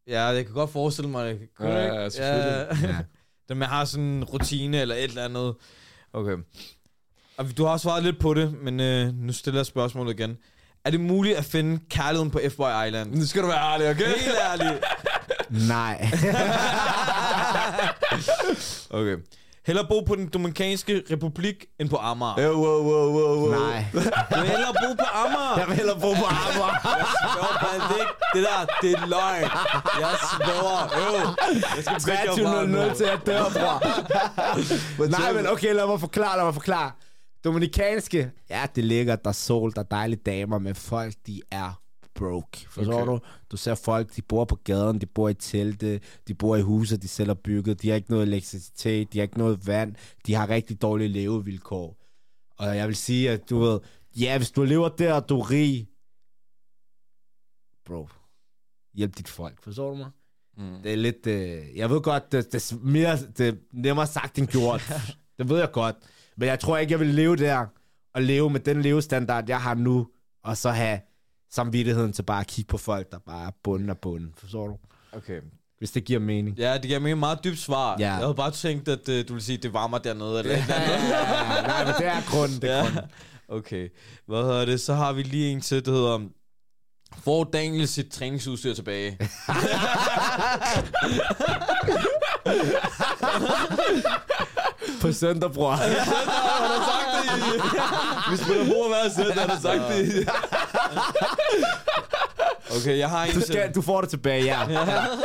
Ja, 0.07 0.25
jeg 0.25 0.45
kan 0.45 0.55
godt 0.55 0.71
forestille 0.71 1.11
mig 1.11 1.35
det. 1.35 1.49
Kunne 1.57 1.69
Ja, 1.69 1.85
ikke? 1.85 1.97
ja, 1.97 2.09
selvfølgelig. 2.09 2.89
ja. 2.89 2.89
Det 2.89 3.07
at 3.51 3.69
have 3.69 3.87
sådan 3.87 4.05
en 4.05 4.25
rutine 4.25 4.81
eller 4.81 4.95
et 4.95 5.05
eller 5.05 5.25
andet. 5.25 5.55
Okay. 6.13 6.37
Og 7.37 7.57
du 7.57 7.65
har 7.65 7.73
også 7.73 7.83
svaret 7.83 8.03
lidt 8.05 8.19
på 8.19 8.35
det, 8.35 8.55
men 8.63 8.81
øh, 8.81 9.15
nu 9.15 9.33
stiller 9.33 9.59
jeg 9.61 9.67
spørgsmålet 9.67 10.21
igen. 10.21 10.37
Er 10.85 10.91
det 10.91 11.01
muligt 11.01 11.37
at 11.37 11.45
finde 11.45 11.81
kærligheden 11.91 12.31
på 12.31 12.39
F-Boy 12.39 12.87
Island? 12.87 13.15
Nu 13.15 13.27
skal 13.27 13.43
du 13.43 13.47
være 13.47 13.73
ærlig, 13.73 13.91
okay? 13.91 14.07
Helt 14.07 14.37
ærligt. 14.51 14.85
Nej. 15.69 16.11
Okay. 18.91 19.17
Hellere 19.69 19.87
bo 19.89 19.99
på 20.09 20.15
den 20.19 20.27
Dominikanske 20.35 21.03
Republik 21.13 21.67
end 21.81 21.89
på 21.93 21.97
Amager. 22.11 22.41
Ja, 22.43 22.49
wow, 22.51 22.83
wow, 22.89 23.07
wow, 23.17 23.35
wow. 23.41 23.51
Nej. 23.61 23.85
Du 23.93 23.99
vil 24.41 24.49
hellere 24.55 24.75
bo 24.83 24.91
på 25.03 25.07
Amager. 25.23 25.59
Jeg 25.61 25.67
vil 25.69 25.77
hellere 25.77 25.99
bo 26.05 26.11
på 26.21 26.27
Amager. 26.41 26.75
Jo, 27.39 27.45
man, 27.63 27.81
det, 27.91 27.97
er 27.97 28.03
ikke- 28.05 28.17
det 28.35 28.43
der, 28.49 28.61
det 28.83 28.91
er 28.93 29.07
løgn. 29.15 29.43
Jeg 30.03 30.15
sværger. 30.33 30.83
Øv. 31.03 31.37
Jeg 31.77 32.01
skal 32.01 32.45
varm 32.47 32.75
23.00 32.91 32.97
til 32.97 33.05
at 33.05 33.21
dør, 33.27 33.43
bror. 33.57 33.77
Nej, 35.19 35.33
men 35.33 35.47
okay, 35.47 35.75
lad 35.75 35.87
mig 35.87 36.01
forklare, 36.01 36.37
lad 36.37 36.45
mig 36.45 36.55
forklare. 36.55 36.91
Dominikanske, 37.45 38.31
ja, 38.51 38.67
det 38.75 38.85
ligger, 38.85 39.17
der 39.17 39.29
er 39.29 39.33
sol, 39.33 39.73
der 39.75 39.81
er 39.81 39.85
dejlige 39.91 40.21
damer, 40.27 40.59
men 40.59 40.75
folk, 40.75 41.15
de 41.27 41.41
er 41.53 41.81
broke. 42.19 42.67
Forstår 42.71 43.01
Okay. 43.03 43.13
du? 43.13 43.21
Du 43.51 43.57
ser 43.57 43.75
folk, 43.75 44.17
de 44.17 44.23
bor 44.23 44.45
på 44.45 44.57
gaden, 44.65 45.01
de 45.01 45.07
bor 45.07 45.29
i 45.29 45.35
telte, 45.35 46.01
de 46.29 46.35
bor 46.35 46.57
i 46.57 46.61
huse, 46.63 46.97
de 46.97 47.09
selv 47.09 47.29
har 47.29 47.35
bygget, 47.45 47.83
de 47.83 47.89
har 47.89 47.97
ikke 47.97 48.11
noget 48.11 48.27
elektricitet, 48.27 49.13
de 49.13 49.19
har 49.19 49.23
ikke 49.23 49.39
noget 49.39 49.67
vand, 49.67 49.95
de 50.27 50.35
har 50.35 50.49
rigtig 50.49 50.83
dårlige 50.83 51.09
levevilkår. 51.09 51.97
Og 52.59 52.77
jeg 52.77 52.87
vil 52.89 52.97
sige, 52.97 53.31
at 53.31 53.51
du 53.51 53.59
ved, 53.59 53.81
ja, 54.21 54.37
hvis 54.39 54.51
du 54.51 54.63
lever 54.65 54.89
der, 54.89 55.13
og 55.15 55.29
du 55.29 55.41
er 55.41 55.51
rig, 55.51 55.89
bro, 57.87 58.09
hjælp 58.95 59.19
dit 59.19 59.29
folk, 59.29 59.63
forstår 59.63 59.91
du 59.91 59.97
mig? 59.97 60.11
Mm. 60.57 60.83
Det 60.83 60.93
er 60.93 60.97
lidt... 60.97 61.27
Øh, 61.27 61.77
jeg 61.77 61.91
ved 61.91 62.01
godt, 62.01 62.33
det, 62.33 62.53
det, 62.53 62.73
er 62.73 62.77
mere, 62.83 63.17
det 63.39 63.49
er 63.49 63.53
nemmere 63.73 64.07
sagt 64.07 64.39
end 64.39 64.47
gjort. 64.47 64.93
det 65.39 65.49
ved 65.49 65.59
jeg 65.59 65.71
godt. 65.73 65.97
Men 66.37 66.49
jeg 66.49 66.61
tror 66.61 66.79
ikke, 66.79 66.93
jeg 66.93 67.01
vil 67.01 67.15
leve 67.15 67.37
der, 67.37 67.67
og 68.15 68.23
leve 68.23 68.51
med 68.51 68.61
den 68.61 68.83
levestandard, 68.83 69.45
jeg 69.49 69.63
har 69.63 69.75
nu, 69.75 70.09
og 70.45 70.57
så 70.57 70.71
have 70.71 71.01
samvittigheden 71.51 72.13
til 72.13 72.23
bare 72.23 72.41
at 72.41 72.47
kigge 72.47 72.69
på 72.69 72.79
folk, 72.79 73.11
der 73.13 73.19
bare 73.27 73.47
er 73.47 73.51
bunden 73.65 73.91
af 73.91 73.99
bunden. 73.99 74.33
Forstår 74.37 74.67
du? 74.67 74.77
Okay. 75.13 75.41
Hvis 75.79 75.91
det 75.91 76.05
giver 76.05 76.21
mening. 76.21 76.59
Ja, 76.59 76.75
det 76.75 76.83
giver 76.83 76.99
mig 76.99 77.13
et 77.13 77.19
meget 77.19 77.39
dybt 77.45 77.59
svar. 77.59 77.97
Ja. 77.99 78.05
Jeg 78.07 78.15
havde 78.15 78.35
bare 78.35 78.51
tænkt, 78.51 78.89
at 78.89 79.09
uh, 79.09 79.15
du 79.15 79.33
ville 79.33 79.43
sige, 79.43 79.57
at 79.57 79.63
det 79.63 79.73
varmer 79.73 79.99
dernede. 79.99 80.39
Eller 80.39 80.55
et 80.55 80.61
eller. 80.63 80.75
Ja, 80.81 81.63
nej, 81.67 81.85
men 81.85 81.95
det 81.99 82.07
er 82.07 82.31
grunden, 82.31 82.63
det 82.63 82.71
er 82.71 82.77
Ja. 82.77 82.83
grunden. 82.83 83.01
Okay. 83.49 83.89
Hvad 84.27 84.43
hedder 84.43 84.65
det? 84.65 84.81
Så 84.81 84.95
har 84.95 85.13
vi 85.13 85.23
lige 85.23 85.51
en 85.53 85.61
til, 85.61 85.85
der 85.85 85.91
hedder... 85.93 86.19
Får 87.25 87.45
Daniel 87.45 87.89
sit 87.89 88.07
træningsudstyr 88.13 88.75
tilbage? 88.75 89.19
På 95.01 95.13
søndag, 95.13 95.53
bror. 95.53 95.71
Han 95.73 95.91
har 95.91 96.05
sagt 96.05 97.09
det. 97.17 97.63
Vi 98.31 98.37
spiller 98.45 98.67
bord 98.75 98.89
hver 98.89 99.09
søndag, 99.17 99.45
har 99.49 99.61
sagt 99.61 99.83
det. 99.89 100.29
Okay, 102.77 102.99
jeg 102.99 103.11
har 103.11 103.25
en 103.25 103.33
Du, 103.35 103.41
skal, 103.41 103.73
du 103.75 103.83
får 103.83 104.01
det 104.01 104.11
tilbage, 104.11 104.45
ja. 104.45 104.61
ja. 104.71 104.85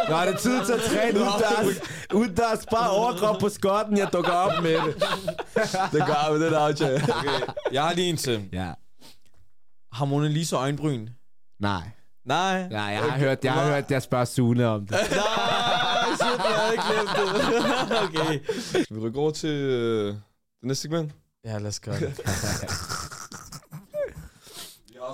Nå, 0.10 0.16
er 0.16 0.32
det 0.32 0.40
tid 0.40 0.66
til 0.66 0.74
at 0.74 0.82
træne 0.92 1.20
udendørs. 1.20 1.82
Udendørs, 2.14 2.66
bare 2.72 2.90
overkrop 2.90 3.40
på 3.40 3.50
skotten, 3.50 3.98
jeg 3.98 4.08
dukker 4.14 4.32
op 4.32 4.64
med 4.64 4.74
det. 4.74 4.96
Det 5.92 6.06
gør 6.06 6.34
vi, 6.34 6.44
det 6.44 6.52
der 6.52 6.60
aftale. 6.60 6.96
Okay. 7.04 7.54
Jeg 7.72 7.84
har 7.84 7.94
lige 7.94 8.10
en 8.10 8.18
til. 8.18 8.50
Ja. 8.54 8.72
Har 9.94 10.06
Mona 10.06 10.28
Lisa 10.28 10.56
øjenbryn? 10.56 11.08
Nej. 11.62 11.82
Nej. 12.26 12.68
Nej, 12.70 12.82
jeg 12.82 13.00
har 13.02 13.18
hørt, 13.18 13.44
jeg 13.44 13.54
har 13.54 13.66
hørt, 13.66 13.92
jeg 13.92 14.02
spørger 14.02 14.26
Sune 14.26 14.68
om 14.68 14.82
det. 14.82 14.92
Nej, 14.92 15.00
shit, 16.16 16.40
jeg 16.46 16.56
havde 16.58 16.72
ikke 16.72 16.84
glemt 16.94 17.10
det. 17.18 18.02
okay. 18.04 18.40
Skal 18.84 18.96
vi 18.96 19.02
rykke 19.02 19.20
over 19.20 19.32
til 19.32 19.50
øh, 19.50 20.08
det 20.08 20.18
næste 20.64 20.82
segment? 20.82 21.12
Ja, 21.46 21.58
lad 21.58 21.68
os 21.68 21.80
gøre 21.80 22.00
det. 22.00 22.20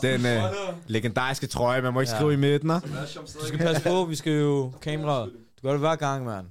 Den 0.02 0.26
øh, 0.26 0.42
legendariske 0.88 1.48
trøje, 1.48 1.82
man 1.82 1.94
må 1.94 2.00
ikke 2.00 2.12
Ja. 2.12 2.18
skrive 2.18 2.34
i 2.34 2.36
midten? 2.36 2.70
Du 2.70 3.46
skal 3.48 3.60
passe 3.60 3.84
på, 3.84 4.06
vi 4.06 4.16
skal 4.16 4.34
jo 4.34 4.72
kamera. 4.82 5.26
Du 5.26 5.32
gør 5.64 5.72
det 5.72 5.80
hver 5.80 5.96
gang, 5.96 6.26
mand. 6.26 6.46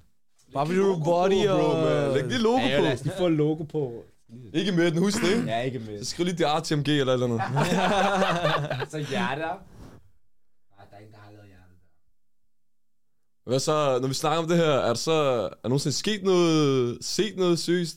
Bare 0.54 0.66
fordi 0.66 0.78
du 0.78 1.00
body 1.04 1.46
bro, 1.46 1.54
og... 1.54 1.84
man. 1.84 2.12
Læg 2.14 2.24
lige 2.26 2.38
logo 2.42 2.58
Ja, 2.58 2.78
på. 2.80 3.02
lige 3.04 3.14
få 3.18 3.28
logo 3.28 3.62
på. 3.62 4.04
Ikke 4.54 4.72
med 4.72 4.90
den, 4.90 4.98
husk 4.98 5.16
det? 5.22 5.46
Ja, 5.46 5.60
ikke 5.60 5.78
med. 5.78 6.04
Så 6.04 6.10
skriv 6.10 6.24
lige 6.24 6.38
det 6.38 6.46
RTMG 6.46 6.88
eller 6.88 7.12
eller 7.12 7.26
andet. 7.26 7.40
Så 8.90 8.98
hjerter. 8.98 9.36
Nej, 10.76 10.84
der 10.90 10.96
er 10.96 11.00
ingen, 11.00 11.12
der 11.12 11.18
har 11.20 11.30
lavet 11.32 11.46
hjertet 11.46 11.76
der. 13.44 13.50
Hvad 13.50 13.58
så, 13.60 13.98
når 14.00 14.08
vi 14.08 14.14
snakker 14.14 14.38
om 14.42 14.48
det 14.48 14.56
her, 14.56 14.64
er 14.70 14.86
der 14.86 14.94
så 14.94 15.12
er 15.12 15.48
der 15.62 15.68
nogensinde 15.68 15.96
sket 15.96 16.22
noget, 16.22 16.98
set 17.04 17.36
noget 17.36 17.58
seriøst? 17.58 17.96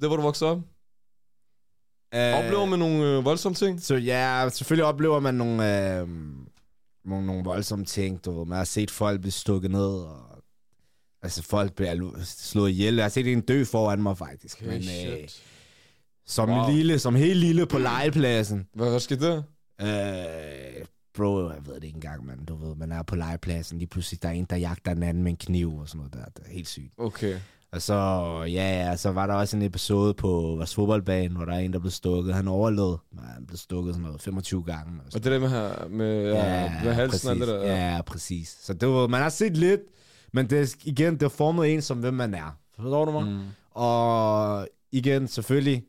Det 0.00 0.08
hvor 0.08 0.16
du 0.16 0.22
voksede 0.22 0.50
op? 0.50 0.58
Oplever 2.12 2.64
man 2.66 2.78
nogle 2.78 3.04
øh, 3.04 3.24
voldsomme 3.24 3.56
ting? 3.56 3.82
Så 3.82 3.94
ja, 3.96 4.48
selvfølgelig 4.52 4.84
oplever 4.84 5.20
man 5.20 5.34
nogle, 5.34 5.98
øh, 6.00 6.08
nogle, 7.04 7.26
nogle 7.26 7.44
voldsomme 7.44 7.84
ting. 7.84 8.24
Du 8.24 8.38
ved. 8.38 8.46
Man 8.46 8.56
har 8.58 8.64
set 8.64 8.90
folk 8.90 9.20
blive 9.20 9.32
stukket 9.32 9.70
ned, 9.70 9.86
og 9.88 10.42
altså 11.22 11.42
folk 11.42 11.72
bliver 11.74 12.12
slået 12.24 12.70
ihjel. 12.70 12.94
Jeg 12.94 13.04
har 13.04 13.08
set 13.08 13.32
en 13.32 13.40
dø 13.40 13.64
foran 13.64 14.02
mig, 14.02 14.18
faktisk. 14.18 14.62
Okay, 14.62 14.70
Men, 14.78 15.12
øh, 15.22 15.28
som, 16.26 16.50
Wow. 16.50 16.70
lille, 16.70 16.98
som 16.98 17.14
helt 17.14 17.38
lille 17.40 17.66
på 17.66 17.78
legepladsen. 17.78 18.66
Hvad, 18.74 18.90
hvad 18.90 19.00
skete 19.00 19.26
der? 19.26 19.42
Øh, 19.80 20.84
bro, 21.14 21.48
jeg 21.50 21.66
ved 21.66 21.74
det 21.74 21.84
ikke 21.84 21.94
engang, 21.94 22.26
man. 22.26 22.44
Du 22.44 22.54
ved, 22.56 22.76
man 22.76 22.92
er 22.92 23.02
på 23.02 23.16
legepladsen, 23.16 23.78
lige 23.78 23.88
pludselig 23.88 24.22
der 24.22 24.28
er 24.28 24.32
en, 24.32 24.44
der 24.44 24.56
jagter 24.56 24.92
en 24.92 25.02
anden 25.02 25.22
med 25.22 25.30
en 25.32 25.36
kniv 25.36 25.76
og 25.78 25.88
sådan 25.88 25.98
noget 25.98 26.12
der. 26.14 26.24
Det 26.36 26.50
er 26.50 26.52
helt 26.54 26.68
sygt. 26.68 26.92
Okay. 26.98 27.36
Og 27.72 27.82
så, 27.82 27.94
ja, 28.46 28.86
ja, 28.88 28.96
så 28.96 29.12
var 29.12 29.26
der 29.26 29.34
også 29.34 29.56
en 29.56 29.62
episode 29.62 30.14
på 30.14 30.28
vores 30.28 30.74
fodboldbane, 30.74 31.36
hvor 31.36 31.44
der 31.44 31.52
er 31.52 31.58
en, 31.58 31.72
der 31.72 31.78
blev 31.78 31.90
stukket. 31.90 32.34
Han 32.34 32.48
overlevede. 32.48 32.98
Nej, 33.12 33.24
Han 33.24 33.46
blev 33.46 33.56
stukket 33.56 33.94
sådan 33.94 34.06
noget 34.06 34.20
25 34.20 34.62
gange. 34.62 35.00
Og 35.00 35.06
Og 35.14 35.24
det 35.24 35.32
der 35.32 35.38
med, 35.38 35.48
her, 35.48 35.88
med, 35.88 36.32
ja, 36.32 36.80
med 36.84 36.92
halsen 36.92 37.30
og 37.30 37.36
det 37.36 37.48
der. 37.48 37.64
Ja, 37.64 38.02
præcis. 38.02 38.58
Så 38.62 38.74
det 38.74 38.88
var, 38.88 39.06
man 39.06 39.22
har 39.22 39.28
set 39.28 39.56
lidt, 39.56 39.80
men 40.32 40.50
det 40.50 40.76
igen, 40.84 41.14
det 41.14 41.22
er 41.22 41.28
formet 41.28 41.74
en 41.74 41.82
som, 41.82 41.98
hvem 41.98 42.14
man 42.14 42.34
er. 42.34 42.56
Forstår 42.76 43.04
du 43.04 43.12
mig? 43.12 43.26
Mm. 43.26 43.40
Og 43.70 44.68
igen, 44.92 45.28
selvfølgelig, 45.28 45.84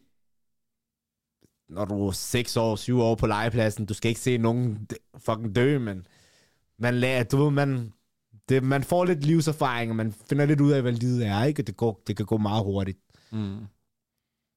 når 1.69 1.85
du 1.85 2.07
er 2.07 2.11
6 2.11 2.57
år, 2.57 2.75
7 2.75 3.01
år 3.01 3.15
på 3.15 3.27
legepladsen, 3.27 3.85
du 3.85 3.93
skal 3.93 4.09
ikke 4.09 4.21
se 4.21 4.37
nogen 4.37 4.87
fucking 5.17 5.55
dø, 5.55 5.79
men 5.79 6.05
man 6.79 6.93
lærer, 6.95 7.23
du 7.23 7.43
ved, 7.43 7.51
man, 7.51 7.93
det, 8.49 8.63
man 8.63 8.83
får 8.83 9.05
lidt 9.05 9.23
livserfaring, 9.25 9.91
og 9.91 9.95
man 9.95 10.13
finder 10.29 10.45
lidt 10.45 10.61
ud 10.61 10.71
af, 10.71 10.81
hvad 10.81 10.91
livet 10.91 11.25
er, 11.25 11.43
ikke? 11.43 11.61
Og 11.61 11.67
det, 11.67 11.77
går, 11.77 12.01
det 12.07 12.17
kan 12.17 12.25
gå 12.25 12.37
meget 12.37 12.63
hurtigt. 12.63 12.99
Mm. 13.31 13.57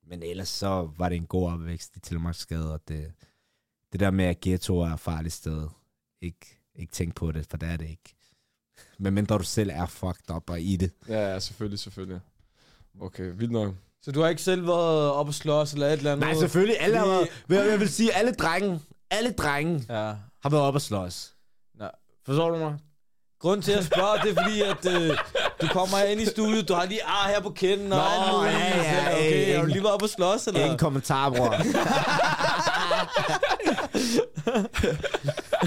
Men 0.07 0.23
ellers 0.23 0.49
så 0.49 0.91
var 0.99 1.09
det 1.09 1.17
en 1.17 1.27
god 1.27 1.53
opvækst 1.53 1.97
i 1.97 2.01
Tilmarksgade, 2.01 2.73
og 2.73 2.81
det, 2.89 3.13
det 3.93 4.01
der 4.01 4.11
med, 4.11 4.25
at 4.25 4.41
ghetto 4.41 4.79
er 4.79 4.91
et 4.91 5.01
farligt 5.01 5.35
sted, 5.35 5.69
ikke, 6.21 6.61
ikke 6.75 6.93
tænk 6.93 7.15
på 7.15 7.33
det, 7.33 7.47
for 7.51 7.57
det 7.57 7.69
er 7.69 7.77
det 7.77 7.89
ikke. 7.89 8.15
Men 8.99 9.15
mindre 9.15 9.39
du 9.39 9.43
selv 9.45 9.71
er 9.73 9.87
fucked 9.87 10.31
up 10.35 10.51
og 10.51 10.61
i 10.61 10.77
det. 10.77 10.91
Ja, 11.09 11.33
ja, 11.33 11.39
selvfølgelig, 11.39 11.79
selvfølgelig. 11.79 12.21
Okay, 13.01 13.33
vildt 13.35 13.53
nok. 13.53 13.75
Så 14.03 14.13
du 14.13 14.21
har 14.21 14.29
ikke 14.29 14.43
selv 14.43 14.67
været 14.67 15.11
op 15.13 15.27
og 15.27 15.35
slås 15.35 15.73
eller 15.73 15.87
et 15.87 15.93
eller 15.93 16.13
andet? 16.13 16.27
Nej, 16.29 16.35
selvfølgelig. 16.35 16.81
Alle 16.81 16.99
har 16.99 17.07
været, 17.07 17.29
jeg, 17.49 17.71
jeg 17.71 17.81
vil 17.81 17.89
sige, 17.89 18.13
alle 18.15 18.33
drenge, 18.33 18.81
alle 19.11 19.33
drenge 19.33 19.85
Ja. 19.89 20.15
har 20.43 20.51
været 20.51 20.63
op 20.63 20.75
og 20.75 20.83
slås. 20.83 21.35
Nej. 21.75 21.91
Forstår 22.25 22.51
du 22.51 22.59
mig? 22.59 22.79
Grunden 23.41 23.63
til 23.63 23.73
at 23.73 23.77
jeg 23.77 23.85
spørger, 23.85 24.17
det 24.23 24.39
er 24.39 24.43
fordi, 24.43 24.61
at 24.63 24.87
øh, 25.03 25.17
du 25.63 25.67
kommer 25.67 25.99
ind 25.99 26.21
i 26.21 26.27
studiet, 26.27 26.69
du 26.69 26.75
har 26.75 26.85
lige 26.85 27.05
ar 27.05 27.29
her 27.29 27.41
på 27.41 27.51
kinden 27.51 27.93
og 27.93 27.99
Nå, 27.99 28.05
alt 28.05 28.33
muligt. 28.37 28.55
ja, 28.55 28.77
ja, 28.77 29.05
Så, 29.05 29.11
okay, 29.17 29.43
ingen- 29.43 29.55
har 29.57 29.63
du 29.63 29.69
lige 29.69 29.83
været 29.83 29.95
op 29.95 30.03
og 30.03 30.09
slås, 30.09 30.47
eller? 30.47 30.61
Ingen 30.61 30.79
kommentar, 30.79 31.31
bror. 31.31 31.49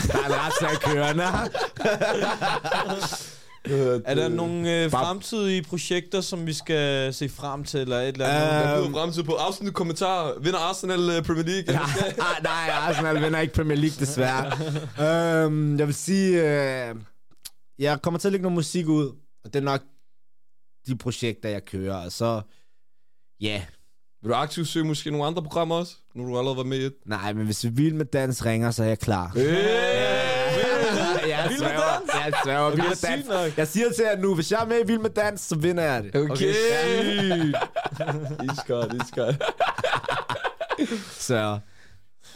der 0.07 0.17
er 0.17 0.25
en 0.27 0.33
retssag 0.45 0.79
kørende. 0.81 1.23
Er 4.05 4.15
der 4.15 4.27
nogle 4.29 4.73
øh, 4.83 4.91
fremtidige 4.91 5.63
projekter, 5.63 6.21
som 6.21 6.45
vi 6.47 6.53
skal 6.53 7.13
se 7.13 7.29
frem 7.29 7.63
til, 7.63 7.79
eller 7.79 7.99
et 7.99 8.07
eller 8.07 8.27
andet? 8.27 8.83
Øhm. 8.85 8.93
fremtid 8.93 9.23
på 9.23 9.33
afsnit 9.33 9.73
kommentar. 9.73 10.33
Vinder 10.41 10.59
Arsenal 10.59 10.99
uh, 11.17 11.23
Premier 11.25 11.43
League? 11.45 11.73
Ja, 11.73 11.79
ah, 12.19 12.43
nej, 12.43 12.69
Arsenal 12.87 13.21
vinder 13.23 13.39
ikke 13.39 13.53
Premier 13.53 13.77
League, 13.77 13.95
desværre. 13.99 14.51
øhm, 15.45 15.79
jeg 15.79 15.87
vil 15.87 15.95
sige, 15.95 16.41
øh, 16.41 16.95
jeg 17.79 18.01
kommer 18.01 18.19
til 18.19 18.27
at 18.27 18.31
lægge 18.31 18.41
noget 18.41 18.55
musik 18.55 18.87
ud, 18.87 19.05
og 19.45 19.53
det 19.53 19.55
er 19.55 19.63
nok 19.63 19.81
de 20.87 20.97
projekter, 20.97 21.49
jeg 21.49 21.65
kører, 21.65 21.95
og 22.05 22.11
så, 22.11 22.41
ja, 23.41 23.65
Vil 24.21 24.29
du 24.29 24.35
aktivt 24.35 24.67
søge 24.67 24.85
måske 24.85 25.11
nogle 25.11 25.25
andre 25.25 25.43
programmer 25.43 25.75
også? 25.75 25.95
Nu 26.15 26.23
har 26.23 26.31
du 26.31 26.37
allerede 26.37 26.57
været 26.57 26.67
med 26.67 26.77
i 26.77 26.85
et. 26.85 26.93
nej, 27.05 27.33
men 27.33 27.45
hvis 27.45 27.65
Vild 27.71 27.93
med 27.93 28.05
Dans 28.05 28.45
ringer, 28.45 28.71
så 28.71 28.83
er 28.83 28.87
jeg 28.87 28.99
klar. 28.99 29.31
Hey! 29.35 29.43
Jeg 31.27 31.49
Vild 31.49 31.59
med 31.61 31.69
Dans? 31.69 32.25
jeg 32.25 32.33
sværger, 32.43 32.69
Vild 32.69 32.81
med 32.87 32.95
Dans. 33.09 33.27
nok. 33.27 33.57
Jeg 33.57 33.67
siger 33.67 33.91
til 33.93 34.03
jer 34.03 34.17
nu, 34.21 34.35
hvis 34.35 34.51
jeg 34.51 34.61
er 34.61 34.65
med 34.65 34.79
i 34.83 34.87
Vild 34.87 34.99
med 34.99 35.09
Dans, 35.09 35.41
så 35.41 35.55
vinder 35.55 35.83
jeg 35.83 36.03
det. 36.03 36.15
Okay. 36.15 36.53
sygt. 36.53 37.55
Iskold, 38.53 39.01
iskold. 39.01 39.35
Så 41.19 41.59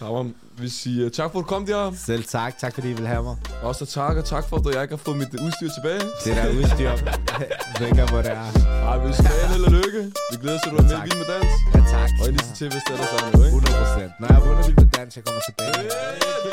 Tamam, 0.01 0.35
vi 0.57 0.69
siger 0.69 1.09
tak 1.09 1.31
for, 1.31 1.39
at 1.39 1.43
du 1.43 1.47
kom, 1.47 1.65
der. 1.65 1.91
Selv 2.05 2.23
tak. 2.23 2.57
Tak, 2.57 2.73
fordi 2.73 2.89
I 2.89 2.93
vil 2.93 3.07
have 3.07 3.23
mig. 3.23 3.35
Og 3.63 3.75
så 3.75 3.85
tak, 3.85 4.17
og 4.17 4.25
tak 4.25 4.43
for, 4.49 4.55
at 4.57 4.75
jeg 4.75 4.81
ikke 4.81 4.95
har 4.95 5.03
fået 5.07 5.17
mit 5.17 5.27
øh, 5.33 5.45
udstyr 5.45 5.69
tilbage. 5.77 6.01
Det 6.25 6.31
der 6.37 6.47
udstyr. 6.59 6.91
Lækker, 7.79 8.05
hvor 8.11 8.21
det 8.25 8.31
er. 8.31 8.47
Ej, 8.89 8.97
vi 9.07 9.13
skal 9.13 9.25
have 9.25 9.47
held 9.53 9.63
og 9.65 9.71
lykke. 9.71 10.01
Vi 10.31 10.35
glæder 10.41 10.57
os 10.57 10.61
til, 10.63 10.69
at 10.69 10.75
du 10.75 10.79
er 10.83 10.87
med 10.89 10.97
i 10.97 11.01
Vild 11.07 11.17
med 11.21 11.27
Dans. 11.33 11.51
Ja, 11.75 11.79
tak. 11.95 12.09
Og 12.21 12.25
en 12.29 12.33
liste 12.37 12.53
til, 12.59 12.67
hvis 12.73 12.83
det 12.87 12.93
er 12.95 12.99
der 13.01 13.09
sammen, 13.13 13.45
ikke? 13.45 13.47
100 13.47 13.73
procent. 13.81 14.11
Når 14.19 14.27
jeg 14.31 14.37
er 14.39 14.43
vundet 14.47 14.67
Vild 14.67 14.77
med 14.83 14.89
Dans, 14.97 15.11
jeg 15.17 15.23
kommer 15.27 15.41
tilbage. 15.47 15.77
Yeah, 15.77 16.17
yeah, 16.23 16.51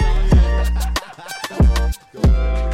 yeah. 2.25 2.68